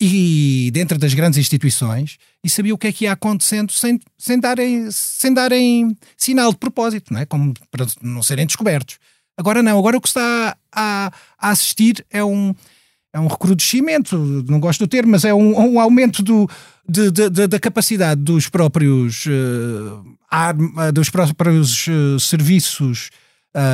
e 0.00 0.70
dentro 0.72 0.98
das 0.98 1.14
grandes 1.14 1.38
instituições 1.38 2.18
e 2.44 2.50
sabia 2.50 2.74
o 2.74 2.78
que 2.78 2.86
é 2.86 2.92
que 2.92 3.04
ia 3.04 3.12
acontecendo 3.12 3.72
sem, 3.72 3.98
sem, 4.18 4.38
darem, 4.38 4.90
sem 4.90 5.32
darem 5.32 5.96
sinal 6.16 6.52
de 6.52 6.58
propósito, 6.58 7.12
não 7.12 7.20
é? 7.20 7.26
Como 7.26 7.54
para 7.70 7.86
não 8.02 8.22
serem 8.22 8.46
descobertos. 8.46 8.98
Agora 9.38 9.62
não, 9.62 9.78
agora 9.78 9.96
o 9.96 10.00
que 10.00 10.08
está 10.08 10.56
a, 10.70 11.12
a 11.38 11.50
assistir 11.50 12.04
é 12.10 12.22
um, 12.22 12.54
é 13.16 13.20
um 13.20 13.28
recrudescimento, 13.28 14.44
não 14.46 14.60
gosto 14.60 14.80
do 14.80 14.86
termo, 14.86 15.12
mas 15.12 15.24
é 15.24 15.32
um, 15.32 15.74
um 15.74 15.80
aumento 15.80 16.22
do, 16.22 16.48
de, 16.86 17.10
de, 17.10 17.30
de, 17.30 17.46
da 17.46 17.58
capacidade 17.58 18.20
dos 18.20 18.46
próprios, 18.46 19.24
uh, 19.24 20.92
dos 20.92 21.08
próprios 21.08 21.86
uh, 21.86 22.20
serviços 22.20 23.08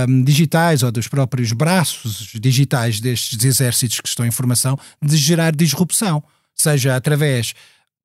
um, 0.09 0.23
digitais 0.23 0.85
ou 0.85 0.93
dos 0.93 1.09
próprios 1.09 1.51
braços 1.53 2.31
digitais 2.41 3.01
destes 3.01 3.45
exércitos 3.45 4.01
que 4.01 4.09
estão 4.09 4.25
em 4.25 4.31
formação 4.31 4.79
de 5.03 5.17
gerar 5.17 5.53
disrupção, 5.57 6.23
seja 6.55 6.95
através 6.95 7.53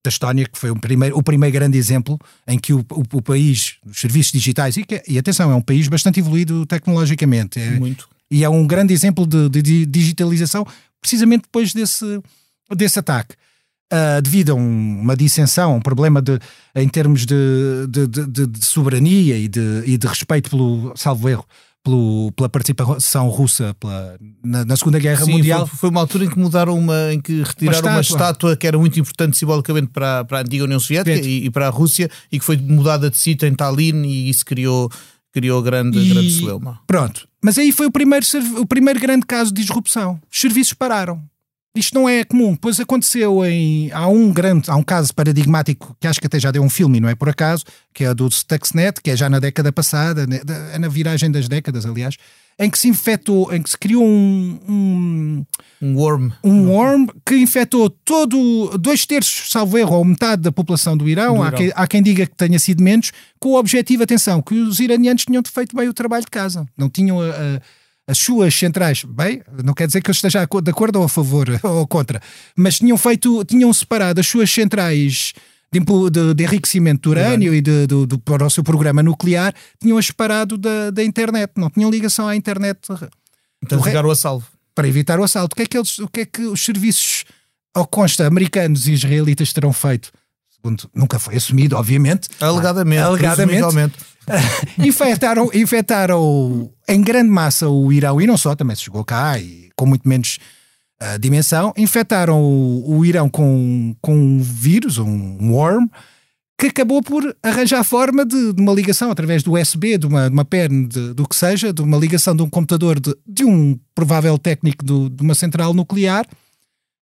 da 0.04 0.10
Estónia, 0.10 0.48
que 0.48 0.58
foi 0.58 0.72
o 0.72 0.76
primeiro, 0.76 1.16
o 1.16 1.22
primeiro 1.22 1.54
grande 1.54 1.78
exemplo 1.78 2.20
em 2.48 2.58
que 2.58 2.74
o, 2.74 2.80
o, 2.80 3.18
o 3.18 3.22
país, 3.22 3.76
os 3.86 4.00
serviços 4.00 4.32
digitais, 4.32 4.76
e, 4.76 4.84
que, 4.84 5.04
e, 5.08 5.20
atenção, 5.20 5.52
é 5.52 5.56
um 5.56 5.62
país 5.62 5.88
bastante 5.88 6.20
evoluído 6.20 6.66
tecnologicamente. 6.66 7.60
É, 7.60 7.72
Muito. 7.72 8.10
E 8.30 8.44
é 8.44 8.50
um 8.50 8.66
grande 8.66 8.94
exemplo 8.94 9.26
de, 9.26 9.50
de 9.50 9.86
digitalização, 9.86 10.66
precisamente 11.08 11.44
depois 11.44 11.74
desse, 11.74 12.22
desse 12.76 13.00
ataque. 13.00 13.36
Uh, 13.92 14.22
devido 14.22 14.50
a 14.50 14.56
um, 14.56 15.00
uma 15.02 15.16
dissensão, 15.16 15.78
um 15.78 15.82
problema 15.82 16.22
de, 16.22 16.38
em 16.76 16.90
termos 16.90 17.26
de, 17.26 17.88
de, 17.90 18.06
de, 18.06 18.46
de 18.46 18.66
soberania 18.66 19.38
e 19.38 19.48
de, 19.48 19.84
e 19.86 19.98
de 19.98 20.06
respeito 20.06 20.50
pelo, 20.50 20.92
salvo 20.98 21.30
erro, 21.30 21.46
pelo, 21.82 22.34
pela 22.34 22.50
participação 22.50 23.30
russa 23.30 23.74
pela, 23.80 24.18
na, 24.44 24.66
na, 24.66 24.76
Segunda 24.76 25.00
Guerra 25.00 25.24
Sim, 25.24 25.32
Mundial. 25.32 25.66
Foi, 25.66 25.78
foi, 25.78 25.90
uma 25.90 26.02
altura 26.02 26.26
em 26.26 26.30
que 26.30 26.38
mudaram 26.38 26.78
uma, 26.78 27.14
em 27.14 27.22
que 27.22 27.42
retiraram 27.42 27.80
uma 27.80 27.80
estátua, 27.80 27.92
uma 27.92 28.02
estátua 28.02 28.58
que 28.58 28.68
era 28.68 28.78
muito 28.78 29.00
importante 29.00 29.38
simbolicamente 29.38 29.88
para, 29.88 30.26
para 30.26 30.40
a 30.40 30.42
antiga 30.42 30.66
União 30.66 30.82
Soviética 30.82 31.26
e, 31.26 31.46
e, 31.46 31.50
para 31.50 31.68
a 31.68 31.70
Rússia 31.70 32.12
e 32.30 32.38
que 32.38 32.44
foi 32.44 32.58
mudada 32.58 33.10
de 33.10 33.18
sítio 33.18 33.48
em 33.48 33.56
Tallinn 33.56 34.04
e 34.04 34.30
isso 34.30 34.46
criou, 34.46 34.92
criou 35.32 35.64
grande, 35.64 35.98
e, 35.98 36.10
grande 36.10 36.32
celeuma. 36.32 36.82
Pronto, 36.86 37.26
mas 37.48 37.58
aí 37.58 37.72
foi 37.72 37.86
o 37.86 37.92
primeiro, 37.92 38.26
o 38.60 38.66
primeiro 38.66 39.00
grande 39.00 39.26
caso 39.26 39.54
de 39.54 39.62
disrupção. 39.62 40.20
Os 40.30 40.38
serviços 40.38 40.74
pararam. 40.74 41.24
Isto 41.78 41.96
não 41.96 42.10
é 42.10 42.24
comum. 42.24 42.56
Pois 42.56 42.80
aconteceu 42.80 43.46
em. 43.46 43.92
Há 43.92 44.08
um 44.08 44.32
grande, 44.32 44.70
há 44.70 44.76
um 44.76 44.84
caso 44.84 45.14
paradigmático 45.14 45.96
que 46.00 46.08
acho 46.08 46.20
que 46.20 46.28
até 46.28 46.40
já 46.40 46.52
deu 46.52 46.64
um 46.64 46.70
filme, 46.70 47.00
não 47.00 47.10
é 47.10 47.16
por 47.16 47.30
acaso, 47.30 47.64
que 47.94 48.04
é 48.04 48.12
o 48.12 48.16
do 48.16 48.30
Stuxnet, 48.30 49.02
que 49.02 49.12
é 49.12 49.16
já 49.16 49.30
na 49.30 49.40
década 49.40 49.72
passada, 49.72 50.26
né, 50.26 50.42
é 50.74 50.80
na 50.80 50.88
viragem 50.88 51.30
das 51.30 51.48
décadas, 51.48 51.86
aliás, 51.86 52.16
em 52.60 52.70
que 52.70 52.80
se 52.80 52.88
infectou, 52.88 53.54
em 53.54 53.62
que 53.62 53.70
se 53.70 53.78
criou 53.78 54.04
um. 54.04 54.60
Um, 54.68 55.46
um 55.82 55.96
worm. 55.96 56.32
Um 56.44 56.70
worm 56.70 57.08
que 57.26 57.36
infectou 57.36 57.90
todo. 57.90 58.76
dois 58.80 59.06
terços, 59.06 59.52
salvo 59.52 59.78
erro, 59.78 59.98
ou 59.98 60.04
metade 60.04 60.42
da 60.42 60.52
população 60.52 60.98
do 60.98 61.08
Irão. 61.08 61.36
Do 61.36 61.44
há, 61.44 61.48
Irão. 61.48 61.58
Quem, 61.58 61.72
há 61.76 61.88
quem 61.88 62.02
diga 62.02 62.26
que 62.26 62.36
tenha 62.36 62.58
sido 62.58 62.82
menos, 62.82 63.12
com 63.40 63.50
o 63.50 63.60
objetivo, 63.60 64.04
atenção, 64.04 64.42
que 64.42 64.56
os 64.56 64.80
iranianos 64.80 65.26
tinham 65.26 65.44
feito 65.46 65.76
bem 65.76 65.88
o 65.88 65.94
trabalho 65.94 66.24
de 66.24 66.32
casa. 66.32 66.66
Não 66.76 66.90
tinham 66.90 67.22
a, 67.22 67.30
a 67.30 67.62
as 68.08 68.18
suas 68.18 68.56
centrais, 68.56 69.04
bem, 69.04 69.42
não 69.64 69.74
quer 69.74 69.86
dizer 69.86 70.02
que 70.02 70.10
eu 70.10 70.14
esteja 70.14 70.40
de 70.40 70.72
acordo 70.72 71.00
ou 71.00 71.06
a 71.06 71.10
favor 71.10 71.48
ou 71.62 71.86
contra, 71.86 72.22
mas 72.56 72.78
tinham 72.78 72.98
feito, 72.98 73.44
tinham 73.44 73.72
separado 73.74 74.20
as 74.20 74.28
suas 74.28 74.50
centrais 74.50 75.34
de, 75.72 75.80
de, 76.10 76.34
de 76.34 76.44
enriquecimento 76.44 77.02
de 77.02 77.10
urânio 77.10 77.54
e 77.54 77.62
de, 77.62 77.86
de, 77.86 78.06
de, 78.06 78.18
para 78.20 78.46
o 78.46 78.50
seu 78.50 78.64
programa 78.64 79.04
nuclear, 79.04 79.54
tinham-as 79.82 80.08
separado 80.08 80.58
da, 80.58 80.90
da 80.90 81.04
internet, 81.04 81.52
não 81.58 81.70
tinham 81.70 81.90
ligação 81.90 82.28
à 82.28 82.36
internet. 82.36 82.80
Então 83.62 83.84
ligaram 83.84 84.10
a 84.10 84.16
salvo. 84.16 84.48
Para 84.74 84.88
evitar 84.88 85.20
o 85.20 85.24
assalto. 85.24 85.54
O 85.54 85.56
que 85.56 85.64
é 85.64 85.66
que, 85.66 85.78
eles, 85.78 86.00
o 86.00 86.08
que, 86.08 86.20
é 86.22 86.26
que 86.26 86.44
os 86.44 86.64
serviços, 86.64 87.26
ao 87.74 87.88
consta, 87.88 88.28
americanos 88.28 88.88
e 88.88 88.94
israelitas 88.94 89.52
terão 89.52 89.74
feito? 89.74 90.12
Segundo, 90.50 90.90
nunca 90.94 91.18
foi 91.18 91.36
assumido, 91.36 91.76
obviamente. 91.76 92.30
Alegadamente. 92.40 93.02
Alegadamente. 93.02 93.96
infectaram, 94.80 95.50
infectaram 95.54 96.72
em 96.88 97.02
grande 97.02 97.30
massa 97.30 97.68
o 97.70 97.92
Irão 97.92 98.20
e 98.22 98.28
não 98.28 98.38
só, 98.38 98.56
também 98.56 98.76
se 98.76 98.84
chegou 98.84 99.04
cá 99.04 99.40
e 99.40 99.70
com 99.76 99.86
muito 99.86 100.08
menos 100.08 100.40
uh, 101.02 101.20
dimensão. 101.20 101.74
Infectaram 101.78 102.42
o, 102.42 102.98
o, 102.98 103.06
Irão 103.06 103.30
com, 103.30 103.96
com 104.02 104.16
um 104.16 104.40
vírus, 104.40 104.98
um 104.98 105.52
worm, 105.52 105.88
que 106.60 106.68
acabou 106.68 107.02
por 107.02 107.36
arranjar 107.44 107.84
forma 107.84 108.26
de, 108.26 108.54
de 108.54 108.62
uma 108.62 108.74
ligação 108.74 109.12
através 109.12 109.44
do 109.44 109.54
USB, 109.54 109.98
de 109.98 110.08
uma, 110.08 110.28
de 110.28 110.34
uma 110.34 110.46
perna, 110.46 110.88
de, 110.88 111.14
do 111.14 111.28
que 111.28 111.36
seja, 111.36 111.72
de 111.72 111.82
uma 111.82 111.98
ligação 111.98 112.36
de 112.36 112.42
um 112.42 112.50
computador 112.50 113.00
de, 113.00 113.16
de 113.26 113.46
um 113.46 113.80
provável 113.94 114.38
técnico 114.38 114.84
do, 114.84 115.10
de 115.10 115.22
uma 115.22 115.36
central 115.36 115.74
nuclear 115.74 116.26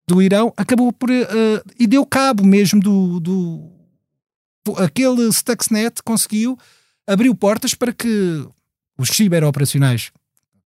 do 0.07 0.21
Irão 0.21 0.53
acabou 0.57 0.93
por. 0.93 1.11
Uh, 1.11 1.63
e 1.79 1.87
deu 1.87 2.05
cabo 2.05 2.45
mesmo 2.45 2.81
do. 2.81 3.21
do 3.21 3.71
aquele 4.79 5.31
Stuxnet 5.31 6.03
conseguiu 6.03 6.59
abriu 7.07 7.35
portas 7.35 7.75
para 7.75 7.93
que 7.93 8.47
os 8.99 9.09
ciberoperacionais, 9.09 10.11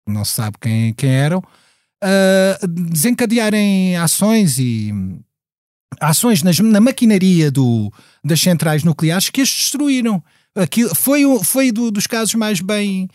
não 0.06 0.24
se 0.24 0.32
sabe 0.32 0.56
quem, 0.60 0.92
quem 0.94 1.10
eram, 1.10 1.38
uh, 1.38 2.66
desencadearem 2.66 3.96
ações 3.96 4.58
e 4.58 4.92
ações 6.00 6.42
nas, 6.42 6.58
na 6.58 6.80
maquinaria 6.80 7.50
do, 7.50 7.92
das 8.24 8.40
centrais 8.40 8.84
nucleares 8.84 9.30
que 9.30 9.40
as 9.40 9.48
destruíram. 9.48 10.22
Aquilo 10.54 10.94
foi, 10.94 11.22
foi 11.44 11.72
do, 11.72 11.90
dos 11.90 12.06
casos 12.06 12.34
mais 12.34 12.60
bem 12.60 13.08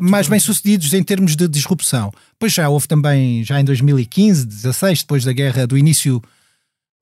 mais 0.00 0.26
bem 0.26 0.40
sucedidos 0.40 0.92
em 0.92 1.02
termos 1.04 1.36
de 1.36 1.46
disrupção. 1.46 2.12
Pois 2.36 2.52
já 2.52 2.68
houve 2.68 2.88
também, 2.88 3.44
já 3.44 3.60
em 3.60 3.64
2015, 3.64 4.44
16, 4.44 5.02
depois 5.02 5.24
da 5.24 5.32
guerra, 5.32 5.66
do 5.66 5.78
início 5.78 6.20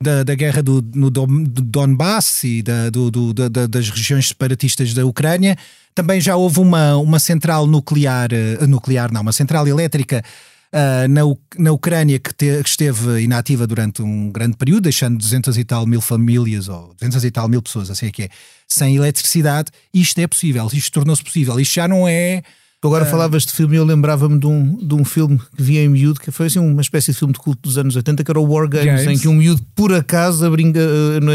da, 0.03 0.23
da 0.23 0.35
guerra 0.35 0.63
do, 0.63 0.83
no 0.95 1.11
do 1.11 1.27
Donbass 1.27 2.45
e 2.45 2.63
da, 2.63 2.89
do, 2.89 3.11
do, 3.11 3.35
da, 3.35 3.67
das 3.67 3.91
regiões 3.91 4.29
separatistas 4.29 4.95
da 4.95 5.05
Ucrânia, 5.05 5.57
também 5.95 6.21
já 6.21 6.37
houve 6.37 6.61
uma, 6.61 6.97
uma 6.97 7.19
central 7.19 7.67
nuclear, 7.67 8.31
uh, 8.33 8.67
nuclear 8.67 9.13
não, 9.13 9.21
uma 9.21 9.33
central 9.33 9.69
elétrica 9.69 10.25
uh, 10.73 11.07
na, 11.07 11.21
na 11.59 11.73
Ucrânia 11.73 12.19
que, 12.19 12.33
te, 12.33 12.63
que, 12.63 12.69
esteve 12.69 13.21
inativa 13.21 13.67
durante 13.67 14.01
um 14.01 14.31
grande 14.31 14.57
período, 14.57 14.83
deixando 14.83 15.19
200 15.19 15.59
e 15.59 15.65
tal 15.65 15.87
mil 15.87 16.01
famílias, 16.01 16.69
ou 16.69 16.95
200 16.95 17.25
e 17.25 17.31
tal 17.31 17.47
mil 17.47 17.61
pessoas, 17.61 17.91
assim 17.91 18.07
é 18.07 18.11
que 18.11 18.23
é, 18.23 18.29
sem 18.67 18.97
eletricidade. 18.97 19.71
Isto 19.93 20.19
é 20.21 20.27
possível, 20.27 20.67
isto 20.73 20.93
tornou-se 20.93 21.23
possível. 21.23 21.61
Isto 21.61 21.75
já 21.75 21.87
não 21.87 22.09
é. 22.09 22.43
Tu 22.81 22.89
agora 22.89 23.05
uh... 23.05 23.11
falavas 23.11 23.45
de 23.45 23.53
filme 23.53 23.75
e 23.75 23.79
eu 23.79 23.85
lembrava-me 23.85 24.39
de 24.39 24.47
um, 24.47 24.77
de 24.77 24.95
um 24.95 25.05
filme 25.05 25.39
que 25.57 25.63
vi 25.63 25.79
em 25.79 25.89
miúdo, 25.89 26.19
que 26.19 26.31
foi 26.31 26.47
assim 26.47 26.59
uma 26.59 26.81
espécie 26.81 27.13
de 27.13 27.19
filme 27.19 27.35
de 27.35 27.39
culto 27.39 27.61
dos 27.63 27.77
anos 27.77 27.95
80, 27.95 28.25
que 28.25 28.31
era 28.31 28.41
o 28.41 28.45
War 28.45 28.69
Games, 28.69 29.05
Games. 29.05 29.19
em 29.19 29.19
que 29.19 29.29
um 29.29 29.35
miúdo, 29.35 29.63
por 29.75 29.93
acaso, 29.93 30.47
a, 30.47 30.51
brinca, 30.51 30.81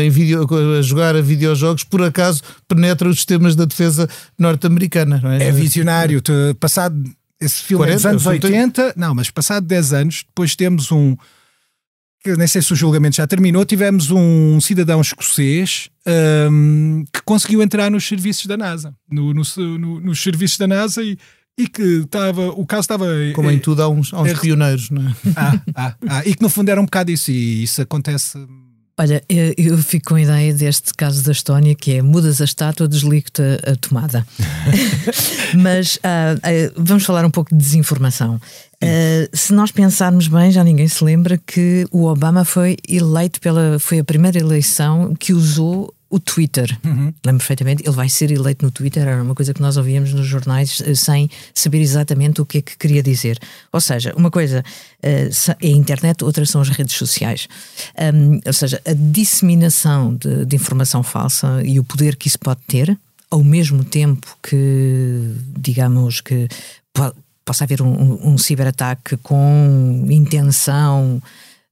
em 0.03 0.10
video, 0.10 0.47
a 0.77 0.81
jogar 0.81 1.15
a 1.15 1.21
videojogos, 1.21 1.84
por 1.84 2.01
acaso 2.01 2.41
penetra 2.67 3.08
os 3.08 3.17
sistemas 3.17 3.55
da 3.55 3.65
defesa 3.65 4.10
norte-americana. 4.39 5.21
É? 5.39 5.47
é? 5.47 5.51
visionário. 5.51 6.21
passado 6.60 6.95
esse 7.39 7.62
filme 7.62 7.86
40, 7.86 7.93
é 7.93 7.95
dos 7.95 8.05
anos 8.05 8.25
80, 8.25 8.93
não, 8.95 9.13
mas 9.13 9.29
passado 9.29 9.65
10 9.65 9.93
anos, 9.93 10.23
depois 10.25 10.55
temos 10.55 10.91
um. 10.91 11.15
Que 12.25 12.35
nem 12.35 12.47
sei 12.47 12.59
se 12.59 12.73
o 12.73 12.75
julgamento 12.75 13.17
já 13.17 13.27
terminou. 13.27 13.63
Tivemos 13.63 14.09
um 14.09 14.59
cidadão 14.59 14.99
escocês 14.99 15.91
um, 16.49 17.05
que 17.13 17.21
conseguiu 17.21 17.61
entrar 17.61 17.91
nos 17.91 18.03
serviços 18.07 18.47
da 18.47 18.57
NASA, 18.57 18.95
no, 19.07 19.31
no, 19.31 19.43
no, 19.77 19.99
nos 19.99 20.23
serviços 20.23 20.57
da 20.57 20.65
NASA 20.65 21.03
e, 21.03 21.19
e 21.55 21.67
que 21.67 21.83
estava. 21.83 22.47
O 22.47 22.65
caso 22.65 22.81
estava. 22.81 23.05
Como 23.35 23.51
em 23.51 23.59
tudo, 23.59 23.83
há 23.83 23.88
uns, 23.88 24.11
há 24.11 24.23
uns 24.23 24.29
é, 24.29 24.33
pioneiros, 24.33 24.89
não 24.89 25.07
é? 25.07 25.15
Ah, 25.35 25.61
ah, 25.75 25.95
ah, 26.09 26.23
e 26.25 26.33
que 26.33 26.41
no 26.41 26.49
fundo 26.49 26.67
era 26.69 26.81
um 26.81 26.85
bocado 26.85 27.11
isso, 27.11 27.29
e 27.29 27.61
isso 27.61 27.79
acontece 27.83 28.39
Olha, 28.97 29.21
eu, 29.27 29.77
fico 29.77 30.10
com 30.10 30.15
a 30.15 30.21
ideia 30.21 30.53
deste 30.53 30.93
caso 30.93 31.21
da 31.21 31.34
Estónia, 31.34 31.75
que 31.75 31.95
é 31.95 32.01
mudas 32.01 32.39
a 32.39 32.45
estátua, 32.45 32.88
desligo-te 32.88 33.41
a, 33.41 33.73
a, 33.73 33.75
tomada. 33.75 34.25
Mas 35.53 35.97
uh, 35.97 35.99
uh, 36.38 36.73
vamos 36.77 37.03
falar 37.03 37.25
um 37.25 37.29
pouco 37.29 37.53
de 37.53 37.58
desinformação. 37.58 38.36
Uh, 38.81 39.27
se 39.34 39.53
nós 39.53 39.69
pensarmos 39.69 40.29
bem, 40.29 40.49
já 40.49 40.63
ninguém 40.63 40.88
se 40.88 41.03
lembra 41.03 41.38
que 41.38 41.86
o 41.91 42.05
Obama 42.05 42.45
foi 42.45 42.77
eleito 42.88 43.41
pela. 43.41 43.77
foi 43.79 43.99
a 43.99 44.03
primeira 44.03 44.39
eleição 44.39 45.13
que 45.13 45.34
usou 45.34 45.93
o 46.15 46.19
Twitter. 46.19 46.80
Uhum. 46.82 47.13
Lembro 47.25 47.39
perfeitamente, 47.39 47.84
ele 47.86 47.93
vai 47.93 48.08
ser 48.08 48.32
eleito 48.32 48.63
no 48.63 48.71
Twitter, 48.71 49.06
era 49.06 49.21
uma 49.21 49.36
coisa 49.36 49.54
que 49.54 49.62
nós 49.62 49.75
ouvíamos 49.75 50.13
nos 50.13 50.25
jornais 50.25 50.82
eh, 50.86 50.95
sem 50.95 51.30
saber 51.54 51.82
exatamente 51.82 52.39
o 52.39 52.45
que 52.45 52.60
é 52.60 52.62
que 52.62 52.78
queria 52.78 53.04
dizer. 53.04 53.38
Ou 53.73 53.82
seja, 53.82 54.13
uma 54.15 54.32
coisa 54.32 54.62
uh, 54.62 55.56
é 55.62 55.67
a 55.67 55.69
internet, 55.69 56.23
outra 56.23 56.45
são 56.45 56.62
as 56.62 56.69
redes 56.69 56.95
sociais. 56.95 57.49
Um, 58.13 58.39
ou 58.45 58.54
seja, 58.54 58.82
a 58.86 58.93
disseminação 58.93 60.15
de, 60.15 60.45
de 60.45 60.56
informação 60.56 61.04
falsa 61.04 61.62
e 61.65 61.82
o 61.82 61.84
poder 61.84 62.15
que 62.15 62.30
isso 62.30 62.39
pode 62.39 62.62
ter, 62.65 62.97
ao 63.30 63.43
mesmo 63.43 63.84
tempo 63.84 64.38
que, 64.41 65.36
digamos, 65.58 66.21
que 66.21 66.47
possa 67.43 67.65
haver 67.65 67.82
um, 67.82 68.30
um 68.30 68.38
ciberataque 68.38 69.17
com 69.17 70.06
intenção 70.10 71.21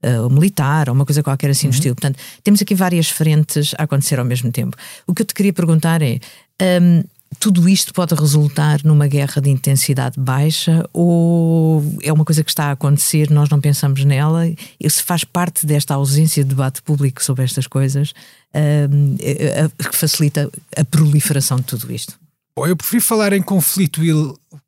uh, 0.04 0.30
militar 0.30 0.90
ou 0.90 0.96
uma 0.96 1.06
coisa 1.06 1.24
qualquer 1.24 1.50
assim 1.50 1.68
uhum. 1.68 1.72
no 1.72 1.76
estilo. 1.76 1.96
Portanto, 1.96 2.20
temos 2.44 2.62
aqui 2.62 2.76
várias 2.76 3.10
frentes 3.10 3.74
a 3.78 3.84
acontecer 3.84 4.20
ao 4.20 4.26
mesmo 4.26 4.52
tempo. 4.52 4.78
O 5.08 5.14
que 5.14 5.22
eu 5.22 5.26
te 5.26 5.34
queria 5.34 5.54
perguntar 5.54 6.02
é. 6.02 6.20
Um, 6.62 7.04
tudo 7.40 7.68
isto 7.68 7.94
pode 7.94 8.14
resultar 8.14 8.80
numa 8.84 9.08
guerra 9.08 9.42
de 9.42 9.50
intensidade 9.50 10.20
baixa 10.20 10.88
ou 10.94 11.84
é 12.02 12.12
uma 12.14 12.24
coisa 12.24 12.44
que 12.44 12.52
está 12.52 12.66
a 12.66 12.72
acontecer, 12.72 13.30
nós 13.32 13.50
não 13.50 13.60
pensamos 13.60 14.06
nela? 14.06 14.48
E 14.80 14.90
se 14.90 15.02
faz 15.02 15.24
parte 15.24 15.66
desta 15.66 15.96
ausência 15.96 16.44
de 16.44 16.50
debate 16.50 16.82
público 16.82 17.24
sobre 17.24 17.44
estas 17.44 17.68
coisas 17.68 18.14
um, 18.54 19.16
que 19.18 19.98
facilita 19.98 20.50
a 20.76 20.86
proliferação 20.86 21.58
de 21.58 21.64
tudo 21.64 21.92
isto? 21.92 22.20
Bom, 22.56 22.68
eu 22.68 22.78
prefiro 22.78 23.02
falar 23.02 23.34
em 23.34 23.42
conflito 23.42 24.02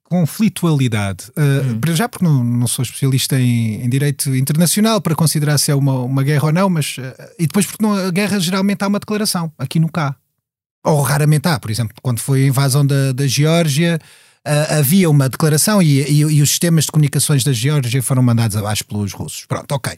conflitualidade. 0.06 1.26
Uh, 1.32 1.74
hum. 1.74 1.80
Para 1.80 1.94
já, 1.94 2.08
porque 2.08 2.24
não, 2.24 2.44
não 2.44 2.68
sou 2.68 2.84
especialista 2.84 3.40
em, 3.40 3.84
em, 3.84 3.90
direito 3.90 4.34
internacional 4.36 5.02
para 5.02 5.16
considerar 5.16 5.58
se 5.58 5.72
é 5.72 5.76
uma, 5.76 6.02
uma 6.02 6.24
guerra 6.24 6.46
ou 6.46 6.54
não, 6.54 6.70
mas. 6.70 6.98
Uh, 6.98 7.02
e 7.40 7.48
depois, 7.48 7.66
porque 7.66 7.84
não, 7.84 7.94
a 7.94 8.12
guerra 8.12 8.40
geralmente 8.40 8.84
há 8.84 8.88
uma 8.88 9.00
declaração, 9.00 9.52
aqui 9.58 9.80
no 9.80 9.92
cá. 9.92 10.16
Ou 10.84 11.02
raramente 11.02 11.48
há, 11.48 11.60
por 11.60 11.72
exemplo, 11.72 11.96
quando 12.02 12.20
foi 12.20 12.44
a 12.44 12.48
invasão 12.48 12.86
da, 12.86 13.12
da 13.12 13.28
Geórgia. 13.28 14.00
Uh, 14.48 14.78
havia 14.78 15.10
uma 15.10 15.28
declaração 15.28 15.82
e, 15.82 16.04
e, 16.04 16.20
e, 16.20 16.40
os 16.40 16.52
sistemas 16.52 16.86
de 16.86 16.92
comunicações 16.92 17.44
da 17.44 17.52
Geórgia 17.52 18.00
foram 18.04 18.22
mandados 18.22 18.56
abaixo 18.56 18.86
pelos 18.86 19.12
russos. 19.12 19.44
Pronto, 19.48 19.72
ok. 19.72 19.98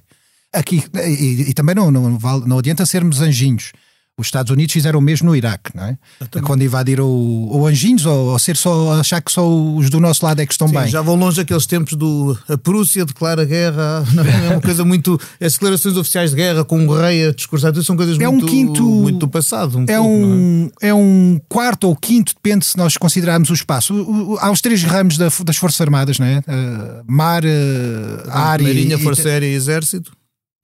Aqui, 0.53 0.81
e, 1.05 1.49
e 1.49 1.53
também 1.53 1.75
não, 1.75 1.91
não, 1.91 2.17
não 2.45 2.57
adianta 2.57 2.85
sermos 2.85 3.19
anjinhos. 3.19 3.73
Os 4.19 4.25
Estados 4.25 4.51
Unidos 4.51 4.73
fizeram 4.73 4.97
o 4.97 5.01
mesmo 5.01 5.27
no 5.27 5.35
Iraque, 5.35 5.69
não 5.75 5.83
é? 5.83 5.97
Quando 6.41 6.63
invadiram 6.63 7.05
o, 7.05 7.59
o 7.59 7.67
Anjinhos, 7.67 8.03
ou, 8.03 8.31
ou, 8.31 8.39
ser 8.39 8.57
só 8.57 8.93
achar 8.93 9.21
que 9.21 9.31
só 9.31 9.47
os 9.47 9.91
do 9.91 9.99
nosso 9.99 10.25
lado 10.25 10.41
é 10.41 10.45
que 10.47 10.51
estão 10.51 10.67
Sim, 10.67 10.73
bem. 10.73 10.87
Já 10.87 11.03
vão 11.03 11.15
longe 11.15 11.39
aqueles 11.39 11.67
tempos 11.67 11.93
do 11.93 12.35
a 12.49 12.57
Prússia 12.57 13.05
declara 13.05 13.45
guerra, 13.45 14.03
é, 14.25 14.47
é 14.47 14.49
uma 14.53 14.61
coisa 14.61 14.83
muito. 14.83 15.21
As 15.39 15.53
declarações 15.53 15.95
oficiais 15.95 16.31
de 16.31 16.35
guerra 16.35 16.65
com 16.65 16.79
um 16.79 16.89
rei 16.89 17.27
a 17.27 17.31
discursar, 17.31 17.71
são 17.83 17.95
coisas 17.95 18.19
é 18.19 18.27
muito, 18.27 18.47
um 18.47 18.49
quinto, 18.49 18.83
muito 18.83 19.19
do 19.19 19.27
passado. 19.27 19.77
Um 19.77 19.83
é, 19.83 19.97
pouco, 19.97 20.09
um, 20.09 20.71
é? 20.81 20.87
é? 20.87 20.93
um 20.95 21.39
quarto 21.47 21.87
ou 21.87 21.95
quinto, 21.95 22.33
depende 22.33 22.65
se 22.65 22.75
nós 22.75 22.97
considerarmos 22.97 23.51
o 23.51 23.53
espaço. 23.53 23.93
há 24.39 24.49
os 24.49 24.61
três 24.61 24.81
ramos 24.81 25.15
da, 25.19 25.27
das 25.45 25.57
Forças 25.57 25.79
Armadas, 25.79 26.17
não 26.17 26.25
é? 26.25 26.39
Uh, 26.39 27.03
mar, 27.05 27.43
uh, 27.45 28.29
ar 28.31 28.63
Marinha, 28.63 28.95
e. 28.95 29.03
Força 29.03 29.29
Aérea 29.29 29.45
e 29.45 29.53
Exército. 29.53 30.11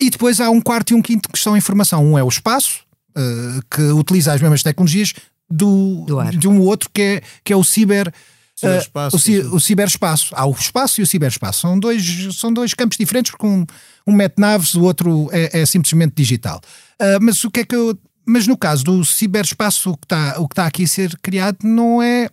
E 0.02 0.10
depois 0.10 0.42
há 0.42 0.50
um 0.50 0.60
quarto 0.60 0.92
e 0.92 0.96
um 0.96 1.04
quinto 1.04 1.30
que 1.30 1.38
estão 1.38 1.56
em 1.56 1.62
formação. 1.62 2.04
Um 2.04 2.18
é 2.18 2.24
o 2.24 2.28
espaço, 2.28 2.80
uh, 3.18 3.62
que 3.70 3.82
utiliza 3.82 4.34
as 4.34 4.42
mesmas 4.42 4.64
tecnologias 4.64 5.14
do, 5.50 6.06
do 6.06 6.24
de 6.32 6.48
um 6.48 6.60
outro 6.62 6.90
que 6.92 7.02
é, 7.02 7.22
que 7.44 7.54
é 7.54 7.56
o 7.56 7.64
ciber. 7.64 8.14
Ciberespaço, 8.56 9.16
uh, 9.16 9.52
o, 9.52 9.56
o, 9.56 9.60
ciberespaço. 9.60 10.36
Há 10.36 10.46
o 10.46 10.52
espaço 10.52 11.02
e 11.02 11.04
o 11.04 11.08
ciberespaço. 11.08 11.62
São 11.62 11.80
dois, 11.80 12.36
são 12.36 12.54
dois 12.54 12.74
campos 12.74 12.98
diferentes, 12.98 13.32
porque 13.32 13.46
um, 13.46 13.66
um 14.06 14.14
mete 14.14 14.38
naves, 14.38 14.76
o 14.76 14.82
outro 14.82 15.30
é, 15.32 15.62
é 15.62 15.66
simplesmente 15.66 16.14
digital. 16.16 16.62
Uh, 17.02 17.20
mas 17.22 17.44
o 17.44 17.52
que 17.52 17.62
é 17.62 17.66
que 17.66 17.76
eu. 17.76 17.98
Mas 18.26 18.48
no 18.48 18.56
caso 18.56 18.86
do 18.86 19.04
ciberespaço, 19.04 19.92
o 19.92 19.98
que 19.98 20.06
está, 20.06 20.40
o 20.40 20.48
que 20.48 20.54
está 20.54 20.66
aqui 20.66 20.84
a 20.84 20.88
ser 20.88 21.18
criado 21.22 21.58
não 21.64 22.02
é. 22.02 22.30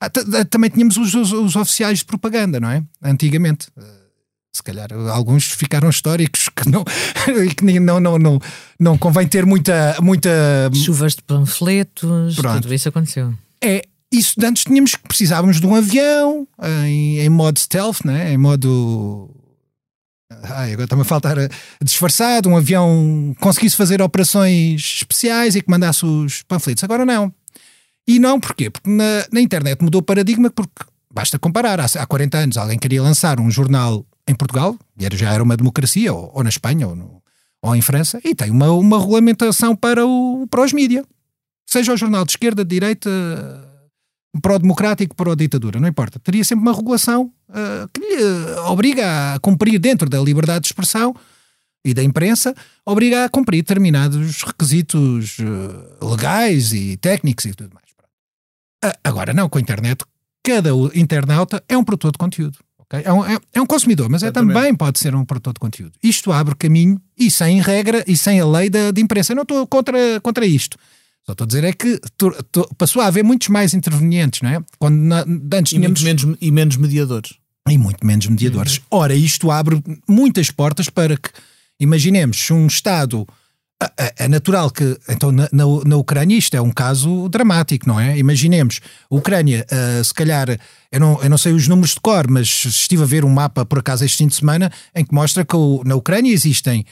Ah, 0.00 0.08
também 0.48 0.70
tínhamos 0.70 0.96
os, 0.96 1.12
os, 1.12 1.32
os, 1.32 1.56
oficiais 1.56 1.98
de 1.98 2.04
propaganda, 2.04 2.60
não 2.60 2.70
é? 2.70 2.82
Antigamente. 3.02 3.66
Se 4.54 4.62
calhar 4.62 4.88
alguns 5.12 5.44
ficaram 5.44 5.88
históricos 5.88 6.48
que 6.48 6.68
não 6.68 6.84
que 7.56 7.80
não, 7.80 8.00
não, 8.00 8.18
não, 8.18 8.40
não 8.78 8.98
convém 8.98 9.26
ter 9.26 9.46
muita, 9.46 9.96
muita 10.02 10.30
chuvas 10.74 11.14
de 11.14 11.22
panfletos, 11.22 12.36
Pronto. 12.36 12.62
tudo 12.62 12.74
isso 12.74 12.88
aconteceu. 12.88 13.34
É, 13.62 13.84
isso 14.12 14.34
antes 14.42 14.64
tínhamos 14.64 14.94
que 14.94 15.06
precisávamos 15.06 15.60
de 15.60 15.66
um 15.66 15.74
avião 15.74 16.48
em, 16.86 17.18
em 17.18 17.28
modo 17.28 17.58
stealth, 17.58 18.04
né? 18.04 18.32
em 18.32 18.38
modo. 18.38 19.30
Ai, 20.42 20.72
agora 20.72 20.84
está-me 20.84 21.02
a 21.02 21.04
faltar 21.04 21.36
disfarçado, 21.82 22.48
um 22.48 22.56
avião 22.56 23.34
conseguisse 23.40 23.76
fazer 23.76 24.00
operações 24.00 24.96
especiais 25.00 25.56
e 25.56 25.62
que 25.62 25.70
mandasse 25.70 26.04
os 26.04 26.42
panfletos. 26.42 26.84
Agora 26.84 27.04
não. 27.04 27.32
E 28.06 28.18
não 28.18 28.40
porquê? 28.40 28.70
Porque 28.70 28.88
na, 28.88 29.26
na 29.30 29.40
internet 29.40 29.82
mudou 29.82 30.00
o 30.00 30.04
paradigma, 30.04 30.50
porque 30.50 30.84
basta 31.12 31.38
comparar. 31.38 31.80
Há, 31.80 31.84
há 31.84 32.06
40 32.06 32.38
anos 32.38 32.56
alguém 32.56 32.78
queria 32.78 33.02
lançar 33.02 33.40
um 33.40 33.50
jornal 33.50 34.06
em 34.28 34.34
Portugal, 34.34 34.76
já 35.14 35.32
era 35.32 35.42
uma 35.42 35.56
democracia, 35.56 36.12
ou, 36.12 36.30
ou 36.34 36.42
na 36.42 36.50
Espanha, 36.50 36.86
ou, 36.86 36.94
no, 36.94 37.22
ou, 37.62 37.74
em 37.74 37.80
França, 37.80 38.20
e 38.22 38.34
tem 38.34 38.50
uma, 38.50 38.70
uma 38.72 39.00
regulamentação 39.00 39.74
para, 39.74 40.06
o, 40.06 40.46
para 40.48 40.62
os 40.62 40.72
mídias. 40.72 41.04
Seja 41.66 41.94
o 41.94 41.96
jornal 41.96 42.24
de 42.24 42.32
esquerda, 42.32 42.64
de 42.64 42.68
direita, 42.68 43.10
pró-democrático, 44.42 45.16
pró-ditadura, 45.16 45.80
não 45.80 45.88
importa. 45.88 46.18
Teria 46.18 46.44
sempre 46.44 46.62
uma 46.62 46.74
regulação 46.74 47.32
uh, 47.48 47.88
que 47.92 48.00
lhe 48.00 48.22
obriga 48.66 49.34
a 49.34 49.38
cumprir 49.40 49.78
dentro 49.78 50.08
da 50.08 50.20
liberdade 50.20 50.60
de 50.60 50.66
expressão 50.68 51.14
e 51.84 51.94
da 51.94 52.02
imprensa, 52.02 52.54
obriga 52.84 53.24
a 53.24 53.28
cumprir 53.28 53.62
determinados 53.62 54.42
requisitos 54.42 55.38
uh, 55.38 56.10
legais 56.10 56.72
e 56.72 56.96
técnicos 56.98 57.46
e 57.46 57.54
tudo 57.54 57.72
mais. 57.72 57.86
Uh, 58.84 58.98
agora 59.02 59.32
não, 59.32 59.48
com 59.48 59.58
a 59.58 59.60
internet, 59.60 60.04
cada 60.42 60.70
internauta 60.94 61.62
é 61.68 61.76
um 61.76 61.84
produtor 61.84 62.12
de 62.12 62.18
conteúdo 62.18 62.58
Okay? 62.88 63.02
É, 63.04 63.12
um, 63.12 63.24
é, 63.24 63.38
é, 63.52 63.60
um, 63.60 63.66
consumidor, 63.66 64.08
mas 64.08 64.22
é 64.22 64.30
também 64.30 64.74
pode 64.74 64.98
ser 64.98 65.14
um 65.14 65.24
produtor 65.24 65.52
de 65.52 65.60
conteúdo. 65.60 65.92
Isto 66.02 66.32
abre 66.32 66.54
caminho 66.54 67.00
e 67.16 67.30
sem 67.30 67.60
regra 67.60 68.02
e 68.06 68.16
sem 68.16 68.40
a 68.40 68.46
lei 68.46 68.70
da, 68.70 68.90
de 68.90 69.00
imprensa. 69.00 69.32
Eu 69.32 69.36
não 69.36 69.42
estou 69.42 69.66
contra, 69.66 70.20
contra 70.22 70.46
isto. 70.46 70.78
Só 71.26 71.32
estou 71.32 71.44
a 71.44 71.48
dizer 71.48 71.64
é 71.64 71.72
que 71.72 72.00
tu, 72.16 72.34
tu, 72.50 72.66
passou 72.78 73.02
a 73.02 73.06
haver 73.06 73.22
muitos 73.22 73.48
mais 73.48 73.74
intervenientes, 73.74 74.40
não 74.40 74.48
é? 74.48 74.62
Quando 74.78 74.96
na, 74.96 75.20
antes 75.52 75.72
e, 75.72 75.76
tínhamos... 75.76 76.02
menos, 76.02 76.36
e 76.40 76.50
menos 76.50 76.76
mediadores. 76.76 77.34
E 77.68 77.76
muito 77.76 78.06
menos 78.06 78.26
mediadores. 78.26 78.78
Uhum. 78.78 78.84
Ora, 78.92 79.14
isto 79.14 79.50
abre 79.50 79.82
muitas 80.08 80.50
portas 80.50 80.88
para 80.88 81.18
que, 81.18 81.28
imaginemos, 81.78 82.50
um 82.50 82.66
Estado 82.66 83.26
é 84.16 84.26
natural 84.26 84.70
que, 84.70 84.98
então, 85.08 85.30
na, 85.30 85.48
na, 85.52 85.64
na, 85.86 85.96
Ucrânia 85.96 86.36
isto 86.36 86.56
é 86.56 86.60
um 86.60 86.70
caso 86.70 87.28
dramático, 87.28 87.86
não 87.86 87.98
é? 87.98 88.18
Imaginemos, 88.18 88.80
a 89.08 89.14
Ucrânia, 89.14 89.64
uh, 89.70 90.04
se 90.04 90.12
calhar, 90.12 90.48
eu 90.90 90.98
não, 90.98 91.22
eu 91.22 91.30
não 91.30 91.38
sei 91.38 91.52
os 91.52 91.68
números 91.68 91.94
de 91.94 92.00
cor, 92.00 92.28
mas 92.28 92.64
estive 92.64 93.04
a 93.04 93.06
ver 93.06 93.24
um 93.24 93.30
mapa, 93.30 93.64
por 93.64 93.78
acaso, 93.78 94.04
este 94.04 94.18
fim 94.18 94.26
de 94.26 94.34
semana, 94.34 94.72
em 94.94 95.04
que 95.04 95.14
mostra 95.14 95.44
que 95.44 95.54
o, 95.54 95.82
na 95.84 95.94
Ucrânia 95.94 96.32
existem, 96.32 96.84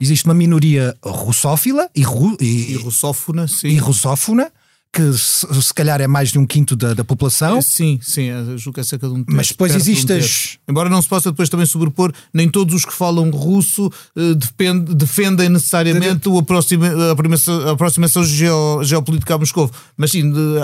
existe 0.00 0.24
uma 0.24 0.34
minoria 0.34 0.96
russófila 1.04 1.88
e, 1.94 2.02
ru, 2.02 2.36
e, 2.40 2.72
e 2.72 2.74
russófona, 2.74 3.46
sim. 3.46 3.68
E 3.68 3.78
russófona, 3.78 4.50
que 4.92 5.12
se, 5.14 5.46
se, 5.62 5.72
calhar 5.72 6.00
é 6.02 6.06
mais 6.06 6.30
de 6.30 6.38
um 6.38 6.46
quinto 6.46 6.76
da, 6.76 6.92
da 6.92 7.02
população. 7.02 7.56
É, 7.56 7.62
sim, 7.62 7.98
sim, 8.02 8.28
julgo 8.58 8.74
que 8.74 8.80
é 8.80 8.84
cerca 8.84 9.08
de 9.08 9.14
um 9.14 9.24
terço. 9.24 9.36
Mas 9.36 9.48
depois 9.48 9.74
existem. 9.74 10.18
Um 10.20 10.70
Embora 10.70 10.90
não 10.90 11.00
se 11.00 11.08
possa 11.08 11.30
depois 11.30 11.48
também 11.48 11.64
sobrepor, 11.64 12.12
nem 12.32 12.48
todos 12.48 12.74
os 12.74 12.84
que 12.84 12.92
falam 12.92 13.30
russo 13.30 13.86
uh, 13.86 14.34
depend, 14.34 14.94
defendem 14.94 15.48
necessariamente 15.48 16.28
de... 16.28 16.36
a, 16.36 16.40
aproxima, 16.40 16.88
a 16.88 17.12
aproximação, 17.12 17.68
a 17.68 17.72
aproximação 17.72 18.24
geo, 18.24 18.84
geopolítica 18.84 19.34
a 19.34 19.38
Moscou. 19.38 19.70
Mas 19.96 20.10
sim, 20.10 20.30
de, 20.30 20.38
uh, 20.38 20.62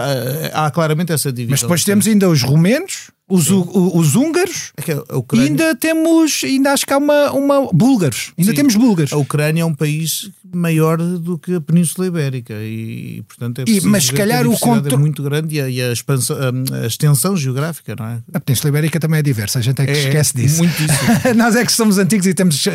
há 0.52 0.70
claramente 0.70 1.10
essa 1.10 1.32
divisão. 1.32 1.52
Mas 1.52 1.62
depois 1.62 1.84
temos 1.84 2.06
ainda 2.06 2.28
os 2.28 2.42
romenos 2.42 3.10
os, 3.28 3.50
os 3.50 4.16
húngaros 4.16 4.72
é 4.86 5.14
Ucrânia... 5.14 5.48
ainda 5.48 5.74
temos, 5.74 6.40
ainda 6.44 6.72
acho 6.72 6.86
que 6.86 6.92
há 6.92 6.98
uma, 6.98 7.30
uma 7.32 7.68
búlgaros, 7.72 8.32
ainda 8.38 8.52
Sim. 8.52 8.56
temos 8.56 8.74
búlgaros. 8.74 9.12
A 9.12 9.16
Ucrânia 9.16 9.62
é 9.62 9.64
um 9.64 9.74
país 9.74 10.30
maior 10.54 10.96
do 10.96 11.38
que 11.38 11.54
a 11.54 11.60
Península 11.60 12.06
Ibérica 12.06 12.54
e, 12.54 13.22
portanto, 13.28 13.60
é 13.60 13.64
e, 13.66 13.80
mas 13.82 14.06
se 14.06 14.12
calhar 14.12 14.46
o 14.46 14.58
conto... 14.58 14.92
é 14.92 14.96
muito 14.96 15.22
grande 15.22 15.56
e 15.56 15.60
a, 15.60 15.68
e 15.68 15.82
a, 15.82 15.92
expansão, 15.92 16.36
a, 16.36 16.84
a, 16.84 16.86
extensão 16.86 17.36
geográfica, 17.36 17.94
não 17.98 18.06
é? 18.06 18.18
A 18.32 18.40
Península 18.40 18.70
Ibérica 18.70 18.98
também 18.98 19.20
é 19.20 19.22
diversa, 19.22 19.58
a 19.58 19.62
gente 19.62 19.80
é 19.82 19.84
que 19.84 19.92
é, 19.92 19.98
esquece 19.98 20.34
disso. 20.34 20.58
Muito 20.58 20.82
isso. 20.82 20.94
Nós 21.36 21.54
é 21.54 21.66
que 21.66 21.72
somos 21.72 21.98
antigos 21.98 22.26
e 22.26 22.32
temos, 22.32 22.64
uh, 22.66 22.70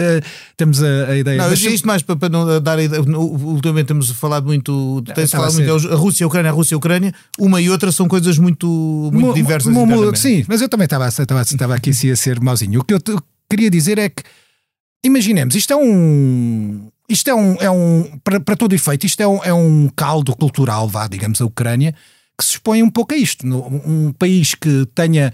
temos 0.56 0.84
a, 0.84 1.06
a, 1.10 1.18
ideia. 1.18 1.38
Não, 1.38 1.50
mas 1.50 1.64
isto 1.64 1.88
mais 1.88 2.04
para, 2.04 2.16
para 2.16 2.30
não 2.30 2.62
dar 2.62 2.78
a 2.78 2.84
ideia. 2.84 3.02
Ultimamente 3.02 3.88
temos 3.88 4.12
falado 4.12 4.46
muito, 4.46 5.04
tens 5.16 5.32
falado 5.32 5.54
muito 5.54 5.72
a 5.72 5.96
Rússia, 5.96 6.26
a 6.26 6.28
Ucrânia, 6.28 6.52
a 6.52 6.54
Rússia, 6.54 6.76
a 6.76 6.78
Ucrânia, 6.78 7.14
uma 7.40 7.60
e 7.60 7.70
outra 7.72 7.92
são 7.92 8.08
coisas 8.08 8.38
muito, 8.38 9.10
muito 9.12 9.34
diversas. 9.34 9.74
Sim, 10.16 10.43
mas 10.48 10.62
eu 10.62 10.70
também 10.70 10.86
estava 10.86 11.08
estava, 11.08 11.76
aqui 11.76 11.92
assim 11.92 12.12
a 12.12 12.16
ser 12.16 12.40
mauzinho. 12.40 12.80
O 12.80 12.84
que 12.84 12.94
eu 12.94 13.00
queria 13.50 13.70
dizer 13.70 13.98
é 13.98 14.10
que, 14.10 14.24
imaginemos, 15.04 15.56
isto 15.56 15.74
é 15.74 15.76
um. 15.76 16.90
Isto 17.10 17.30
é 17.30 17.36
um. 17.36 17.56
É 17.60 17.70
um 17.70 18.20
para, 18.24 18.56
todo 18.56 18.74
efeito, 18.74 19.06
isto 19.06 19.22
é 19.22 19.28
um, 19.28 19.44
é 19.44 19.54
um 19.54 19.90
caldo 19.96 20.36
cultural, 20.36 20.88
vá, 20.88 21.08
digamos, 21.08 21.42
a 21.42 21.46
Ucrânia, 21.46 21.94
que 22.38 22.44
se 22.44 22.52
expõe 22.52 22.82
um 22.82 22.90
pouco 22.90 23.14
a 23.14 23.18
isto. 23.18 23.46
Um 23.46 24.12
país 24.14 24.56
que 24.56 24.86
tenha. 24.96 25.34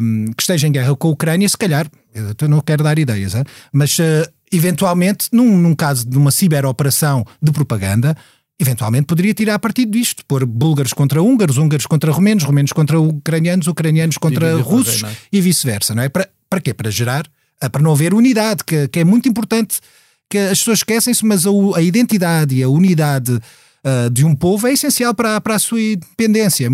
Um, 0.00 0.32
que 0.32 0.42
esteja 0.42 0.68
em 0.68 0.72
guerra 0.72 0.94
com 0.96 1.08
a 1.08 1.10
Ucrânia, 1.10 1.48
se 1.48 1.56
calhar, 1.56 1.86
eu 2.14 2.48
não 2.48 2.60
quero 2.60 2.82
dar 2.84 2.98
ideias, 2.98 3.34
hein? 3.34 3.44
mas 3.72 3.98
uh, 3.98 4.02
eventualmente, 4.50 5.28
num, 5.32 5.58
num 5.58 5.74
caso 5.74 6.08
de 6.08 6.16
uma 6.16 6.30
ciberoperação 6.30 7.26
de 7.42 7.52
propaganda, 7.52 8.16
eventualmente 8.58 9.06
poderia 9.06 9.34
tirar 9.34 9.58
partido 9.58 9.92
disto, 9.92 10.24
pôr 10.26 10.46
búlgaros 10.46 10.92
contra 10.92 11.22
húngaros, 11.22 11.58
húngaros 11.58 11.86
contra 11.86 12.10
romenos, 12.10 12.44
romenos 12.44 12.72
contra 12.72 12.98
ucranianos, 12.98 13.66
ucranianos 13.66 14.16
contra 14.16 14.56
russos 14.56 15.04
é? 15.04 15.16
e 15.32 15.40
vice-versa, 15.40 15.94
não 15.94 16.02
é? 16.02 16.08
Para, 16.08 16.28
para 16.48 16.60
quê? 16.60 16.72
Para 16.72 16.90
gerar, 16.90 17.26
ah, 17.60 17.68
para 17.68 17.82
não 17.82 17.92
haver 17.92 18.14
unidade, 18.14 18.64
que, 18.64 18.88
que 18.88 19.00
é 19.00 19.04
muito 19.04 19.28
importante, 19.28 19.80
que 20.28 20.38
as 20.38 20.58
pessoas 20.58 20.78
esquecem-se, 20.78 21.24
mas 21.24 21.46
a, 21.46 21.50
a, 21.76 21.82
identidade 21.82 22.54
e 22.56 22.62
a 22.62 22.68
unidade 22.68 23.32
uh, 23.32 24.10
de 24.10 24.24
um 24.24 24.34
povo 24.34 24.66
é 24.66 24.72
essencial 24.72 25.14
para, 25.14 25.40
para 25.40 25.54
a 25.54 25.58
sua 25.58 25.80
independência, 25.80 26.68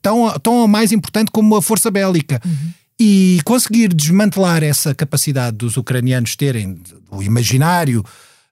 tão, 0.00 0.30
tão 0.38 0.68
mais 0.68 0.92
importante 0.92 1.30
como 1.30 1.56
a 1.56 1.62
força 1.62 1.90
bélica. 1.90 2.40
Uhum. 2.44 2.70
E 2.98 3.40
conseguir 3.44 3.92
desmantelar 3.92 4.64
essa 4.64 4.94
capacidade 4.94 5.54
dos 5.58 5.76
ucranianos 5.76 6.34
terem, 6.34 6.80
o 7.10 7.22
imaginário, 7.22 8.02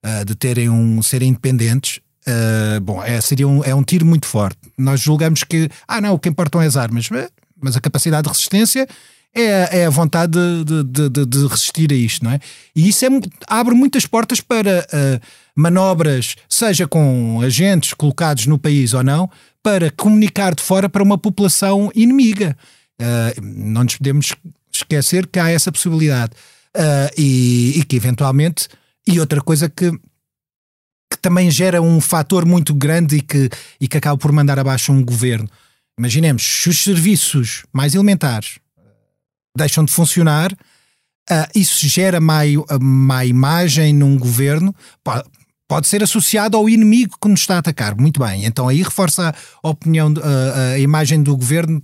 uh, 0.04 0.24
de 0.24 0.34
terem 0.34 0.68
um, 0.68 1.00
serem 1.02 1.30
independentes, 1.30 2.00
Uh, 2.26 2.80
bom, 2.80 3.02
é, 3.02 3.20
seria 3.20 3.46
um, 3.46 3.62
é 3.62 3.74
um 3.74 3.82
tiro 3.82 4.06
muito 4.06 4.26
forte. 4.26 4.58
Nós 4.78 5.00
julgamos 5.00 5.44
que, 5.44 5.68
ah, 5.86 6.00
não, 6.00 6.14
o 6.14 6.18
que 6.18 6.28
importam 6.28 6.60
é 6.60 6.66
as 6.66 6.76
armas, 6.76 7.08
mas 7.60 7.76
a 7.76 7.80
capacidade 7.80 8.24
de 8.24 8.28
resistência 8.30 8.88
é, 9.34 9.80
é 9.80 9.86
a 9.86 9.90
vontade 9.90 10.32
de, 10.32 10.84
de, 10.84 11.08
de, 11.10 11.26
de, 11.26 11.46
resistir 11.46 11.92
a 11.92 11.94
isto, 11.94 12.24
não 12.24 12.30
é? 12.30 12.40
E 12.74 12.88
isso 12.88 13.04
é, 13.04 13.08
abre 13.46 13.74
muitas 13.74 14.06
portas 14.06 14.40
para 14.40 14.86
uh, 14.86 15.20
manobras, 15.54 16.36
seja 16.48 16.86
com 16.86 17.40
agentes 17.42 17.92
colocados 17.92 18.46
no 18.46 18.58
país 18.58 18.94
ou 18.94 19.02
não, 19.02 19.28
para 19.62 19.90
comunicar 19.90 20.54
de 20.54 20.62
fora 20.62 20.88
para 20.88 21.02
uma 21.02 21.18
população 21.18 21.90
inimiga. 21.94 22.56
Uh, 23.00 23.42
não 23.42 23.84
nos 23.84 23.96
podemos 23.96 24.34
esquecer 24.72 25.26
que 25.26 25.38
há 25.38 25.50
essa 25.50 25.70
possibilidade. 25.70 26.32
e, 27.18 27.74
e 27.76 27.84
que 27.84 27.96
eventualmente. 27.96 28.68
E 29.06 29.20
outra 29.20 29.40
coisa 29.40 29.68
que 29.68 29.92
que 31.14 31.22
também 31.22 31.50
gera 31.50 31.80
um 31.80 32.00
fator 32.00 32.44
muito 32.44 32.74
grande 32.74 33.16
e 33.16 33.20
que, 33.20 33.48
e 33.80 33.86
que 33.86 33.96
acaba 33.96 34.18
por 34.18 34.32
mandar 34.32 34.58
abaixo 34.58 34.92
um 34.92 35.04
governo. 35.04 35.48
Imaginemos, 35.98 36.42
se 36.42 36.68
os 36.68 36.82
serviços 36.82 37.64
mais 37.72 37.94
elementares 37.94 38.58
deixam 39.56 39.84
de 39.84 39.92
funcionar, 39.92 40.52
uh, 40.52 41.48
isso 41.54 41.88
gera 41.88 42.20
má, 42.20 42.40
má 42.80 43.24
imagem 43.24 43.92
num 43.92 44.18
governo, 44.18 44.74
pode, 45.04 45.24
pode 45.68 45.86
ser 45.86 46.02
associado 46.02 46.56
ao 46.56 46.68
inimigo 46.68 47.16
que 47.20 47.28
nos 47.28 47.40
está 47.40 47.56
a 47.56 47.58
atacar. 47.58 47.94
Muito 47.94 48.18
bem, 48.18 48.44
então 48.44 48.68
aí 48.68 48.82
reforça 48.82 49.32
a 49.62 49.68
opinião, 49.68 50.12
a, 50.20 50.72
a 50.72 50.78
imagem 50.80 51.22
do 51.22 51.36
governo 51.36 51.80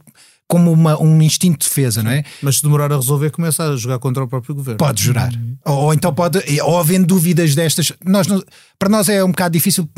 como 0.51 0.73
uma, 0.73 1.01
um 1.01 1.23
instinto 1.23 1.61
de 1.61 1.69
defesa, 1.69 2.03
não 2.03 2.11
é? 2.11 2.25
Mas 2.43 2.57
se 2.57 2.63
demorar 2.65 2.93
a 2.93 2.97
resolver, 2.97 3.31
começa 3.31 3.63
a 3.63 3.77
jogar 3.77 4.01
contra 4.01 4.25
o 4.25 4.27
próprio 4.27 4.53
governo. 4.53 4.79
Pode 4.79 5.01
jurar. 5.01 5.33
Uhum. 5.33 5.57
Ou, 5.65 5.79
ou, 5.85 5.95
então 5.95 6.13
pode, 6.13 6.43
ou 6.63 6.77
havendo 6.77 7.07
dúvidas 7.07 7.55
destas, 7.55 7.93
nós, 8.05 8.27
para 8.77 8.89
nós 8.89 9.09
é 9.09 9.23
um 9.23 9.29
bocado 9.29 9.53
difícil, 9.53 9.89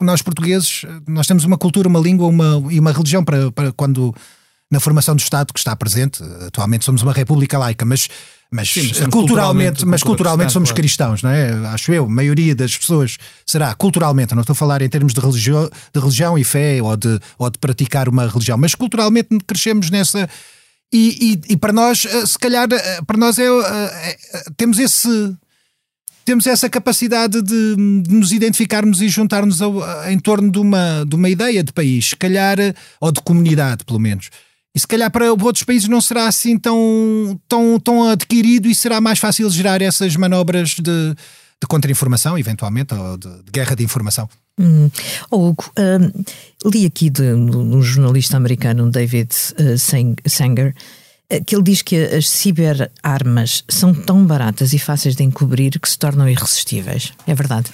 nós 0.00 0.22
portugueses, 0.22 0.86
nós 1.06 1.26
temos 1.26 1.44
uma 1.44 1.58
cultura, 1.58 1.86
uma 1.86 2.00
língua 2.00 2.26
uma, 2.26 2.72
e 2.72 2.80
uma 2.80 2.90
religião 2.90 3.22
para, 3.22 3.52
para 3.52 3.70
quando 3.70 4.14
na 4.70 4.80
formação 4.80 5.14
do 5.14 5.20
Estado 5.20 5.52
que 5.52 5.58
está 5.58 5.76
presente, 5.76 6.22
atualmente 6.46 6.86
somos 6.86 7.02
uma 7.02 7.12
república 7.12 7.58
laica, 7.58 7.84
mas 7.84 8.08
mas 8.50 8.70
Sim, 8.70 8.80
culturalmente, 8.80 9.10
culturalmente, 9.10 9.86
mas 9.86 10.02
culturalmente 10.02 10.52
somos 10.52 10.70
claro. 10.70 10.82
cristãos, 10.82 11.22
não 11.22 11.30
é? 11.30 11.50
Acho 11.68 11.92
eu, 11.92 12.04
a 12.04 12.08
maioria 12.08 12.54
das 12.54 12.76
pessoas 12.76 13.18
será 13.46 13.74
culturalmente, 13.74 14.34
não 14.34 14.40
estou 14.40 14.54
a 14.54 14.56
falar 14.56 14.80
em 14.80 14.88
termos 14.88 15.12
de, 15.12 15.20
religio, 15.20 15.70
de 15.92 16.00
religião 16.00 16.38
e 16.38 16.44
fé 16.44 16.82
ou 16.82 16.96
de, 16.96 17.20
ou 17.38 17.50
de 17.50 17.58
praticar 17.58 18.08
uma 18.08 18.26
religião, 18.26 18.56
mas 18.56 18.74
culturalmente 18.74 19.28
crescemos 19.46 19.90
nessa. 19.90 20.28
E, 20.90 21.40
e, 21.48 21.52
e 21.52 21.56
para 21.58 21.74
nós, 21.74 22.06
eh, 22.06 22.24
se 22.24 22.38
calhar, 22.38 22.66
eh, 22.72 23.00
para 23.06 23.18
nós 23.18 23.38
é, 23.38 23.44
é, 23.44 24.10
é 24.10 24.44
temos 24.56 24.78
esse 24.78 25.36
temos 26.24 26.46
essa 26.46 26.68
capacidade 26.68 27.40
de, 27.40 27.76
de 28.02 28.14
nos 28.14 28.32
identificarmos 28.32 29.00
e 29.00 29.08
juntarmos 29.08 29.60
em 30.10 30.18
torno 30.18 30.50
de 30.50 30.58
uma, 30.58 31.04
de 31.06 31.14
uma 31.14 31.28
ideia 31.28 31.64
de 31.64 31.72
país, 31.72 32.10
se 32.10 32.16
calhar, 32.16 32.58
ou 33.00 33.10
de 33.10 33.20
comunidade, 33.22 33.82
pelo 33.82 33.98
menos. 33.98 34.28
E 34.74 34.80
se 34.80 34.86
calhar 34.86 35.10
para 35.10 35.32
outros 35.32 35.64
países 35.64 35.88
não 35.88 36.00
será 36.00 36.26
assim 36.26 36.58
tão, 36.58 37.40
tão, 37.48 37.80
tão 37.80 38.08
adquirido 38.08 38.68
e 38.68 38.74
será 38.74 39.00
mais 39.00 39.18
fácil 39.18 39.50
gerar 39.50 39.82
essas 39.82 40.14
manobras 40.14 40.70
de, 40.70 40.82
de 40.82 41.66
contra-informação, 41.68 42.38
eventualmente, 42.38 42.94
ou 42.94 43.16
de, 43.16 43.28
de, 43.28 43.50
guerra 43.50 43.74
de 43.74 43.82
informação. 43.82 44.28
Hum. 44.60 44.90
Oh, 45.30 45.48
Hugo, 45.48 45.64
um, 45.78 46.70
li 46.70 46.84
aqui 46.84 47.10
de 47.10 47.22
um 47.32 47.80
jornalista 47.80 48.36
americano, 48.36 48.90
David 48.90 49.30
uh, 49.32 49.78
Sanger, 50.28 50.74
uh, 51.32 51.44
que 51.44 51.54
ele 51.54 51.62
diz 51.62 51.82
que 51.82 51.96
as 51.96 52.28
ciberarmas 52.28 53.64
são 53.68 53.94
tão 53.94 54.26
baratas 54.26 54.72
e 54.72 54.78
fáceis 54.78 55.16
de 55.16 55.22
encobrir 55.22 55.78
que 55.80 55.88
se 55.88 55.98
tornam 55.98 56.28
irresistíveis. 56.28 57.12
É 57.26 57.34
verdade? 57.34 57.70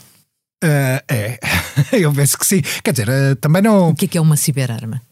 Uh, 0.62 1.00
é, 1.08 1.38
eu 1.92 2.12
penso 2.12 2.38
que 2.38 2.46
sim. 2.46 2.62
Quer 2.82 2.92
dizer, 2.92 3.08
uh, 3.08 3.36
também 3.36 3.60
não. 3.60 3.90
O 3.90 3.94
que 3.94 4.06
é, 4.06 4.08
que 4.08 4.18
é 4.18 4.20
uma 4.20 4.36
ciberarma? 4.36 5.02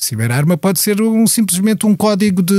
Ciberarma 0.00 0.56
pode 0.56 0.80
ser 0.80 1.00
um, 1.02 1.26
simplesmente 1.26 1.84
um 1.84 1.94
código 1.94 2.42
de. 2.42 2.54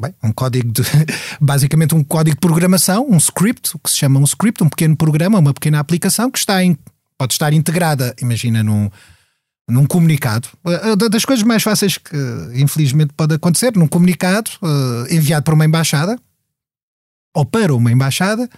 Bem, 0.00 0.14
um 0.22 0.32
código 0.32 0.72
de. 0.72 0.82
basicamente 1.38 1.94
um 1.94 2.02
código 2.02 2.36
de 2.36 2.40
programação, 2.40 3.06
um 3.08 3.18
script, 3.18 3.76
o 3.76 3.78
que 3.78 3.90
se 3.90 3.98
chama 3.98 4.18
um 4.18 4.24
script, 4.24 4.64
um 4.64 4.68
pequeno 4.68 4.96
programa, 4.96 5.38
uma 5.38 5.52
pequena 5.52 5.78
aplicação 5.78 6.30
que 6.30 6.38
está 6.38 6.64
em, 6.64 6.74
pode 7.18 7.34
estar 7.34 7.52
integrada, 7.52 8.16
imagina, 8.22 8.62
num, 8.62 8.90
num 9.68 9.84
comunicado. 9.84 10.48
Eh, 10.66 10.96
das 11.10 11.26
coisas 11.26 11.44
mais 11.44 11.62
fáceis 11.62 11.98
que, 11.98 12.16
infelizmente, 12.54 13.12
pode 13.14 13.34
acontecer, 13.34 13.76
num 13.76 13.86
comunicado 13.86 14.50
uh, 14.62 15.14
enviado 15.14 15.44
para 15.44 15.54
uma 15.54 15.66
embaixada 15.66 16.18
ou 17.34 17.44
para 17.44 17.74
uma 17.74 17.92
embaixada 17.92 18.48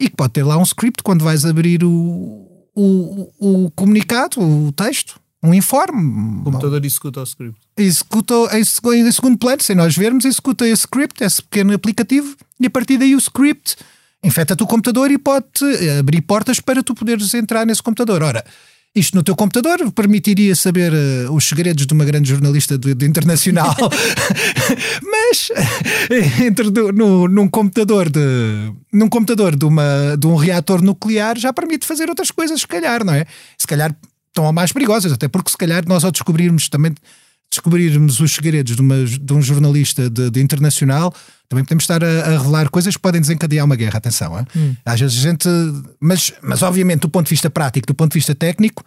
e 0.00 0.10
que 0.10 0.16
pode 0.16 0.32
ter 0.32 0.42
lá 0.42 0.58
um 0.58 0.64
script 0.64 1.04
quando 1.04 1.24
vais 1.24 1.44
abrir 1.44 1.84
o, 1.84 2.68
o, 2.74 3.30
o 3.38 3.70
comunicado, 3.70 4.40
o 4.40 4.72
texto 4.72 5.22
um 5.42 5.52
informe. 5.52 6.40
O 6.40 6.44
computador 6.44 6.84
executa 6.84 7.20
o 7.20 7.24
script. 7.24 7.58
Executa 7.76 8.34
em 8.56 8.64
segundo 9.10 9.38
plano, 9.38 9.62
sem 9.62 9.74
nós 9.74 9.96
vermos, 9.96 10.24
executa 10.24 10.66
esse 10.66 10.82
script, 10.82 11.22
esse 11.24 11.42
pequeno 11.42 11.74
aplicativo, 11.74 12.36
e 12.60 12.66
a 12.66 12.70
partir 12.70 12.98
daí 12.98 13.14
o 13.14 13.18
script 13.18 13.76
infeta-te 14.22 14.62
o 14.62 14.66
computador 14.66 15.10
e 15.10 15.18
pode 15.18 15.44
abrir 15.98 16.20
portas 16.22 16.60
para 16.60 16.82
tu 16.82 16.94
poderes 16.94 17.34
entrar 17.34 17.66
nesse 17.66 17.82
computador. 17.82 18.22
Ora, 18.22 18.44
isto 18.94 19.16
no 19.16 19.22
teu 19.22 19.34
computador 19.34 19.90
permitiria 19.90 20.54
saber 20.54 20.92
uh, 20.92 21.32
os 21.32 21.48
segredos 21.48 21.86
de 21.86 21.94
uma 21.94 22.04
grande 22.04 22.28
jornalista 22.28 22.76
de, 22.76 22.94
de 22.94 23.06
internacional, 23.06 23.74
mas 25.02 25.48
entre 26.44 26.70
do, 26.70 26.92
no, 26.92 27.26
num 27.26 27.48
computador 27.48 28.10
de 28.10 28.20
num 28.92 29.08
computador 29.08 29.56
de, 29.56 29.64
uma, 29.64 30.14
de 30.18 30.26
um 30.26 30.36
reator 30.36 30.82
nuclear 30.82 31.38
já 31.38 31.52
permite 31.52 31.86
fazer 31.86 32.10
outras 32.10 32.30
coisas, 32.30 32.60
se 32.60 32.68
calhar, 32.68 33.02
não 33.02 33.14
é? 33.14 33.24
Se 33.56 33.66
calhar 33.66 33.96
estão 34.32 34.50
mais 34.52 34.72
perigosas, 34.72 35.12
até 35.12 35.28
porque 35.28 35.50
se 35.50 35.56
calhar 35.56 35.84
nós 35.86 36.04
ao 36.04 36.10
descobrirmos 36.10 36.68
também 36.68 36.94
descobrirmos 37.50 38.18
os 38.18 38.32
segredos 38.32 38.74
de, 38.74 38.80
uma, 38.80 39.04
de 39.04 39.32
um 39.32 39.42
jornalista 39.42 40.08
de, 40.08 40.30
de, 40.30 40.40
internacional, 40.40 41.14
também 41.50 41.62
podemos 41.62 41.84
estar 41.84 42.02
a, 42.02 42.06
a, 42.06 42.38
revelar 42.38 42.70
coisas 42.70 42.96
que 42.96 43.02
podem 43.02 43.20
desencadear 43.20 43.66
uma 43.66 43.76
guerra. 43.76 43.98
Atenção, 43.98 44.34
hum. 44.56 44.74
às 44.84 44.98
vezes 44.98 45.18
a 45.18 45.20
gente. 45.20 45.48
Mas, 46.00 46.32
mas, 46.42 46.62
obviamente, 46.62 47.02
do 47.02 47.10
ponto 47.10 47.26
de 47.26 47.30
vista 47.30 47.50
prático, 47.50 47.86
do 47.86 47.94
ponto 47.94 48.12
de 48.12 48.18
vista 48.18 48.34
técnico, 48.34 48.82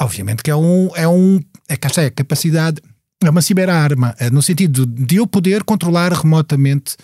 obviamente 0.00 0.42
que 0.42 0.50
é 0.50 0.56
um. 0.56 0.90
É, 0.94 1.08
um, 1.08 1.40
é, 1.66 1.76
cá 1.76 1.88
está, 1.88 2.02
é 2.02 2.10
capacidade. 2.10 2.82
É 3.22 3.30
uma 3.30 3.40
ciberarma, 3.40 4.14
é 4.18 4.28
no 4.28 4.42
sentido 4.42 4.84
de 4.84 5.16
eu 5.16 5.26
poder 5.26 5.64
controlar 5.64 6.12
remotamente 6.12 6.94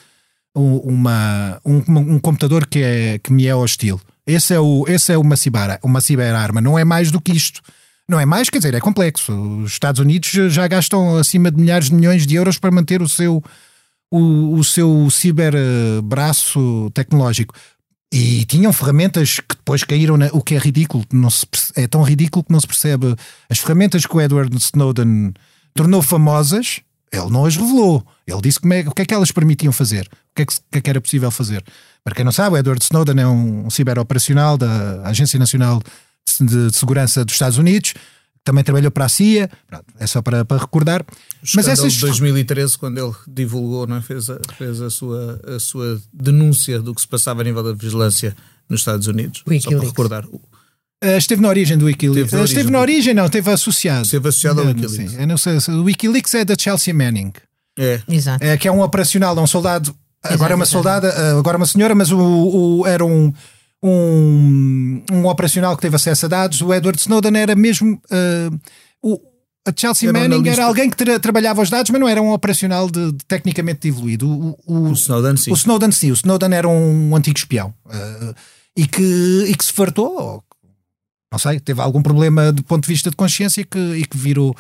uma, 0.55 1.59
um, 1.65 1.83
um 1.89 2.19
computador 2.19 2.67
que, 2.67 2.81
é, 2.81 3.19
que 3.19 3.33
me 3.33 3.47
é 3.47 3.55
hostil. 3.55 3.99
Esse 4.27 4.55
é, 4.55 4.61
o, 4.61 4.85
esse 4.89 5.13
é 5.13 5.19
uma, 5.19 5.37
ciber, 5.37 5.79
uma 5.83 6.01
ciberarma, 6.01 6.61
não 6.61 6.79
é 6.79 6.85
mais 6.85 7.11
do 7.11 7.21
que 7.21 7.33
isto. 7.33 7.61
Não 8.09 8.19
é 8.19 8.27
mais, 8.27 8.51
quer 8.51 8.59
dizer, 8.59 8.75
é 8.75 8.81
complexo. 8.81 9.33
Os 9.63 9.73
Estados 9.73 10.01
Unidos 10.01 10.29
já 10.53 10.67
gastam 10.67 11.17
acima 11.17 11.51
de 11.51 11.61
milhares 11.61 11.89
de 11.89 11.95
milhões 11.95 12.27
de 12.27 12.35
euros 12.35 12.59
para 12.59 12.71
manter 12.71 13.01
o 13.01 13.09
seu, 13.09 13.43
o, 14.11 14.55
o 14.55 14.65
seu 14.65 15.09
ciberbraço 15.11 16.91
tecnológico. 16.93 17.55
E 18.13 18.45
tinham 18.47 18.73
ferramentas 18.73 19.39
que 19.39 19.55
depois 19.55 19.85
caíram, 19.85 20.17
na, 20.17 20.27
o 20.33 20.43
que 20.43 20.57
é 20.57 20.59
ridículo, 20.59 21.05
não 21.13 21.31
se, 21.31 21.47
é 21.77 21.87
tão 21.87 22.03
ridículo 22.03 22.45
que 22.45 22.53
não 22.53 22.59
se 22.59 22.67
percebe. 22.67 23.15
As 23.49 23.61
ferramentas 23.61 24.05
que 24.05 24.17
o 24.17 24.21
Edward 24.21 24.57
Snowden 24.57 25.33
tornou 25.73 26.03
famosas, 26.03 26.81
ele 27.13 27.31
não 27.31 27.45
as 27.45 27.57
revelou. 27.57 28.05
Ele 28.27 28.41
disse 28.41 28.59
como 28.59 28.75
é, 28.75 28.81
o 28.81 28.91
que 28.91 29.03
é 29.03 29.07
que 29.07 29.15
elas 29.15 29.31
permitiam 29.31 29.73
fazer, 29.73 30.09
o 30.33 30.35
que 30.35 30.43
é 30.43 30.47
que, 30.47 30.55
que, 30.55 30.79
é 30.79 30.81
que 30.81 30.91
era 30.91 31.01
possível 31.01 31.31
fazer. 31.31 31.65
Para 32.03 32.15
quem 32.15 32.25
não 32.25 32.33
sabe, 32.33 32.57
o 32.57 32.59
Edward 32.59 32.83
Snowden 32.83 33.21
é 33.21 33.27
um, 33.27 33.67
um 33.67 33.71
ciberoperacional 33.71 34.57
da 34.57 35.03
Agência 35.07 35.39
Nacional 35.39 35.83
de 36.41 36.75
Segurança 36.77 37.25
dos 37.25 37.35
Estados 37.35 37.59
Unidos, 37.59 37.95
também 38.43 38.65
trabalhou 38.65 38.91
para 38.91 39.05
a 39.05 39.09
CIA, 39.09 39.51
é 39.99 40.07
só 40.07 40.23
para, 40.23 40.45
para 40.45 40.59
recordar. 40.59 41.05
Mas 41.55 41.69
essas... 41.69 41.93
de 41.95 42.01
2013, 42.01 42.79
quando 42.79 42.99
ele 42.99 43.15
divulgou, 43.29 43.87
não 43.87 43.97
é? 43.97 44.03
fez, 44.03 44.31
a, 44.31 44.39
fez 44.57 44.81
a, 44.81 44.89
sua, 44.89 45.41
a 45.45 45.61
sua 45.61 46.01
denúncia 46.13 46.81
do 46.81 46.95
que 46.95 47.01
se 47.01 47.09
passava 47.09 47.43
a 47.43 47.45
nível 47.45 47.63
da 47.63 47.73
vigilância 47.73 48.35
nos 48.69 48.81
Estados 48.81 49.07
Unidos, 49.07 49.43
Wikileaks. 49.47 49.65
só 49.65 49.71
para 49.71 49.89
recordar. 49.89 50.27
Uh, 51.03 51.17
esteve 51.17 51.41
na 51.43 51.49
origem 51.49 51.77
do 51.77 51.87
Wikileaks. 51.87 52.25
Esteve, 52.25 52.41
origem 52.41 52.57
esteve 52.57 52.71
na 52.71 52.81
origem, 52.81 53.15
não, 53.15 53.27
esteve 53.27 53.51
associado. 53.51 54.05
Esteve 54.05 54.29
associado 54.29 54.61
ao 54.61 54.67
Wikileaks. 54.67 55.13
Sim. 55.13 55.27
não 55.27 55.39
sei, 55.39 55.57
o 55.69 55.83
Wikileaks 55.85 56.35
é 56.35 56.45
da 56.45 56.55
Chelsea 56.59 56.95
Manning. 56.95 57.33
É. 57.79 58.03
Exato. 58.09 58.45
É, 58.45 58.57
que 58.57 58.69
é 58.69 58.73
um 58.73 58.81
operacional, 58.81 59.37
é 59.37 59.41
um 59.41 59.47
soldado. 59.47 59.95
Agora 60.23 60.53
é 60.53 60.57
uma 60.57 60.67
soldada, 60.67 61.39
agora 61.39 61.57
é 61.57 61.59
uma 61.59 61.67
senhora, 61.67 61.95
mas 61.95 62.11
o, 62.13 62.19
o 62.19 62.87
era 62.87 63.05
um 63.05 63.33
um, 63.83 65.03
um 65.11 65.27
operacional 65.27 65.75
que 65.75 65.83
teve 65.83 65.97
acesso 65.97 66.27
a 66.27 66.29
dados, 66.29 66.61
o 66.61 66.73
Edward 66.73 67.01
Snowden 67.01 67.37
era 67.37 67.55
mesmo 67.55 67.95
uh, 67.95 68.61
o, 69.03 69.19
a 69.67 69.73
Chelsea 69.75 70.09
era 70.09 70.19
Manning 70.19 70.49
era 70.49 70.65
alguém 70.65 70.91
que 70.91 70.97
tra 70.97 71.19
trabalhava 71.19 71.63
os 71.63 71.71
dados, 71.71 71.91
mas 71.91 72.01
não 72.01 72.09
era 72.09 72.21
um 72.21 72.31
operacional 72.31 72.91
de, 72.91 73.13
de 73.13 73.25
tecnicamente 73.27 73.89
evoluído. 73.89 74.29
O, 74.29 74.59
o, 74.67 74.89
o, 74.89 74.93
Snowden 74.93 75.37
sim. 75.37 75.51
O 75.51 75.55
Snowden 75.55 75.93
sim. 75.93 76.11
O 76.11 76.15
Snowden 76.15 76.53
era 76.55 76.69
um, 76.69 77.15
antigo 77.17 77.39
espião 77.39 77.75
uh, 77.87 78.35
e, 78.77 78.87
que, 78.87 79.45
e 79.49 79.55
que 79.55 79.65
se 79.65 79.73
fartou, 79.73 80.43
não 81.33 81.39
sei, 81.39 81.61
teve 81.61 81.81
algum 81.81 82.03
problema 82.03 82.53
do 82.53 82.63
ponto 82.63 82.83
de 82.83 82.89
vista 82.89 83.11
de 83.11 83.17
consciência 83.17 83.65
que, 83.65 83.79
e 83.79 84.05
que 84.05 84.17
virou 84.17 84.55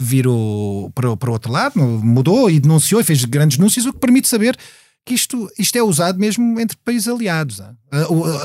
virou 0.00 0.90
para, 0.90 1.16
para 1.16 1.30
o 1.30 1.32
outro 1.32 1.52
lado, 1.52 1.78
mudou 1.78 2.50
e 2.50 2.58
denunciou 2.58 3.00
e 3.00 3.04
fez 3.04 3.24
grandes 3.24 3.56
denúncias, 3.56 3.86
o 3.86 3.92
que 3.92 4.00
permite 4.00 4.28
saber 4.28 4.56
que 5.04 5.14
isto, 5.14 5.50
isto 5.58 5.76
é 5.76 5.82
usado 5.82 6.18
mesmo 6.18 6.60
entre 6.60 6.76
países 6.84 7.08
aliados. 7.08 7.60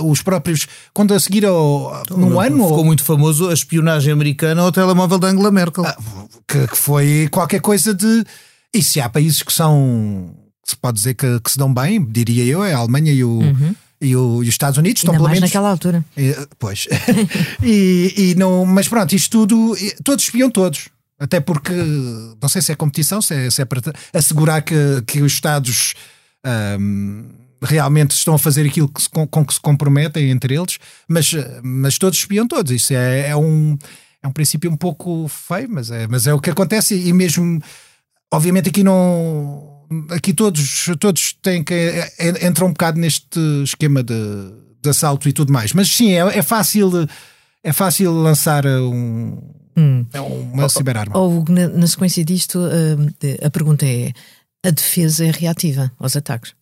Os 0.04 0.22
próprios, 0.22 0.68
quando 0.94 1.14
a 1.14 1.20
seguir 1.20 1.46
ao, 1.46 2.02
então, 2.02 2.18
num 2.18 2.40
ano. 2.40 2.64
Ficou 2.64 2.80
ou... 2.80 2.86
muito 2.86 3.04
famoso 3.04 3.50
a 3.50 3.54
espionagem 3.54 4.12
americana 4.12 4.62
ao 4.62 4.72
telemóvel 4.72 5.20
da 5.20 5.28
Angela 5.28 5.52
Merkel. 5.52 5.86
Ah, 5.86 5.96
que, 6.48 6.68
que, 6.68 6.78
foi 6.78 7.28
qualquer 7.32 7.62
coisa 7.62 7.94
de. 7.94 8.24
E 8.74 8.82
se 8.82 9.00
há 9.00 9.08
países 9.08 9.44
que 9.44 9.54
são. 9.54 10.36
que 10.64 10.72
se 10.72 10.78
pode 10.78 10.98
dizer 10.98 11.14
que, 11.14 11.40
que 11.40 11.52
se 11.52 11.58
dão 11.58 11.72
bem, 11.72 12.04
diria 12.04 12.44
eu, 12.44 12.64
é 12.64 12.74
a 12.74 12.78
Alemanha 12.78 13.12
e 13.14 13.24
o. 13.24 13.40
Uhum. 13.40 13.76
E, 14.00 14.16
o, 14.16 14.44
e, 14.44 14.48
os 14.48 14.54
Estados 14.54 14.78
Unidos 14.78 15.02
estão 15.02 15.14
pelo 15.14 15.28
menos. 15.28 15.42
naquela 15.42 15.70
altura. 15.70 16.06
E, 16.16 16.36
pois. 16.60 16.88
e, 17.64 18.14
e, 18.16 18.36
não, 18.36 18.66
mas 18.66 18.88
pronto, 18.88 19.16
isto 19.16 19.32
tudo. 19.32 19.76
Todos 20.04 20.26
espiam 20.26 20.50
todos. 20.50 20.90
Até 21.20 21.40
porque. 21.40 21.74
Não 22.42 22.50
sei 22.50 22.62
se 22.62 22.72
é 22.72 22.76
competição, 22.76 23.22
se 23.22 23.34
é, 23.34 23.50
se 23.50 23.62
é 23.62 23.66
para 23.66 23.82
assegurar 24.14 24.62
que, 24.64 24.76
que 25.06 25.22
os 25.22 25.34
Estados 25.34 25.94
um, 26.80 27.26
realmente 27.62 28.12
estão 28.12 28.36
a 28.36 28.40
fazer 28.40 28.66
aquilo 28.68 28.88
que 28.88 29.02
se, 29.02 29.10
com, 29.10 29.28
com, 29.28 29.46
que 29.46 29.54
se 29.54 29.60
comprometem 29.60 30.30
entre 30.30 30.56
eles, 30.56 30.78
mas, 31.08 31.32
mas 31.64 31.98
todos 31.98 32.20
espiam 32.20 32.48
todos. 32.48 32.72
Isso 32.72 32.94
é, 32.94 33.30
é, 33.30 33.36
um, 33.36 33.78
é 34.22 34.28
um 34.28 34.32
princípio 34.32 34.72
um 34.72 34.78
pouco 34.78 35.28
feio, 35.28 35.70
mas 35.70 35.90
é, 35.92 36.08
mas 36.08 36.28
é 36.28 36.34
o 36.34 36.40
que 36.40 36.50
acontece 36.50 36.96
e 36.96 37.14
mesmo, 37.14 37.62
obviamente 38.32 38.70
aqui 38.70 38.84
não... 38.84 39.76
Aqui 40.10 40.34
todos, 40.34 40.90
todos 41.00 41.32
têm 41.42 41.64
que 41.64 41.74
é, 41.74 42.12
é, 42.20 42.48
entram 42.48 42.68
um 42.68 42.72
bocado 42.72 43.00
neste 43.00 43.40
esquema 43.64 44.04
de, 44.04 44.14
de 44.82 44.90
assalto 44.90 45.30
e 45.30 45.32
tudo 45.32 45.54
mais, 45.54 45.72
mas 45.72 45.88
sim, 45.88 46.12
é, 46.12 46.20
é 46.38 46.42
fácil 46.42 47.08
é 47.64 47.74
fácil 47.74 48.14
lançar 48.14 48.66
um, 48.66 49.38
hum. 49.76 50.06
uma 50.54 50.70
ciberarma. 50.70 51.18
Ou, 51.18 51.44
na, 51.50 51.68
na 51.68 51.88
sequência 51.88 52.24
disto, 52.24 52.60
a 53.44 53.50
pergunta 53.50 53.86
é: 53.86 54.14
a 54.66 54.70
defesa 54.70 55.26
é 55.26 55.32
reativa 55.32 55.92
aos 56.00 56.16
ataques. 56.16 56.54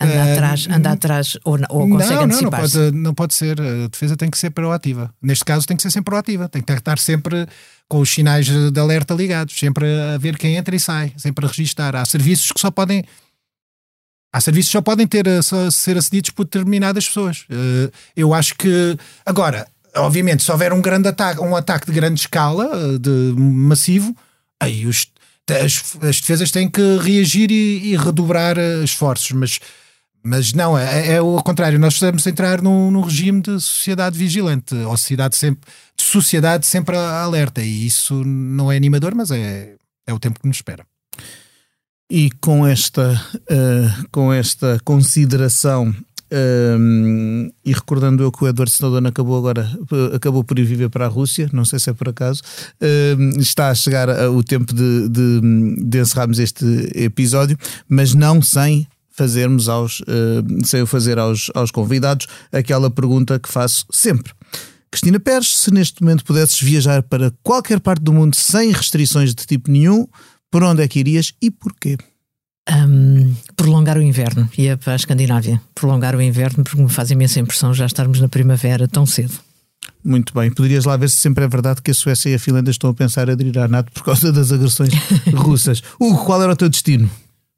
Anda 0.00 0.14
uh, 0.14 0.32
atrás, 0.32 0.66
anda 0.70 0.92
atrás 0.92 1.38
ou, 1.44 1.58
ou 1.68 1.88
consegue 1.88 2.26
não, 2.26 2.30
-se. 2.30 2.42
não, 2.42 2.50
não 2.50 2.58
pode, 2.58 2.90
não 2.92 3.14
pode 3.14 3.34
ser. 3.34 3.60
A 3.60 3.86
defesa 3.88 4.16
tem 4.16 4.30
que 4.30 4.38
ser 4.38 4.50
proativa. 4.50 5.12
Neste 5.20 5.44
caso, 5.44 5.66
tem 5.66 5.76
que 5.76 5.82
ser 5.82 5.90
sempre 5.90 6.10
proativa. 6.10 6.48
Tem 6.48 6.62
que 6.62 6.72
estar 6.72 6.98
sempre 6.98 7.46
com 7.86 7.98
os 7.98 8.08
sinais 8.08 8.46
de 8.46 8.80
alerta 8.80 9.12
ligados, 9.12 9.58
sempre 9.58 9.84
a 10.14 10.16
ver 10.16 10.38
quem 10.38 10.56
entra 10.56 10.74
e 10.74 10.80
sai, 10.80 11.12
sempre 11.18 11.44
a 11.44 11.48
registar. 11.48 11.94
Há 11.94 12.04
serviços 12.06 12.50
que 12.50 12.60
só 12.60 12.70
podem. 12.70 13.04
Há 14.32 14.40
serviços 14.40 14.70
que 14.70 14.78
só 14.78 14.80
podem 14.80 15.06
ter, 15.06 15.26
só 15.42 15.70
ser 15.70 15.98
acedidos 15.98 16.30
por 16.30 16.44
determinadas 16.44 17.06
pessoas. 17.06 17.44
Uh, 17.50 17.92
eu 18.16 18.32
acho 18.32 18.54
que. 18.54 18.96
Agora, 19.26 19.68
obviamente, 19.96 20.42
se 20.42 20.50
houver 20.50 20.72
um 20.72 20.80
grande 20.80 21.08
ataque, 21.08 21.42
um 21.42 21.54
ataque 21.54 21.86
de 21.86 21.92
grande 21.92 22.20
escala, 22.20 22.98
de 22.98 23.34
massivo, 23.36 24.16
aí 24.58 24.86
os 24.86 25.06
as, 25.48 25.96
as 26.02 26.20
defesas 26.20 26.50
têm 26.50 26.68
que 26.68 26.98
reagir 26.98 27.50
e, 27.50 27.92
e 27.92 27.96
redobrar 27.96 28.58
eh, 28.58 28.82
esforços, 28.84 29.32
mas, 29.32 29.60
mas 30.22 30.52
não, 30.52 30.78
é, 30.78 31.14
é 31.14 31.20
o 31.20 31.42
contrário. 31.42 31.78
Nós 31.78 31.94
estamos 31.94 32.26
a 32.26 32.30
entrar 32.30 32.62
num, 32.62 32.90
num 32.90 33.00
regime 33.00 33.40
de 33.40 33.60
sociedade 33.60 34.18
vigilante, 34.18 34.74
ou 34.74 34.96
sociedade 34.96 35.36
sempre, 35.36 35.70
de 35.96 36.04
sociedade 36.04 36.66
sempre 36.66 36.96
alerta, 36.96 37.62
e 37.62 37.86
isso 37.86 38.24
não 38.24 38.70
é 38.70 38.76
animador, 38.76 39.14
mas 39.14 39.30
é, 39.30 39.74
é 40.06 40.12
o 40.12 40.18
tempo 40.18 40.40
que 40.40 40.46
nos 40.46 40.58
espera. 40.58 40.84
E 42.10 42.30
com 42.40 42.66
esta, 42.66 43.12
uh, 43.34 44.08
com 44.10 44.32
esta 44.32 44.80
consideração 44.84 45.94
um, 46.32 47.50
e 47.64 47.72
recordando 47.72 48.22
eu 48.22 48.30
que 48.30 48.44
o 48.44 48.48
Edward 48.48 48.70
Snowden 48.70 49.08
acabou 49.08 49.36
agora 49.36 49.68
acabou 50.14 50.44
por 50.44 50.58
ir 50.58 50.64
viver 50.64 50.88
para 50.88 51.06
a 51.06 51.08
Rússia, 51.08 51.50
não 51.52 51.64
sei 51.64 51.78
se 51.78 51.90
é 51.90 51.92
por 51.92 52.08
acaso, 52.08 52.42
um, 53.18 53.40
está 53.40 53.70
a 53.70 53.74
chegar 53.74 54.08
o 54.30 54.42
tempo 54.42 54.72
de, 54.72 55.08
de, 55.08 55.40
de, 55.84 55.98
encerrarmos 55.98 56.38
este 56.38 56.64
episódio, 56.94 57.58
mas 57.88 58.14
não 58.14 58.40
sem 58.40 58.86
fazermos 59.10 59.68
aos 59.68 60.00
uh, 60.00 60.04
sem 60.64 60.82
o 60.82 60.86
fazer 60.86 61.18
aos, 61.18 61.50
aos 61.54 61.70
convidados 61.70 62.26
aquela 62.52 62.90
pergunta 62.90 63.38
que 63.38 63.48
faço 63.48 63.84
sempre. 63.90 64.32
Cristina 64.90 65.20
Pérez, 65.20 65.56
se 65.56 65.72
neste 65.72 66.02
momento 66.02 66.24
pudesses 66.24 66.60
viajar 66.60 67.02
para 67.02 67.32
qualquer 67.42 67.80
parte 67.80 68.02
do 68.02 68.12
mundo 68.12 68.34
sem 68.34 68.72
restrições 68.72 69.34
de 69.34 69.46
tipo 69.46 69.70
nenhum, 69.70 70.06
por 70.50 70.64
onde 70.64 70.82
é 70.82 70.88
que 70.88 70.98
irias 70.98 71.32
e 71.40 71.50
porquê? 71.50 71.96
Um, 72.68 73.34
prolongar 73.56 73.96
o 73.96 74.02
inverno, 74.02 74.48
ia 74.56 74.76
para 74.76 74.92
a 74.92 74.96
Escandinávia. 74.96 75.60
Prolongar 75.74 76.14
o 76.14 76.22
inverno 76.22 76.62
porque 76.62 76.80
me 76.80 76.88
faz 76.88 77.10
imensa 77.10 77.40
impressão 77.40 77.74
já 77.74 77.86
estarmos 77.86 78.20
na 78.20 78.28
primavera 78.28 78.86
tão 78.86 79.06
cedo. 79.06 79.34
Muito 80.04 80.32
bem, 80.32 80.50
poderias 80.50 80.84
lá 80.84 80.96
ver 80.96 81.10
se 81.10 81.16
sempre 81.16 81.44
é 81.44 81.48
verdade 81.48 81.82
que 81.82 81.90
a 81.90 81.94
Suécia 81.94 82.30
e 82.30 82.34
a 82.34 82.38
Finlândia 82.38 82.70
estão 82.70 82.90
a 82.90 82.94
pensar 82.94 83.28
aderir 83.28 83.58
à 83.58 83.68
NATO 83.68 83.92
por 83.92 84.02
causa 84.02 84.32
das 84.32 84.52
agressões 84.52 84.92
russas. 85.34 85.82
Hugo, 85.98 86.24
qual 86.24 86.42
era 86.42 86.52
o 86.52 86.56
teu 86.56 86.68
destino? 86.68 87.10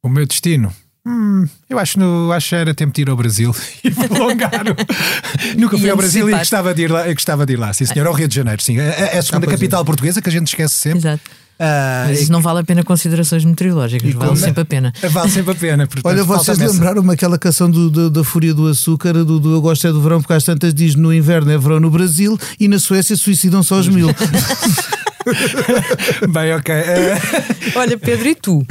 O 0.02 0.08
meu 0.08 0.26
destino? 0.26 0.72
Hum, 1.04 1.48
eu 1.68 1.78
acho, 1.80 1.98
no, 1.98 2.30
acho 2.32 2.50
que 2.50 2.54
era 2.54 2.74
tempo 2.74 2.94
de 2.94 3.02
ir 3.02 3.10
ao 3.10 3.16
Brasil 3.16 3.54
e 3.82 3.90
prolongar. 3.90 4.64
Nunca 5.58 5.76
fui 5.76 5.90
ao 5.90 5.96
Brasil 5.96 6.28
e 6.28 6.32
gostava 6.32 6.72
de 6.72 6.82
ir 6.82 6.90
lá, 6.90 7.12
gostava 7.12 7.44
de 7.44 7.52
ir 7.52 7.56
lá, 7.56 7.72
sim 7.72 7.84
senhor, 7.86 8.06
ao 8.06 8.14
Rio 8.14 8.28
de 8.28 8.34
Janeiro, 8.34 8.62
sim. 8.62 8.78
É, 8.78 9.10
é 9.14 9.18
a 9.18 9.22
segunda 9.22 9.46
ah, 9.46 9.50
capital 9.50 9.82
é. 9.82 9.84
portuguesa 9.84 10.22
que 10.22 10.28
a 10.28 10.32
gente 10.32 10.48
esquece 10.48 10.74
sempre. 10.74 11.00
Exato. 11.00 11.41
Uh, 11.58 12.08
Mas 12.08 12.22
isso 12.22 12.32
não 12.32 12.40
vale 12.40 12.60
a 12.60 12.64
pena 12.64 12.82
considerações 12.82 13.44
meteorológicas, 13.44 14.12
vale 14.14 14.36
sempre 14.36 14.62
a 14.62 14.64
pena. 14.64 14.92
Vale 15.10 15.30
sempre 15.30 15.52
a 15.52 15.54
pena. 15.54 15.86
Portanto, 15.86 16.06
Olha, 16.06 16.24
vocês 16.24 16.58
lembraram-me 16.58 17.12
aquela 17.12 17.38
canção 17.38 17.70
do, 17.70 17.88
do, 17.88 18.10
da 18.10 18.24
Fúria 18.24 18.52
do 18.52 18.66
Açúcar, 18.66 19.12
do, 19.12 19.38
do 19.38 19.52
Eu 19.52 19.60
Gosto 19.60 19.86
é 19.86 19.92
do 19.92 20.02
Verão, 20.02 20.20
porque 20.20 20.32
às 20.32 20.42
tantas 20.42 20.74
diz 20.74 20.96
no 20.96 21.14
inverno 21.14 21.52
é 21.52 21.58
verão 21.58 21.78
no 21.78 21.90
Brasil 21.90 22.36
e 22.58 22.66
na 22.66 22.78
Suécia 22.78 23.16
suicidam-se 23.16 23.72
aos 23.72 23.88
mil. 23.88 24.08
Bem, 26.32 26.54
ok. 26.54 26.74
Olha, 27.76 27.98
Pedro, 27.98 28.28
e 28.28 28.34
tu? 28.34 28.66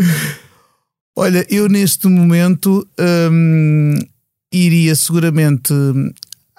Olha, 1.16 1.46
eu 1.50 1.70
neste 1.70 2.08
momento 2.08 2.86
hum, 3.00 3.96
iria 4.52 4.96
seguramente 4.96 5.74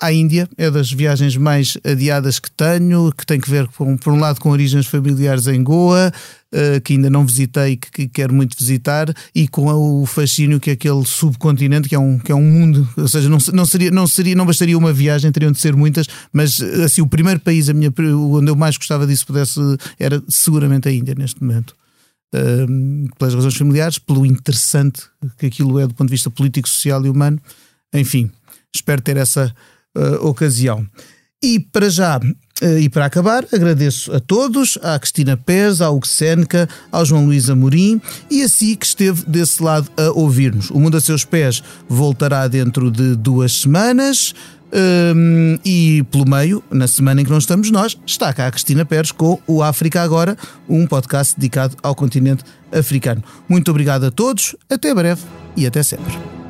à 0.03 0.13
Índia, 0.13 0.49
é 0.59 0.69
das 0.69 0.91
viagens 0.91 1.37
mais 1.37 1.79
adiadas 1.85 2.41
que 2.41 2.51
tenho, 2.51 3.13
que 3.13 3.25
tem 3.25 3.39
que 3.39 3.49
ver 3.49 3.69
com, 3.69 3.97
por 3.97 4.13
um 4.13 4.19
lado 4.19 4.41
com 4.41 4.51
origens 4.51 4.85
familiares 4.85 5.47
em 5.47 5.63
Goa, 5.63 6.13
uh, 6.53 6.81
que 6.81 6.95
ainda 6.95 7.09
não 7.09 7.25
visitei, 7.25 7.77
que, 7.77 7.89
que, 7.89 8.09
quero 8.09 8.35
muito 8.35 8.57
visitar, 8.59 9.15
e 9.33 9.47
com 9.47 9.67
o 9.73 10.05
fascínio 10.05 10.59
que 10.59 10.71
é 10.71 10.73
aquele 10.73 11.07
subcontinente, 11.07 11.89
que 11.89 11.95
é 11.95 11.99
um, 12.01 12.19
que 12.19 12.33
é 12.33 12.35
um 12.35 12.43
mundo, 12.43 12.89
ou 12.97 13.07
seja, 13.07 13.29
não, 13.29 13.39
não, 13.53 13.65
seria, 13.65 13.93
não, 13.93 14.07
seria, 14.09 14.35
não 14.35 14.45
bastaria 14.45 14.77
uma 14.77 14.93
viagem, 14.93 15.31
teriam 15.31 15.53
de 15.53 15.61
ser 15.61 15.77
muitas, 15.77 16.09
mas 16.33 16.61
assim, 16.61 17.01
o 17.01 17.07
primeiro 17.07 17.39
país 17.39 17.69
a 17.69 17.73
minha, 17.73 17.95
onde 17.97 18.51
eu 18.51 18.57
mais 18.57 18.77
gostava 18.77 19.07
disso 19.07 19.25
pudesse, 19.25 19.61
era 20.01 20.21
seguramente 20.29 20.89
a 20.89 20.93
Índia 20.93 21.15
neste 21.17 21.41
momento. 21.41 21.77
Uh, 22.35 23.09
pelas 23.19 23.35
razões 23.35 23.55
familiares, 23.55 24.01
pelo 24.01 24.27
interessante 24.27 25.03
que 25.39 25.47
aquilo 25.47 25.79
é 25.79 25.87
do 25.87 25.95
ponto 25.95 26.09
de 26.09 26.15
vista 26.15 26.29
político, 26.29 26.69
social 26.69 27.07
e 27.07 27.09
humano. 27.09 27.39
Enfim, 27.95 28.33
espero 28.75 29.01
ter 29.01 29.17
essa 29.17 29.55
uh, 29.97 30.27
ocasião. 30.27 30.87
E 31.43 31.59
para 31.59 31.91
já, 31.91 32.19
uh, 32.19 32.79
e 32.79 32.89
para 32.89 33.07
acabar, 33.07 33.45
agradeço 33.53 34.13
a 34.15 34.21
todos, 34.21 34.79
à 34.83 34.99
Cristina 34.99 35.37
Pérez, 35.37 35.81
ao 35.81 35.97
Hugo 35.97 36.07
Seneca, 36.07 36.69
ao 36.91 37.05
João 37.05 37.27
Luís 37.27 37.51
Amorim 37.51 38.01
e 38.31 38.43
a 38.43 38.49
si 38.49 38.77
que 38.77 38.87
esteve 38.87 39.25
desse 39.27 39.63
lado 39.63 39.91
a 39.97 40.11
ouvir-nos. 40.13 40.71
O 40.71 40.79
Mundo 40.79 40.97
a 40.97 41.01
Seus 41.01 41.25
Pés 41.25 41.63
voltará 41.89 42.47
dentro 42.47 42.91
de 42.91 43.17
duas 43.17 43.53
semanas. 43.61 44.35
Um, 44.75 45.59
e 45.63 46.03
pelo 46.11 46.27
meio, 46.27 46.65
na 46.71 46.87
semana 46.87 47.21
em 47.21 47.25
que 47.25 47.31
não 47.31 47.37
estamos 47.37 47.71
nós, 47.71 47.99
está 48.07 48.33
cá 48.33 48.47
a 48.47 48.51
Cristina 48.51 48.87
Pérez 48.87 49.13
com 49.13 49.39
o 49.47 49.63
África 49.63 50.01
Agora, 50.01 50.35
um 50.67 50.87
podcast 50.87 51.39
dedicado 51.39 51.77
ao 51.83 51.95
continente 51.95 52.43
africano. 52.73 53.23
Muito 53.47 53.71
obrigado 53.71 54.05
a 54.05 54.11
todos, 54.11 54.57
até 54.71 54.95
breve 54.95 55.21
e 55.55 55.67
até 55.67 55.83
sempre. 55.83 56.42